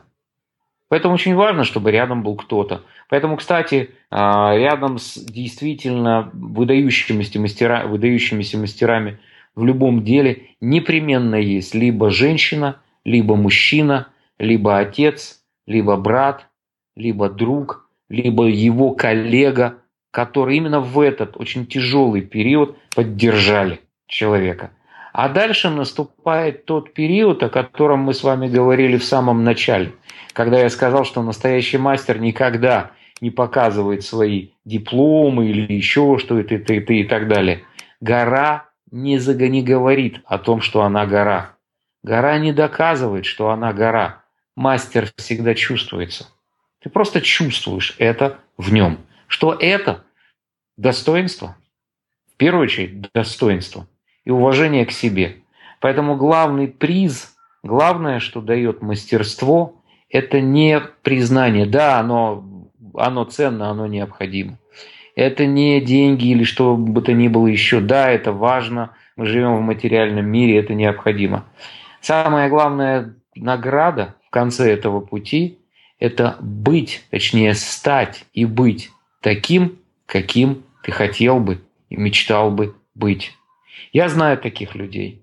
Поэтому 0.88 1.14
очень 1.14 1.34
важно, 1.34 1.64
чтобы 1.64 1.90
рядом 1.90 2.22
был 2.22 2.36
кто-то. 2.36 2.82
Поэтому, 3.08 3.36
кстати, 3.36 3.90
а, 4.10 4.56
рядом 4.56 4.98
с 4.98 5.16
действительно 5.16 6.30
выдающимися, 6.32 7.40
мастера, 7.40 7.86
выдающимися 7.86 8.58
мастерами 8.58 9.18
в 9.54 9.64
любом 9.64 10.04
деле 10.04 10.50
непременно 10.60 11.36
есть 11.36 11.74
либо 11.74 12.10
женщина, 12.10 12.80
либо 13.04 13.36
мужчина, 13.36 14.08
либо 14.38 14.78
отец, 14.78 15.40
либо 15.66 15.96
брат, 15.96 16.46
либо 16.94 17.28
друг, 17.28 17.88
либо 18.08 18.46
его 18.46 18.92
коллега, 18.92 19.78
которые 20.16 20.56
именно 20.56 20.80
в 20.80 20.98
этот 20.98 21.36
очень 21.36 21.66
тяжелый 21.66 22.22
период 22.22 22.78
поддержали 22.94 23.80
человека. 24.06 24.70
А 25.12 25.28
дальше 25.28 25.68
наступает 25.68 26.64
тот 26.64 26.94
период, 26.94 27.42
о 27.42 27.50
котором 27.50 27.98
мы 27.98 28.14
с 28.14 28.22
вами 28.22 28.48
говорили 28.48 28.96
в 28.96 29.04
самом 29.04 29.44
начале, 29.44 29.92
когда 30.32 30.58
я 30.58 30.70
сказал, 30.70 31.04
что 31.04 31.22
настоящий 31.22 31.76
мастер 31.76 32.18
никогда 32.18 32.92
не 33.20 33.30
показывает 33.30 34.04
свои 34.04 34.52
дипломы 34.64 35.48
или 35.48 35.70
еще 35.70 36.16
что-то 36.18 36.54
и, 36.54 36.56
и, 36.56 37.00
и 37.00 37.04
так 37.04 37.28
далее. 37.28 37.64
Гора 38.00 38.70
не, 38.90 39.18
не 39.50 39.62
говорит 39.62 40.22
о 40.24 40.38
том, 40.38 40.62
что 40.62 40.80
она 40.80 41.04
гора. 41.04 41.56
Гора 42.02 42.38
не 42.38 42.54
доказывает, 42.54 43.26
что 43.26 43.50
она 43.50 43.74
гора. 43.74 44.22
Мастер 44.56 45.10
всегда 45.18 45.54
чувствуется. 45.54 46.28
Ты 46.82 46.88
просто 46.88 47.20
чувствуешь 47.20 47.94
это 47.98 48.38
в 48.56 48.72
нем. 48.72 49.00
Что 49.28 49.52
это? 49.52 50.05
Достоинство. 50.76 51.56
В 52.34 52.36
первую 52.36 52.64
очередь 52.64 53.10
достоинство 53.14 53.86
и 54.24 54.30
уважение 54.30 54.84
к 54.84 54.90
себе. 54.90 55.36
Поэтому 55.80 56.16
главный 56.16 56.68
приз, 56.68 57.34
главное, 57.62 58.18
что 58.18 58.42
дает 58.42 58.82
мастерство, 58.82 59.80
это 60.10 60.40
не 60.40 60.80
признание. 61.02 61.64
Да, 61.64 61.98
оно, 61.98 62.68
оно 62.94 63.24
ценно, 63.24 63.70
оно 63.70 63.86
необходимо. 63.86 64.58
Это 65.14 65.46
не 65.46 65.80
деньги 65.80 66.26
или 66.28 66.44
что 66.44 66.76
бы 66.76 67.00
то 67.00 67.14
ни 67.14 67.28
было 67.28 67.46
еще. 67.46 67.80
Да, 67.80 68.10
это 68.10 68.32
важно. 68.32 68.90
Мы 69.16 69.24
живем 69.24 69.56
в 69.56 69.62
материальном 69.62 70.26
мире, 70.26 70.58
это 70.58 70.74
необходимо. 70.74 71.46
Самая 72.02 72.50
главная 72.50 73.14
награда 73.34 74.14
в 74.26 74.30
конце 74.30 74.70
этого 74.70 75.00
пути– 75.00 75.58
это 75.98 76.36
быть, 76.40 77.02
точнее 77.10 77.54
стать 77.54 78.26
и 78.34 78.44
быть 78.44 78.90
таким, 79.22 79.78
каким 80.04 80.65
ты 80.86 80.92
хотел 80.92 81.40
бы 81.40 81.64
и 81.90 81.96
мечтал 81.96 82.52
бы 82.52 82.76
быть. 82.94 83.32
Я 83.92 84.08
знаю 84.08 84.38
таких 84.38 84.76
людей. 84.76 85.20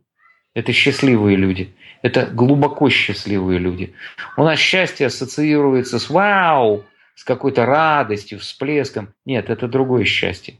Это 0.54 0.74
счастливые 0.74 1.38
люди. 1.38 1.74
Это 2.02 2.26
глубоко 2.26 2.90
счастливые 2.90 3.60
люди. 3.60 3.94
У 4.36 4.44
нас 4.44 4.60
счастье 4.60 5.08
ассоциируется 5.08 6.00
с 6.00 6.10
вау, 6.10 6.84
с 7.16 7.24
какой-то 7.24 7.66
радостью, 7.66 8.40
всплеском. 8.40 9.14
Нет, 9.26 9.50
это 9.50 9.70
другое 9.70 10.04
счастье. 10.04 10.56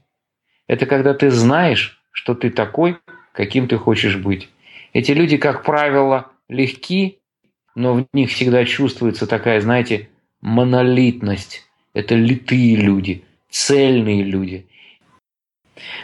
Это 0.68 0.86
когда 0.86 1.14
ты 1.14 1.32
знаешь, 1.32 2.02
что 2.12 2.34
ты 2.34 2.50
такой, 2.50 2.98
каким 3.34 3.68
ты 3.68 3.78
хочешь 3.78 4.16
быть. 4.16 4.48
Эти 4.94 5.12
люди, 5.12 5.36
как 5.36 5.66
правило, 5.66 6.32
легки, 6.48 7.20
но 7.76 7.96
в 7.96 8.06
них 8.14 8.30
всегда 8.30 8.64
чувствуется 8.64 9.28
такая, 9.28 9.60
знаете, 9.60 10.08
монолитность. 10.40 11.68
Это 11.94 12.16
литые 12.16 12.78
люди, 12.78 13.26
цельные 13.50 14.24
люди. 14.24 14.66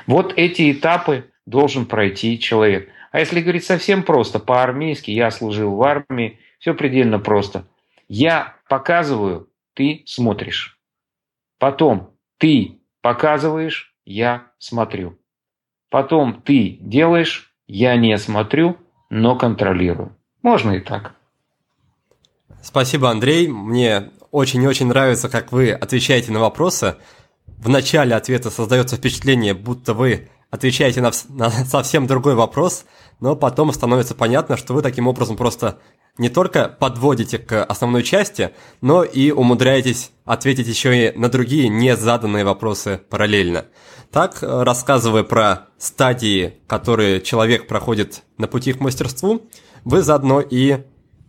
Вот 0.08 0.34
эти 0.36 0.72
этапы 0.72 1.32
должен 1.46 1.86
пройти 1.86 2.40
человек. 2.40 2.90
А 3.12 3.20
если 3.20 3.42
говорить 3.42 3.66
совсем 3.66 4.04
просто, 4.04 4.40
по-армейски, 4.40 5.12
я 5.12 5.32
служил 5.32 5.76
в 5.76 5.84
армии, 5.84 6.40
все 6.60 6.74
предельно 6.74 7.20
просто. 7.20 7.66
Я 8.08 8.56
показываю, 8.68 9.50
ты 9.74 10.04
смотришь. 10.06 10.78
Потом 11.58 12.14
ты 12.38 12.80
показываешь, 13.02 13.96
я 14.06 14.48
смотрю. 14.58 15.18
Потом 15.90 16.42
ты 16.42 16.78
делаешь, 16.82 17.54
я 17.68 17.96
не 17.96 18.18
смотрю, 18.18 18.78
но 19.10 19.36
контролирую. 19.36 20.16
Можно 20.42 20.72
и 20.72 20.80
так. 20.80 21.16
Спасибо, 22.62 23.10
Андрей. 23.10 23.48
Мне 23.48 24.12
очень-очень 24.32 24.88
нравится, 24.88 25.30
как 25.30 25.52
вы 25.52 25.72
отвечаете 25.72 26.32
на 26.32 26.40
вопросы. 26.40 26.98
В 27.60 27.68
начале 27.68 28.16
ответа 28.16 28.50
создается 28.50 28.96
впечатление, 28.96 29.54
будто 29.54 29.94
вы 29.94 30.30
отвечаете 30.50 31.02
на, 31.02 31.12
на 31.28 31.50
совсем 31.50 32.08
другой 32.08 32.36
вопрос, 32.36 32.86
но 33.20 33.36
потом 33.36 33.74
становится 33.74 34.16
понятно, 34.16 34.56
что 34.56 34.74
вы 34.74 34.82
таким 34.82 35.08
образом 35.08 35.36
просто 35.36 35.80
не 36.18 36.30
только 36.30 36.70
подводите 36.70 37.38
к 37.38 37.64
основной 37.66 38.04
части, 38.04 38.52
но 38.80 39.04
и 39.04 39.32
умудряетесь 39.32 40.12
ответить 40.24 40.68
еще 40.68 41.08
и 41.10 41.18
на 41.18 41.28
другие 41.28 41.68
незаданные 41.68 42.46
вопросы 42.46 43.02
параллельно. 43.10 43.66
Так, 44.10 44.38
рассказывая 44.42 45.24
про 45.24 45.68
стадии, 45.78 46.56
которые 46.66 47.22
человек 47.22 47.68
проходит 47.68 48.24
на 48.38 48.48
пути 48.48 48.72
к 48.72 48.80
мастерству, 48.80 49.50
вы 49.84 50.02
заодно 50.02 50.40
и 50.40 50.86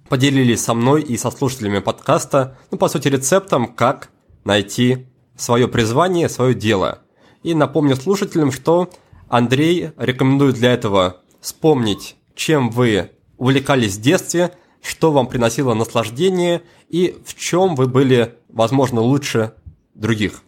поделились 0.08 0.62
со 0.62 0.74
мной 0.74 1.02
и 1.02 1.16
со 1.16 1.30
слушателями 1.32 1.80
подкаста, 1.80 2.56
ну, 2.70 2.78
по 2.78 2.88
сути, 2.88 3.08
рецептом, 3.08 3.74
как 3.74 4.10
найти 4.44 5.09
свое 5.40 5.68
призвание, 5.68 6.28
свое 6.28 6.54
дело. 6.54 7.00
И 7.42 7.54
напомню 7.54 7.96
слушателям, 7.96 8.52
что 8.52 8.90
Андрей 9.28 9.92
рекомендует 9.96 10.56
для 10.56 10.72
этого 10.72 11.20
вспомнить, 11.40 12.16
чем 12.34 12.70
вы 12.70 13.10
увлекались 13.38 13.96
в 13.96 14.00
детстве, 14.00 14.52
что 14.82 15.12
вам 15.12 15.26
приносило 15.26 15.74
наслаждение 15.74 16.62
и 16.88 17.16
в 17.24 17.34
чем 17.34 17.74
вы 17.74 17.86
были, 17.86 18.34
возможно, 18.48 19.00
лучше 19.00 19.54
других. 19.94 20.42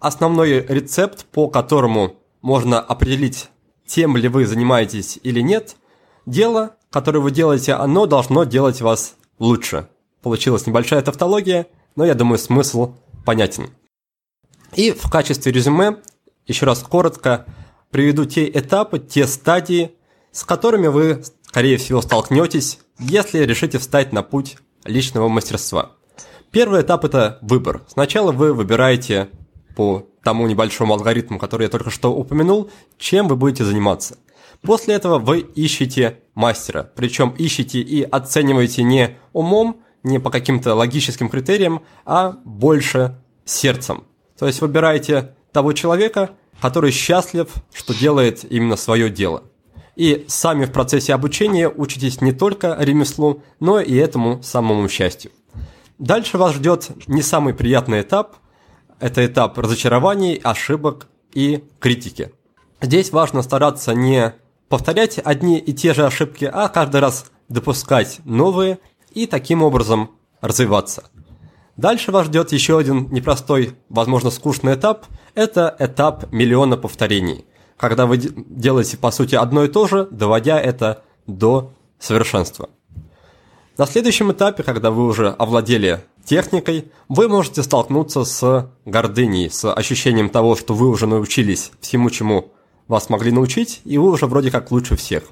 Основной 0.00 0.64
рецепт, 0.66 1.24
по 1.26 1.48
которому 1.48 2.16
можно 2.42 2.80
определить, 2.80 3.48
тем 3.86 4.16
ли 4.16 4.28
вы 4.28 4.46
занимаетесь 4.46 5.18
или 5.22 5.40
нет, 5.40 5.76
дело, 6.26 6.76
которое 6.90 7.20
вы 7.20 7.30
делаете, 7.30 7.74
оно 7.74 8.06
должно 8.06 8.44
делать 8.44 8.80
вас 8.80 9.14
лучше. 9.38 9.88
Получилась 10.22 10.66
небольшая 10.66 11.02
тавтология, 11.02 11.66
но 11.96 12.04
я 12.04 12.14
думаю, 12.14 12.38
смысл 12.38 12.94
понятен. 13.24 13.70
И 14.76 14.90
в 14.90 15.08
качестве 15.10 15.52
резюме, 15.52 15.98
еще 16.46 16.66
раз 16.66 16.80
коротко, 16.80 17.46
приведу 17.90 18.24
те 18.24 18.48
этапы, 18.48 18.98
те 18.98 19.26
стадии, 19.26 19.92
с 20.32 20.44
которыми 20.44 20.88
вы, 20.88 21.22
скорее 21.42 21.76
всего, 21.76 22.02
столкнетесь, 22.02 22.80
если 22.98 23.38
решите 23.38 23.78
встать 23.78 24.12
на 24.12 24.22
путь 24.22 24.56
личного 24.84 25.28
мастерства. 25.28 25.92
Первый 26.50 26.82
этап– 26.82 27.04
это 27.06 27.38
выбор. 27.42 27.82
Сначала 27.88 28.32
вы 28.32 28.52
выбираете 28.52 29.28
по 29.76 30.06
тому 30.22 30.46
небольшому 30.46 30.94
алгоритму, 30.94 31.38
который 31.38 31.64
я 31.64 31.68
только 31.68 31.90
что 31.90 32.12
упомянул, 32.12 32.70
чем 32.98 33.28
вы 33.28 33.36
будете 33.36 33.64
заниматься. 33.64 34.18
После 34.62 34.94
этого 34.94 35.18
вы 35.18 35.40
ищете 35.40 36.20
мастера, 36.34 36.90
причем 36.96 37.30
ищете 37.30 37.80
и 37.80 38.02
оцениваете 38.02 38.82
не 38.82 39.18
умом, 39.32 39.82
не 40.02 40.18
по 40.18 40.30
каким-то 40.30 40.74
логическим 40.74 41.28
критериям, 41.28 41.82
а 42.04 42.38
больше 42.44 43.20
сердцем. 43.44 44.04
То 44.38 44.46
есть 44.46 44.60
выбираете 44.60 45.34
того 45.52 45.72
человека, 45.72 46.30
который 46.60 46.90
счастлив, 46.90 47.48
что 47.72 47.94
делает 47.94 48.44
именно 48.50 48.76
свое 48.76 49.10
дело. 49.10 49.44
И 49.96 50.24
сами 50.28 50.64
в 50.64 50.72
процессе 50.72 51.14
обучения 51.14 51.68
учитесь 51.68 52.20
не 52.20 52.32
только 52.32 52.76
ремеслу, 52.80 53.42
но 53.60 53.80
и 53.80 53.94
этому 53.94 54.42
самому 54.42 54.88
счастью. 54.88 55.30
Дальше 55.98 56.38
вас 56.38 56.54
ждет 56.54 56.90
не 57.06 57.22
самый 57.22 57.54
приятный 57.54 58.00
этап. 58.00 58.36
Это 58.98 59.24
этап 59.24 59.56
разочарований, 59.58 60.34
ошибок 60.34 61.06
и 61.32 61.62
критики. 61.78 62.32
Здесь 62.80 63.12
важно 63.12 63.42
стараться 63.42 63.94
не 63.94 64.34
повторять 64.68 65.20
одни 65.22 65.58
и 65.58 65.72
те 65.72 65.94
же 65.94 66.04
ошибки, 66.04 66.50
а 66.52 66.68
каждый 66.68 67.00
раз 67.00 67.26
допускать 67.48 68.20
новые 68.24 68.78
и 69.12 69.26
таким 69.26 69.62
образом 69.62 70.10
развиваться. 70.40 71.04
Дальше 71.76 72.12
вас 72.12 72.26
ждет 72.26 72.52
еще 72.52 72.78
один 72.78 73.08
непростой, 73.10 73.76
возможно, 73.88 74.30
скучный 74.30 74.74
этап. 74.74 75.06
Это 75.34 75.74
этап 75.78 76.32
миллиона 76.32 76.76
повторений, 76.76 77.44
когда 77.76 78.06
вы 78.06 78.18
делаете, 78.18 78.96
по 78.96 79.10
сути, 79.10 79.34
одно 79.34 79.64
и 79.64 79.68
то 79.68 79.88
же, 79.88 80.06
доводя 80.10 80.60
это 80.60 81.02
до 81.26 81.72
совершенства. 81.98 82.68
На 83.76 83.86
следующем 83.86 84.30
этапе, 84.30 84.62
когда 84.62 84.92
вы 84.92 85.04
уже 85.04 85.30
овладели 85.30 86.04
техникой, 86.24 86.92
вы 87.08 87.28
можете 87.28 87.64
столкнуться 87.64 88.24
с 88.24 88.70
гордыней, 88.84 89.50
с 89.50 89.72
ощущением 89.72 90.30
того, 90.30 90.54
что 90.54 90.74
вы 90.74 90.88
уже 90.88 91.08
научились 91.08 91.72
всему, 91.80 92.08
чему 92.10 92.52
вас 92.86 93.08
могли 93.08 93.32
научить, 93.32 93.80
и 93.84 93.98
вы 93.98 94.12
уже 94.12 94.26
вроде 94.26 94.52
как 94.52 94.70
лучше 94.70 94.96
всех. 94.96 95.24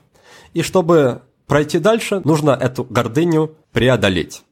И 0.55 0.63
чтобы 0.63 1.23
пройти 1.47 1.79
дальше, 1.79 2.21
нужно 2.25 2.51
эту 2.51 2.83
гордыню 2.83 3.55
преодолеть. 3.73 4.43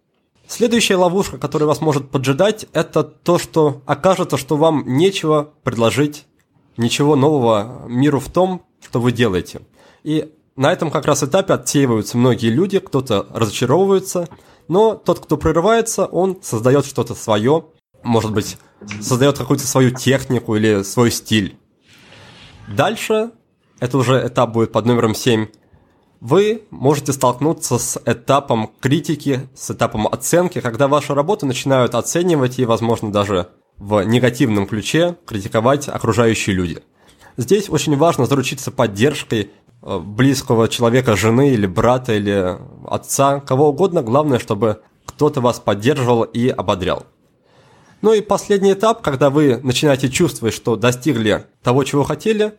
Следующая 0.50 0.96
ловушка, 0.96 1.38
которая 1.38 1.68
вас 1.68 1.80
может 1.80 2.10
поджидать, 2.10 2.66
это 2.72 3.04
то, 3.04 3.38
что 3.38 3.82
окажется, 3.86 4.36
что 4.36 4.56
вам 4.56 4.82
нечего 4.84 5.54
предложить, 5.62 6.26
ничего 6.76 7.14
нового 7.14 7.86
миру 7.86 8.18
в 8.18 8.28
том, 8.28 8.66
что 8.82 9.00
вы 9.00 9.12
делаете. 9.12 9.60
И 10.02 10.34
на 10.56 10.72
этом 10.72 10.90
как 10.90 11.06
раз 11.06 11.22
этапе 11.22 11.54
отсеиваются 11.54 12.18
многие 12.18 12.48
люди, 12.48 12.80
кто-то 12.80 13.28
разочаровывается, 13.32 14.28
но 14.66 14.96
тот, 14.96 15.20
кто 15.20 15.36
прерывается, 15.36 16.06
он 16.06 16.42
создает 16.42 16.84
что-то 16.84 17.14
свое, 17.14 17.66
может 18.02 18.32
быть, 18.32 18.58
создает 19.00 19.38
какую-то 19.38 19.68
свою 19.68 19.92
технику 19.92 20.56
или 20.56 20.82
свой 20.82 21.12
стиль. 21.12 21.60
Дальше, 22.66 23.30
это 23.78 23.98
уже 23.98 24.26
этап 24.26 24.50
будет 24.50 24.72
под 24.72 24.84
номером 24.84 25.14
7, 25.14 25.46
вы 26.20 26.62
можете 26.70 27.12
столкнуться 27.12 27.78
с 27.78 28.00
этапом 28.04 28.70
критики, 28.80 29.48
с 29.54 29.70
этапом 29.70 30.06
оценки, 30.06 30.60
когда 30.60 30.86
вашу 30.86 31.14
работу 31.14 31.46
начинают 31.46 31.94
оценивать 31.94 32.58
и, 32.58 32.64
возможно, 32.64 33.10
даже 33.10 33.48
в 33.78 34.02
негативном 34.02 34.66
ключе 34.66 35.16
критиковать 35.26 35.88
окружающие 35.88 36.54
люди. 36.54 36.82
Здесь 37.36 37.70
очень 37.70 37.96
важно 37.96 38.26
заручиться 38.26 38.70
поддержкой 38.70 39.50
э, 39.82 39.98
близкого 39.98 40.68
человека, 40.68 41.16
жены 41.16 41.50
или 41.50 41.66
брата 41.66 42.12
или 42.12 42.58
отца, 42.86 43.40
кого 43.40 43.70
угодно, 43.70 44.02
главное, 44.02 44.38
чтобы 44.38 44.82
кто-то 45.06 45.40
вас 45.40 45.58
поддерживал 45.58 46.24
и 46.24 46.48
ободрял. 46.48 47.06
Ну 48.02 48.12
и 48.12 48.20
последний 48.20 48.72
этап, 48.72 49.02
когда 49.02 49.30
вы 49.30 49.60
начинаете 49.62 50.10
чувствовать, 50.10 50.54
что 50.54 50.76
достигли 50.76 51.46
того, 51.62 51.84
чего 51.84 52.04
хотели, 52.04 52.54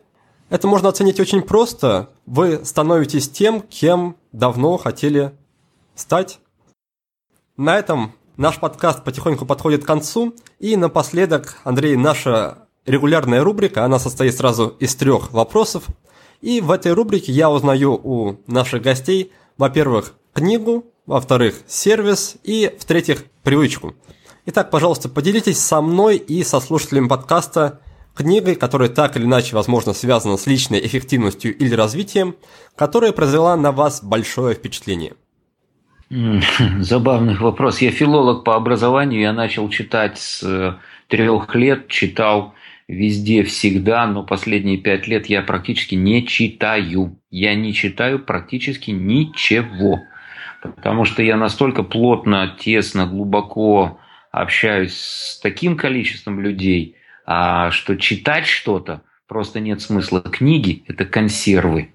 это 0.52 0.68
можно 0.68 0.90
оценить 0.90 1.18
очень 1.18 1.40
просто. 1.40 2.10
Вы 2.26 2.62
становитесь 2.62 3.30
тем, 3.30 3.62
кем 3.62 4.16
давно 4.32 4.76
хотели 4.76 5.32
стать. 5.94 6.40
На 7.56 7.78
этом 7.78 8.12
наш 8.36 8.60
подкаст 8.60 9.02
потихоньку 9.02 9.46
подходит 9.46 9.82
к 9.82 9.86
концу. 9.86 10.34
И 10.58 10.76
напоследок, 10.76 11.56
Андрей, 11.64 11.96
наша 11.96 12.68
регулярная 12.84 13.42
рубрика, 13.42 13.86
она 13.86 13.98
состоит 13.98 14.36
сразу 14.36 14.76
из 14.78 14.94
трех 14.94 15.32
вопросов. 15.32 15.84
И 16.42 16.60
в 16.60 16.70
этой 16.70 16.92
рубрике 16.92 17.32
я 17.32 17.48
узнаю 17.48 17.94
у 17.94 18.36
наших 18.46 18.82
гостей, 18.82 19.32
во-первых, 19.56 20.12
книгу, 20.34 20.84
во-вторых, 21.06 21.62
сервис 21.66 22.36
и, 22.42 22.76
в-третьих, 22.78 23.24
привычку. 23.42 23.94
Итак, 24.44 24.70
пожалуйста, 24.70 25.08
поделитесь 25.08 25.60
со 25.60 25.80
мной 25.80 26.18
и 26.18 26.44
со 26.44 26.60
слушателями 26.60 27.08
подкаста 27.08 27.80
книгой, 28.14 28.54
которая 28.54 28.88
так 28.88 29.16
или 29.16 29.24
иначе, 29.24 29.54
возможно, 29.54 29.92
связана 29.92 30.36
с 30.36 30.46
личной 30.46 30.84
эффективностью 30.84 31.56
или 31.56 31.74
развитием, 31.74 32.36
которая 32.76 33.12
произвела 33.12 33.56
на 33.56 33.72
вас 33.72 34.02
большое 34.02 34.54
впечатление. 34.54 35.14
Забавный 36.80 37.36
вопрос. 37.36 37.80
Я 37.80 37.90
филолог 37.90 38.44
по 38.44 38.54
образованию, 38.54 39.20
я 39.20 39.32
начал 39.32 39.68
читать 39.70 40.18
с 40.18 40.42
э, 40.42 40.74
трех 41.08 41.54
лет, 41.54 41.88
читал 41.88 42.54
везде, 42.86 43.42
всегда, 43.44 44.06
но 44.06 44.22
последние 44.22 44.76
пять 44.76 45.06
лет 45.06 45.26
я 45.26 45.42
практически 45.42 45.94
не 45.94 46.26
читаю. 46.26 47.18
Я 47.30 47.54
не 47.54 47.72
читаю 47.72 48.18
практически 48.18 48.90
ничего. 48.90 50.00
Потому 50.60 51.04
что 51.04 51.22
я 51.22 51.36
настолько 51.36 51.82
плотно, 51.82 52.54
тесно, 52.58 53.06
глубоко 53.06 53.98
общаюсь 54.30 54.94
с 54.94 55.40
таким 55.40 55.76
количеством 55.76 56.40
людей, 56.40 56.96
а 57.34 57.70
что 57.70 57.96
читать 57.96 58.46
что-то 58.46 59.00
просто 59.26 59.58
нет 59.58 59.80
смысла. 59.80 60.20
Книги– 60.20 60.84
это 60.86 61.06
консервы. 61.06 61.94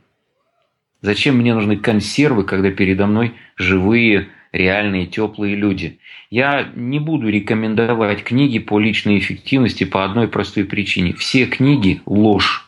Зачем 1.02 1.38
мне 1.38 1.54
нужны 1.54 1.78
консервы, 1.78 2.44
когда 2.44 2.72
передо 2.72 3.06
мной 3.06 3.36
живые, 3.56 4.30
реальные, 4.52 5.06
теплые 5.06 5.56
люди? 5.56 6.00
Я 6.32 6.72
не 6.74 7.00
буду 7.00 7.30
рекомендовать 7.30 8.24
книги 8.24 8.58
по 8.58 8.80
личной 8.80 9.20
эффективности 9.20 9.84
по 9.84 10.04
одной 10.04 10.28
простой 10.28 10.66
причине. 10.66 11.14
Все 11.14 11.46
книги– 11.46 12.02
ложь. 12.08 12.68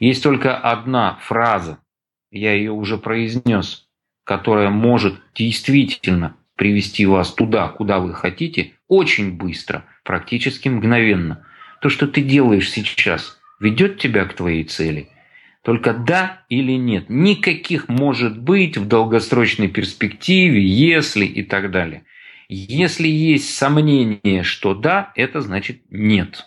Есть 0.00 0.22
только 0.22 0.56
одна 0.56 1.18
фраза, 1.20 1.78
я 2.30 2.54
ее 2.54 2.72
уже 2.72 2.96
произнес, 2.96 3.86
которая 4.24 4.70
может 4.70 5.20
действительно 5.34 6.36
привести 6.56 7.04
вас 7.04 7.34
туда, 7.34 7.68
куда 7.68 7.98
вы 7.98 8.14
хотите, 8.14 8.72
очень 8.88 9.36
быстро, 9.36 9.84
практически 10.04 10.68
мгновенно. 10.68 11.46
То, 11.80 11.88
что 11.88 12.06
ты 12.06 12.22
делаешь 12.22 12.70
сейчас, 12.70 13.40
ведет 13.60 13.98
тебя 13.98 14.24
к 14.24 14.34
твоей 14.34 14.64
цели. 14.64 15.08
Только 15.62 15.94
да 15.94 16.42
или 16.50 16.72
нет. 16.72 17.06
Никаких 17.08 17.88
может 17.88 18.38
быть 18.38 18.76
в 18.76 18.86
долгосрочной 18.86 19.68
перспективе, 19.68 20.62
если 20.62 21.24
и 21.24 21.42
так 21.42 21.70
далее. 21.70 22.04
Если 22.48 23.08
есть 23.08 23.54
сомнение, 23.56 24.42
что 24.42 24.74
да, 24.74 25.12
это 25.16 25.40
значит 25.40 25.80
нет. 25.88 26.44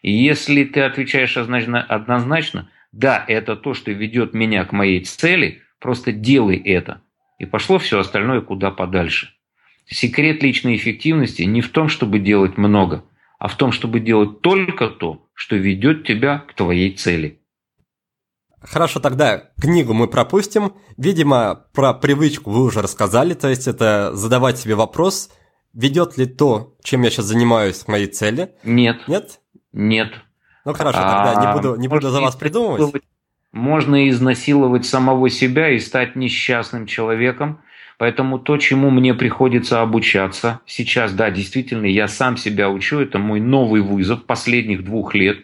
И 0.00 0.10
если 0.10 0.64
ты 0.64 0.80
отвечаешь 0.80 1.36
однозначно, 1.36 2.70
да, 2.92 3.24
это 3.28 3.56
то, 3.56 3.74
что 3.74 3.90
ведет 3.90 4.32
меня 4.32 4.64
к 4.64 4.72
моей 4.72 5.00
цели, 5.04 5.62
просто 5.78 6.12
делай 6.12 6.56
это. 6.56 7.02
И 7.38 7.44
пошло 7.44 7.78
все 7.78 7.98
остальное 7.98 8.40
куда 8.40 8.70
подальше. 8.70 9.34
Секрет 9.86 10.42
личной 10.42 10.76
эффективности 10.76 11.42
не 11.42 11.60
в 11.60 11.70
том, 11.70 11.88
чтобы 11.88 12.18
делать 12.18 12.56
много, 12.56 13.04
а 13.38 13.48
в 13.48 13.56
том, 13.56 13.72
чтобы 13.72 14.00
делать 14.00 14.40
только 14.40 14.88
то, 14.88 15.28
что 15.34 15.56
ведет 15.56 16.06
тебя 16.06 16.38
к 16.38 16.54
твоей 16.54 16.92
цели. 16.92 17.40
Хорошо, 18.60 18.98
тогда 18.98 19.50
книгу 19.60 19.92
мы 19.92 20.08
пропустим. 20.08 20.72
Видимо, 20.96 21.66
про 21.74 21.92
привычку 21.92 22.50
вы 22.50 22.64
уже 22.64 22.80
рассказали, 22.80 23.34
то 23.34 23.48
есть 23.48 23.68
это 23.68 24.14
задавать 24.14 24.58
себе 24.58 24.74
вопрос, 24.74 25.30
ведет 25.74 26.16
ли 26.16 26.24
то, 26.24 26.74
чем 26.82 27.02
я 27.02 27.10
сейчас 27.10 27.26
занимаюсь, 27.26 27.80
к 27.80 27.88
моей 27.88 28.06
цели? 28.06 28.52
Нет. 28.64 29.06
Нет? 29.06 29.40
Нет. 29.72 30.12
Ну 30.64 30.72
хорошо, 30.72 30.98
тогда 30.98 31.34
не 31.44 31.52
буду, 31.54 31.76
не 31.76 31.88
буду 31.88 32.08
за 32.08 32.22
вас 32.22 32.36
придумывать. 32.36 33.02
Можно 33.52 34.08
изнасиловать 34.08 34.86
самого 34.86 35.28
себя 35.28 35.70
и 35.70 35.78
стать 35.78 36.16
несчастным 36.16 36.86
человеком, 36.86 37.60
Поэтому 37.98 38.38
то, 38.38 38.56
чему 38.56 38.90
мне 38.90 39.14
приходится 39.14 39.80
обучаться 39.80 40.60
сейчас, 40.66 41.12
да, 41.12 41.30
действительно, 41.30 41.86
я 41.86 42.08
сам 42.08 42.36
себя 42.36 42.68
учу, 42.68 42.98
это 42.98 43.18
мой 43.18 43.40
новый 43.40 43.82
вызов 43.82 44.24
последних 44.24 44.84
двух 44.84 45.14
лет. 45.14 45.38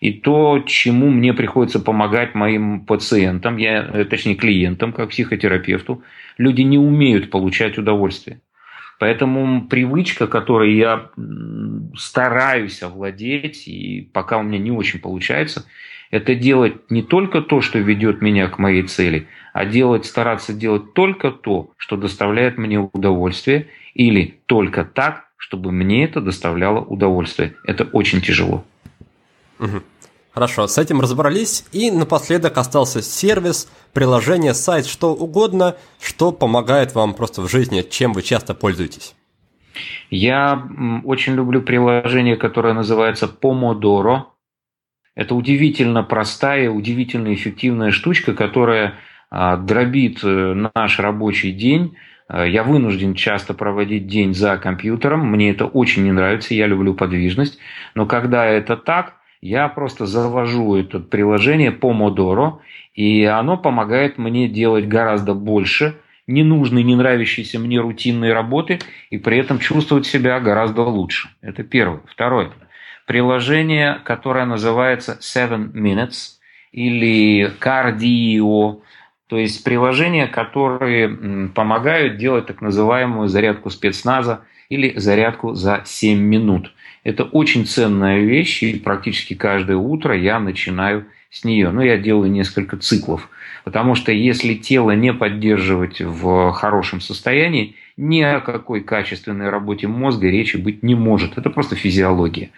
И 0.00 0.12
то, 0.12 0.62
чему 0.66 1.08
мне 1.08 1.32
приходится 1.32 1.80
помогать 1.80 2.34
моим 2.34 2.84
пациентам, 2.84 3.56
я, 3.56 3.82
э, 3.82 4.04
точнее 4.04 4.34
клиентам, 4.34 4.92
как 4.92 5.10
психотерапевту, 5.10 6.02
люди 6.36 6.62
не 6.62 6.78
умеют 6.78 7.30
получать 7.30 7.78
удовольствие. 7.78 8.40
Поэтому 8.98 9.66
привычка, 9.66 10.26
которой 10.26 10.74
я 10.74 11.10
стараюсь 11.96 12.82
овладеть, 12.82 13.68
и 13.68 14.08
пока 14.12 14.38
у 14.38 14.42
меня 14.42 14.58
не 14.58 14.70
очень 14.70 15.00
получается, 15.00 15.66
это 16.10 16.34
делать 16.34 16.90
не 16.90 17.02
только 17.02 17.40
то, 17.40 17.60
что 17.60 17.78
ведет 17.78 18.22
меня 18.22 18.48
к 18.48 18.58
моей 18.58 18.82
цели, 18.84 19.26
а 19.52 19.64
делать, 19.64 20.06
стараться 20.06 20.52
делать 20.52 20.92
только 20.94 21.30
то, 21.30 21.70
что 21.76 21.96
доставляет 21.96 22.58
мне 22.58 22.78
удовольствие, 22.78 23.68
или 23.94 24.38
только 24.46 24.84
так, 24.84 25.24
чтобы 25.36 25.72
мне 25.72 26.04
это 26.04 26.20
доставляло 26.20 26.80
удовольствие. 26.80 27.54
Это 27.64 27.84
очень 27.84 28.20
тяжело. 28.20 28.64
Угу. 29.58 29.82
Хорошо, 30.32 30.66
с 30.66 30.76
этим 30.76 31.00
разобрались. 31.00 31.64
И 31.72 31.90
напоследок 31.90 32.58
остался 32.58 33.00
сервис, 33.00 33.70
приложение, 33.94 34.52
сайт, 34.52 34.84
что 34.84 35.14
угодно, 35.14 35.76
что 35.98 36.30
помогает 36.30 36.94
вам 36.94 37.14
просто 37.14 37.40
в 37.40 37.50
жизни, 37.50 37.80
чем 37.80 38.12
вы 38.12 38.20
часто 38.20 38.52
пользуетесь. 38.52 39.14
Я 40.10 40.62
очень 41.04 41.34
люблю 41.34 41.62
приложение, 41.62 42.36
которое 42.36 42.74
называется 42.74 43.26
Pomodoro. 43.26 44.24
Это 45.16 45.34
удивительно 45.34 46.02
простая, 46.02 46.70
удивительно 46.70 47.32
эффективная 47.32 47.90
штучка, 47.90 48.34
которая 48.34 48.94
а, 49.30 49.56
дробит 49.56 50.20
э, 50.22 50.68
наш 50.74 51.00
рабочий 51.00 51.52
день. 51.52 51.96
А, 52.28 52.44
я 52.44 52.62
вынужден 52.62 53.14
часто 53.14 53.54
проводить 53.54 54.06
день 54.06 54.34
за 54.34 54.58
компьютером. 54.58 55.26
Мне 55.26 55.50
это 55.50 55.64
очень 55.64 56.04
не 56.04 56.12
нравится, 56.12 56.54
я 56.54 56.66
люблю 56.66 56.92
подвижность. 56.92 57.58
Но 57.94 58.04
когда 58.04 58.44
это 58.44 58.76
так, 58.76 59.14
я 59.40 59.68
просто 59.68 60.04
завожу 60.04 60.76
это 60.76 61.00
приложение 61.00 61.70
Pomodoro, 61.70 62.58
и 62.94 63.24
оно 63.24 63.56
помогает 63.56 64.18
мне 64.18 64.48
делать 64.48 64.86
гораздо 64.86 65.32
больше 65.32 65.94
ненужной, 66.26 66.82
не 66.82 66.94
нравящейся 66.94 67.58
мне 67.58 67.80
рутинной 67.80 68.34
работы, 68.34 68.80
и 69.10 69.16
при 69.16 69.38
этом 69.38 69.60
чувствовать 69.60 70.06
себя 70.06 70.40
гораздо 70.40 70.82
лучше. 70.82 71.28
Это 71.40 71.62
первое. 71.62 72.00
Второе. 72.06 72.50
Приложение, 73.06 74.00
которое 74.04 74.44
называется 74.44 75.18
Seven 75.20 75.72
Minutes 75.72 76.36
или 76.72 77.50
Cardio 77.60 78.80
то 79.28 79.38
есть 79.38 79.64
приложения, 79.64 80.28
которые 80.28 81.48
помогают 81.48 82.16
делать 82.16 82.46
так 82.46 82.60
называемую 82.60 83.28
зарядку 83.28 83.70
спецназа 83.70 84.42
или 84.68 84.96
зарядку 84.98 85.54
за 85.54 85.82
7 85.84 86.18
минут. 86.18 86.72
Это 87.02 87.24
очень 87.24 87.66
ценная 87.66 88.20
вещь, 88.20 88.62
и 88.62 88.78
практически 88.78 89.34
каждое 89.34 89.76
утро 89.76 90.16
я 90.16 90.38
начинаю 90.38 91.06
с 91.30 91.44
нее. 91.44 91.70
Но 91.70 91.82
я 91.82 91.98
делаю 91.98 92.30
несколько 92.30 92.76
циклов. 92.76 93.28
Потому 93.64 93.96
что 93.96 94.12
если 94.12 94.54
тело 94.54 94.92
не 94.92 95.12
поддерживать 95.12 96.00
в 96.00 96.52
хорошем 96.52 97.00
состоянии, 97.00 97.74
ни 97.96 98.20
о 98.20 98.40
какой 98.40 98.80
качественной 98.80 99.50
работе 99.50 99.88
мозга 99.88 100.28
речи 100.28 100.56
быть 100.56 100.82
не 100.82 100.94
может. 100.94 101.36
Это 101.36 101.50
просто 101.50 101.74
физиология. 101.74 102.50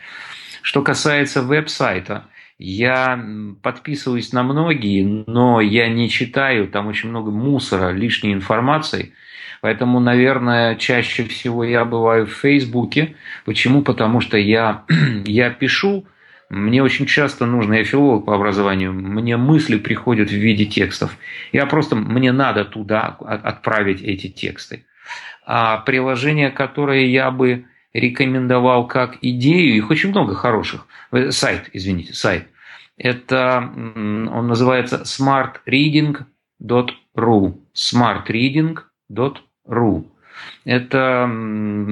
Что 0.62 0.82
касается 0.82 1.42
веб-сайта, 1.42 2.26
Я 2.60 3.24
подписываюсь 3.62 4.32
на 4.32 4.42
многие, 4.42 5.24
но 5.28 5.60
я 5.60 5.88
не 5.88 6.10
читаю, 6.10 6.66
там 6.66 6.88
очень 6.88 7.08
много 7.08 7.30
мусора, 7.30 7.92
лишней 7.92 8.32
информации. 8.32 9.12
Поэтому, 9.60 10.00
наверное, 10.00 10.74
чаще 10.74 11.24
всего 11.24 11.62
я 11.64 11.84
бываю 11.84 12.26
в 12.26 12.32
Фейсбуке. 12.32 13.14
Почему? 13.44 13.82
Потому 13.82 14.20
что 14.20 14.36
я, 14.36 14.84
я 15.24 15.50
пишу, 15.50 16.06
мне 16.48 16.82
очень 16.82 17.06
часто 17.06 17.46
нужно, 17.46 17.74
я 17.74 17.84
филолог 17.84 18.24
по 18.24 18.34
образованию, 18.34 18.92
мне 18.92 19.36
мысли 19.36 19.76
приходят 19.76 20.30
в 20.30 20.34
виде 20.34 20.64
текстов. 20.64 21.16
Я 21.52 21.66
просто, 21.66 21.94
мне 21.94 22.32
надо 22.32 22.64
туда 22.64 23.16
отправить 23.20 24.02
эти 24.02 24.28
тексты. 24.28 24.84
А 25.44 25.78
приложение, 25.78 26.50
которое 26.50 27.06
я 27.06 27.30
бы 27.30 27.66
рекомендовал 27.92 28.86
как 28.86 29.18
идею, 29.22 29.76
их 29.76 29.90
очень 29.90 30.10
много 30.10 30.34
хороших. 30.34 30.86
Сайт, 31.30 31.70
извините, 31.72 32.12
сайт. 32.14 32.48
Это, 32.96 33.72
он 33.94 34.48
называется 34.48 35.02
smartreading.ru. 35.04 37.54
smartreading.ru. 37.74 40.06
Это 40.64 41.30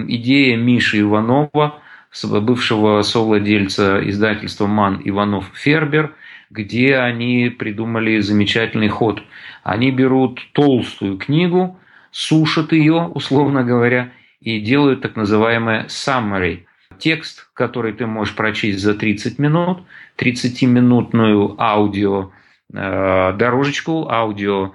идея 0.09 0.57
Миши 0.57 1.01
Иванова, 1.01 1.81
бывшего 2.25 3.03
совладельца 3.03 4.01
издательства 4.09 4.67
«Ман 4.67 5.03
Иванов 5.05 5.51
Фербер», 5.55 6.15
где 6.51 6.97
они 6.97 7.51
придумали 7.51 8.21
замечательный 8.21 8.89
ход. 8.89 9.23
Они 9.63 9.91
берут 9.91 10.41
толстую 10.53 11.19
книгу, 11.19 11.79
сушат 12.13 12.73
ее, 12.73 13.11
условно 13.15 13.65
говоря, 13.65 14.13
и 14.47 14.61
делают 14.61 15.01
так 15.01 15.17
называемое 15.17 15.87
summary. 15.87 16.67
Текст, 16.99 17.51
который 17.53 17.93
ты 17.93 18.07
можешь 18.07 18.37
прочесть 18.37 18.79
за 18.79 18.95
30 18.95 19.41
минут, 19.41 19.81
30-минутную 20.19 21.57
аудио 21.59 22.31
э, 22.73 23.33
дорожечку, 23.37 24.09
аудио 24.09 24.73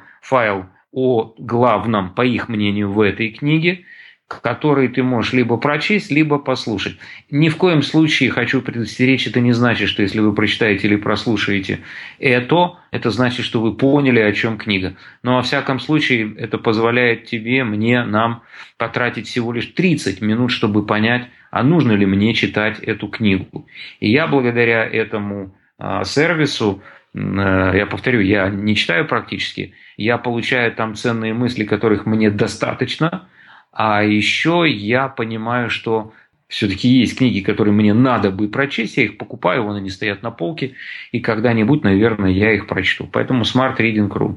о 0.92 1.34
главном, 1.38 2.14
по 2.14 2.26
их 2.26 2.50
мнению, 2.50 2.92
в 2.92 3.00
этой 3.00 3.30
книге– 3.30 3.86
которые 4.40 4.88
ты 4.88 5.04
можешь 5.04 5.34
либо 5.34 5.58
прочесть, 5.58 6.12
либо 6.12 6.40
послушать. 6.40 6.98
Ни 7.30 7.50
в 7.50 7.58
коем 7.58 7.82
случае, 7.82 8.30
хочу 8.30 8.62
предостеречь, 8.62 9.28
это 9.28 9.42
не 9.42 9.52
значит, 9.52 9.90
что 9.90 10.02
если 10.02 10.20
вы 10.20 10.34
прочитаете 10.34 10.88
или 10.88 10.96
прослушаете 10.96 11.80
это, 12.20 12.78
это 12.92 13.10
значит, 13.10 13.46
что 13.46 13.60
вы 13.60 13.74
поняли, 13.74 14.20
о 14.20 14.32
чем 14.32 14.58
книга. 14.58 14.96
Но 15.24 15.36
во 15.36 15.42
всяком 15.42 15.80
случае, 15.80 16.34
это 16.38 16.58
позволяет 16.58 17.26
тебе, 17.26 17.64
мне, 17.64 18.04
нам 18.06 18.44
потратить 18.78 19.28
всего 19.28 19.52
лишь 19.52 19.66
30 19.66 20.22
минут, 20.22 20.52
чтобы 20.52 20.86
понять, 20.86 21.28
а 21.50 21.64
нужно 21.64 21.92
ли 21.92 22.06
мне 22.06 22.34
читать 22.34 22.80
эту 22.80 23.08
книгу. 23.08 23.68
И 24.00 24.10
я 24.10 24.28
благодаря 24.28 24.86
этому 24.86 25.54
а, 25.78 26.04
сервису 26.04 26.82
э, 27.14 27.72
я 27.76 27.86
повторю, 27.88 28.22
я 28.22 28.50
не 28.50 28.76
читаю 28.76 29.08
практически, 29.08 29.74
я 29.98 30.18
получаю 30.18 30.72
там 30.72 30.96
ценные 30.96 31.34
мысли, 31.34 31.66
которых 31.66 32.06
мне 32.06 32.30
достаточно, 32.30 33.28
а 33.72 34.04
еще 34.04 34.66
я 34.68 35.08
понимаю, 35.08 35.70
что 35.70 36.14
все-таки 36.48 36.90
есть 36.90 37.18
книги, 37.18 37.40
которые 37.40 37.74
мне 37.74 37.94
надо 37.94 38.30
бы 38.30 38.50
прочесть, 38.50 38.98
я 38.98 39.06
их 39.06 39.18
покупаю, 39.18 39.64
вон 39.64 39.78
они 39.78 39.90
стоят 39.90 40.22
на 40.22 40.32
полке, 40.32 40.76
и 41.14 41.22
когда-нибудь, 41.22 41.84
наверное, 41.84 42.32
я 42.32 42.54
их 42.54 42.68
прочту. 42.68 43.08
Поэтому 43.12 43.44
Smart 43.44 43.78
Reading.ru. 43.78 44.36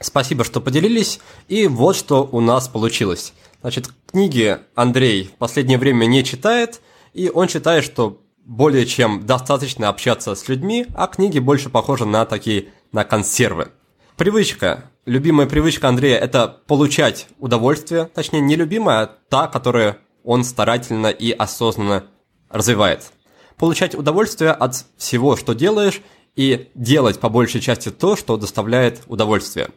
Спасибо, 0.00 0.42
что 0.42 0.60
поделились. 0.60 1.20
И 1.48 1.68
вот 1.68 1.94
что 1.94 2.28
у 2.30 2.40
нас 2.40 2.66
получилось. 2.66 3.34
Значит, 3.60 3.90
книги 4.10 4.58
Андрей 4.74 5.30
в 5.32 5.38
последнее 5.38 5.78
время 5.78 6.06
не 6.06 6.24
читает, 6.24 6.82
и 7.14 7.30
он 7.32 7.48
считает, 7.48 7.84
что 7.84 8.20
более 8.44 8.84
чем 8.86 9.24
достаточно 9.24 9.88
общаться 9.88 10.34
с 10.34 10.48
людьми, 10.48 10.86
а 10.96 11.06
книги 11.06 11.38
больше 11.38 11.70
похожи 11.70 12.04
на 12.04 12.24
такие, 12.24 12.66
на 12.90 13.04
консервы. 13.04 13.68
Привычка. 14.16 14.90
Любимая 15.04 15.48
привычка 15.48 15.88
Андрея– 15.88 16.16
это 16.20 16.60
получать 16.68 17.26
удовольствие, 17.40 18.08
точнее, 18.14 18.40
не 18.40 18.54
любимая, 18.54 19.02
а 19.02 19.10
та, 19.28 19.48
которую 19.48 19.96
он 20.22 20.44
старательно 20.44 21.08
и 21.08 21.32
осознанно 21.32 22.04
развивает. 22.48 23.10
Получать 23.56 23.96
удовольствие 23.96 24.52
от 24.52 24.84
всего, 24.96 25.34
что 25.36 25.54
делаешь, 25.54 26.02
и 26.36 26.70
делать 26.76 27.18
по 27.18 27.28
большей 27.28 27.60
части 27.60 27.90
то, 27.90 28.14
что 28.14 28.36
доставляет 28.36 29.02
удовольствие. 29.08 29.70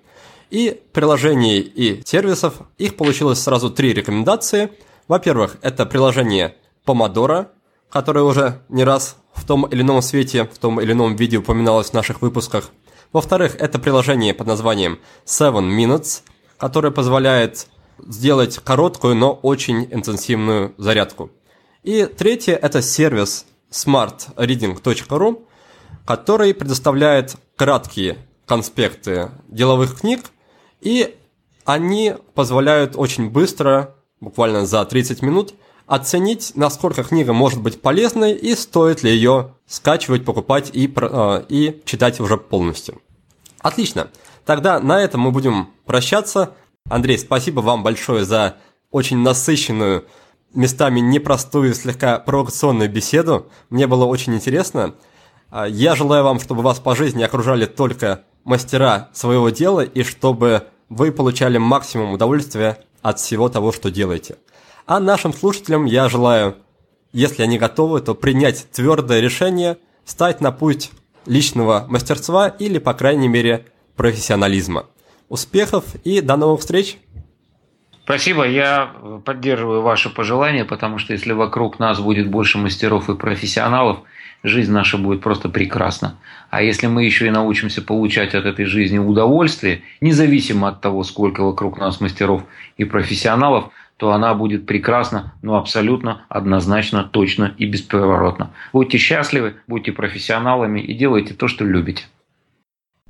И 0.51 0.80
приложений 0.93 1.59
и 1.61 2.03
сервисов, 2.05 2.61
их 2.78 2.95
получилось 2.95 3.41
сразу 3.41 3.71
три 3.71 3.93
рекомендации. 3.93 4.69
Во-первых, 5.07 5.57
это 5.63 5.88
приложение 5.88 6.55
Pomodoro, 6.86 7.47
которое 7.89 8.23
уже 8.23 8.61
не 8.69 8.84
раз 8.84 9.17
в 9.34 9.43
том 9.43 9.65
или 9.65 9.82
ином 9.82 10.03
свете, 10.03 10.43
в 10.43 10.59
том 10.59 10.80
или 10.80 10.91
ином 10.91 11.15
виде 11.15 11.38
упоминалось 11.38 11.89
в 11.89 11.93
наших 11.93 12.21
выпусках– 12.21 12.69
во-вторых, 13.12 13.56
это 13.60 13.80
приложение 13.80 14.34
под 14.34 14.47
названием 14.47 14.99
Seven 15.26 15.70
Minutes, 15.70 16.22
которое 16.58 16.91
позволяет 16.91 17.68
сделать 17.99 18.58
короткую, 18.58 19.16
но 19.16 19.34
очень 19.34 19.88
интенсивную 19.91 20.74
зарядку. 20.78 21.32
И 21.84 22.06
третье– 22.06 22.56
это 22.62 22.82
сервис 22.82 23.45
smartreading.ru, 23.72 25.45
который 26.06 26.53
предоставляет 26.53 27.36
краткие 27.56 28.18
конспекты 28.45 29.32
деловых 29.47 29.99
книг, 29.99 30.26
и 30.82 31.16
они 31.64 32.16
позволяют 32.34 32.95
очень 32.95 33.30
быстро, 33.30 33.95
буквально 34.20 34.66
за 34.66 34.86
30 34.86 35.22
минут, 35.22 35.53
оценить, 35.88 36.54
насколько 36.56 37.04
книга 37.04 37.34
может 37.34 37.62
быть 37.62 37.82
полезной 37.82 38.34
и 38.34 38.56
стоит 38.56 39.04
ли 39.04 39.12
ее 39.12 39.54
скачивать, 39.68 40.26
покупать 40.26 40.70
и, 40.74 40.92
э, 40.96 41.44
и 41.50 41.82
читать 41.86 42.20
уже 42.20 42.38
полностью. 42.38 43.02
Отлично. 43.60 44.10
Тогда 44.46 44.80
на 44.80 45.02
этом 45.02 45.22
мы 45.22 45.32
будем 45.32 45.70
прощаться. 45.86 46.54
Андрей, 46.90 47.18
спасибо 47.18 47.62
вам 47.62 47.84
большое 47.84 48.26
за 48.26 48.58
очень 48.92 49.18
насыщенную, 49.18 50.06
местами 50.54 51.00
непростую, 51.00 51.74
слегка 51.74 52.20
провокационную 52.20 52.90
беседу. 52.90 53.48
Мне 53.70 53.88
было 53.88 54.06
очень 54.06 54.36
интересно. 54.36 54.96
А, 55.50 55.68
я 55.68 55.96
желаю 55.96 56.24
вам, 56.24 56.40
чтобы 56.40 56.62
вас 56.62 56.80
по 56.80 56.96
жизни 56.96 57.24
окружали 57.24 57.66
только 57.66 58.24
мастера 58.44 59.10
своего 59.14 59.50
дела 59.50 59.82
и 59.82 60.04
чтобы 60.04 60.68
вы 60.90 61.12
получали 61.12 61.58
максимум 61.58 62.14
удовольствия 62.14 62.80
от 63.02 63.20
всего 63.20 63.50
того, 63.50 63.72
что 63.72 63.92
делаете. 63.92 64.38
А 64.88 65.00
нашим 65.00 65.34
слушателям 65.34 65.86
я 65.86 66.10
желаю, 66.10 66.58
если 67.12 67.42
они 67.42 67.58
готовы, 67.58 68.02
то 68.02 68.14
принять 68.14 68.68
твердое 68.72 69.20
решение, 69.20 69.78
стать 70.06 70.42
на 70.42 70.52
путь 70.52 70.92
личного 71.26 71.88
мастерства 71.90 72.50
или, 72.50 72.78
по 72.78 72.94
крайней 72.94 73.28
мере, 73.28 73.66
профессионализма. 73.96 74.86
Успехов 75.28 75.96
и 76.04 76.22
до 76.22 76.36
новых 76.38 76.60
встреч! 76.60 76.98
Спасибо, 78.04 78.48
я 78.48 78.92
поддерживаю 79.26 79.82
ваши 79.82 80.12
пожелания, 80.12 80.66
потому 80.66 81.00
что 81.00 81.14
если 81.14 81.34
вокруг 81.34 81.80
нас 81.80 82.00
будет 82.00 82.30
больше 82.30 82.60
мастеров 82.60 83.10
и 83.10 83.16
профессионалов, 83.16 84.02
жизнь 84.44 84.72
наша 84.72 85.00
будет 85.00 85.22
просто 85.22 85.50
прекрасна. 85.50 86.20
А 86.52 86.62
если 86.62 86.86
мы 86.86 87.06
еще 87.06 87.26
и 87.26 87.32
научимся 87.32 87.82
получать 87.82 88.36
от 88.36 88.46
этой 88.46 88.66
жизни 88.66 88.99
удовольствие, 88.99 89.82
независимо 90.02 90.68
от 90.68 90.82
того, 90.82 91.03
сколько 91.03 91.41
вокруг 91.41 91.80
нас 91.80 91.99
мастеров 91.99 92.44
и 92.78 92.84
профессионалов, 92.84 93.72
то 93.97 94.11
она 94.11 94.34
будет 94.34 94.65
прекрасна, 94.65 95.34
но 95.41 95.55
абсолютно, 95.55 96.26
однозначно, 96.30 97.03
точно 97.03 97.53
и 97.57 97.65
бесповоротно. 97.65 98.51
Будьте 98.73 98.97
счастливы, 98.97 99.55
будьте 99.67 99.91
профессионалами 99.91 100.80
и 100.80 100.93
делайте 100.93 101.34
то, 101.34 101.47
что 101.47 101.63
любите. 101.63 102.05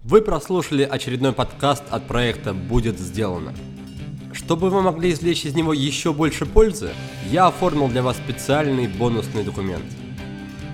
Вы 0.03 0.21
прослушали 0.21 0.83
очередной 0.83 1.33
подкаст 1.33 1.83
от 1.89 2.07
проекта 2.07 2.53
«Будет 2.53 2.99
сделано». 2.99 3.53
Чтобы 4.33 4.69
вы 4.69 4.81
могли 4.81 5.11
извлечь 5.11 5.45
из 5.45 5.55
него 5.55 5.73
еще 5.73 6.13
больше 6.13 6.45
пользы, 6.45 6.91
я 7.31 7.47
оформил 7.47 7.87
для 7.87 8.03
вас 8.03 8.17
специальный 8.17 8.87
бонусный 8.87 9.43
документ. 9.43 9.85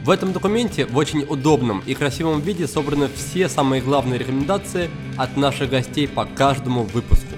В 0.03 0.09
этом 0.09 0.33
документе 0.33 0.87
в 0.87 0.97
очень 0.97 1.21
удобном 1.21 1.83
и 1.85 1.93
красивом 1.93 2.41
виде 2.41 2.67
собраны 2.67 3.07
все 3.07 3.47
самые 3.47 3.83
главные 3.83 4.17
рекомендации 4.17 4.89
от 5.15 5.37
наших 5.37 5.69
гостей 5.69 6.07
по 6.07 6.25
каждому 6.25 6.83
выпуску. 6.83 7.35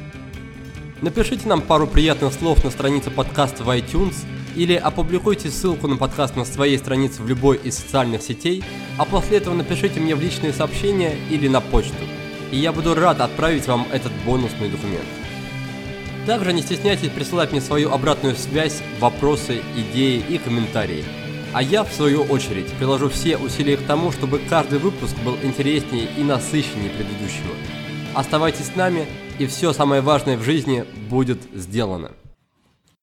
Напишите 1.03 1.49
нам 1.49 1.61
пару 1.61 1.85
приятных 1.85 2.31
слов 2.31 2.63
на 2.63 2.71
странице 2.71 3.11
подкаста 3.11 3.65
в 3.65 3.69
iTunes 3.69 4.15
или 4.55 4.73
опубликуйте 4.73 5.49
ссылку 5.49 5.89
на 5.89 5.97
подкаст 5.97 6.37
на 6.37 6.45
своей 6.45 6.77
странице 6.77 7.21
в 7.21 7.27
любой 7.27 7.57
из 7.57 7.77
социальных 7.77 8.21
сетей, 8.21 8.63
а 8.97 9.03
после 9.03 9.39
этого 9.39 9.53
напишите 9.53 9.99
мне 9.99 10.15
в 10.15 10.21
личные 10.21 10.53
сообщения 10.53 11.17
или 11.29 11.49
на 11.49 11.59
почту, 11.59 12.05
и 12.51 12.57
я 12.57 12.71
буду 12.71 12.95
рад 12.95 13.19
отправить 13.19 13.67
вам 13.67 13.85
этот 13.91 14.13
бонусный 14.25 14.69
документ. 14.69 15.03
Также 16.25 16.53
не 16.53 16.61
стесняйтесь 16.61 17.09
присылать 17.09 17.51
мне 17.51 17.59
свою 17.59 17.91
обратную 17.91 18.37
связь, 18.37 18.81
вопросы, 19.01 19.61
идеи 19.75 20.23
и 20.29 20.37
комментарии. 20.37 21.03
А 21.51 21.61
я, 21.61 21.83
в 21.83 21.91
свою 21.91 22.21
очередь, 22.23 22.71
приложу 22.79 23.09
все 23.09 23.35
усилия 23.35 23.75
к 23.75 23.83
тому, 23.85 24.13
чтобы 24.13 24.39
каждый 24.39 24.79
выпуск 24.79 25.17
был 25.25 25.35
интереснее 25.43 26.07
и 26.17 26.23
насыщеннее 26.23 26.91
предыдущего. 26.91 27.53
Оставайтесь 28.13 28.67
с 28.67 28.75
нами, 28.77 29.05
и 29.43 29.47
все 29.47 29.73
самое 29.73 30.01
важное 30.01 30.37
в 30.37 30.43
жизни 30.43 30.85
будет 31.09 31.39
сделано. 31.53 32.11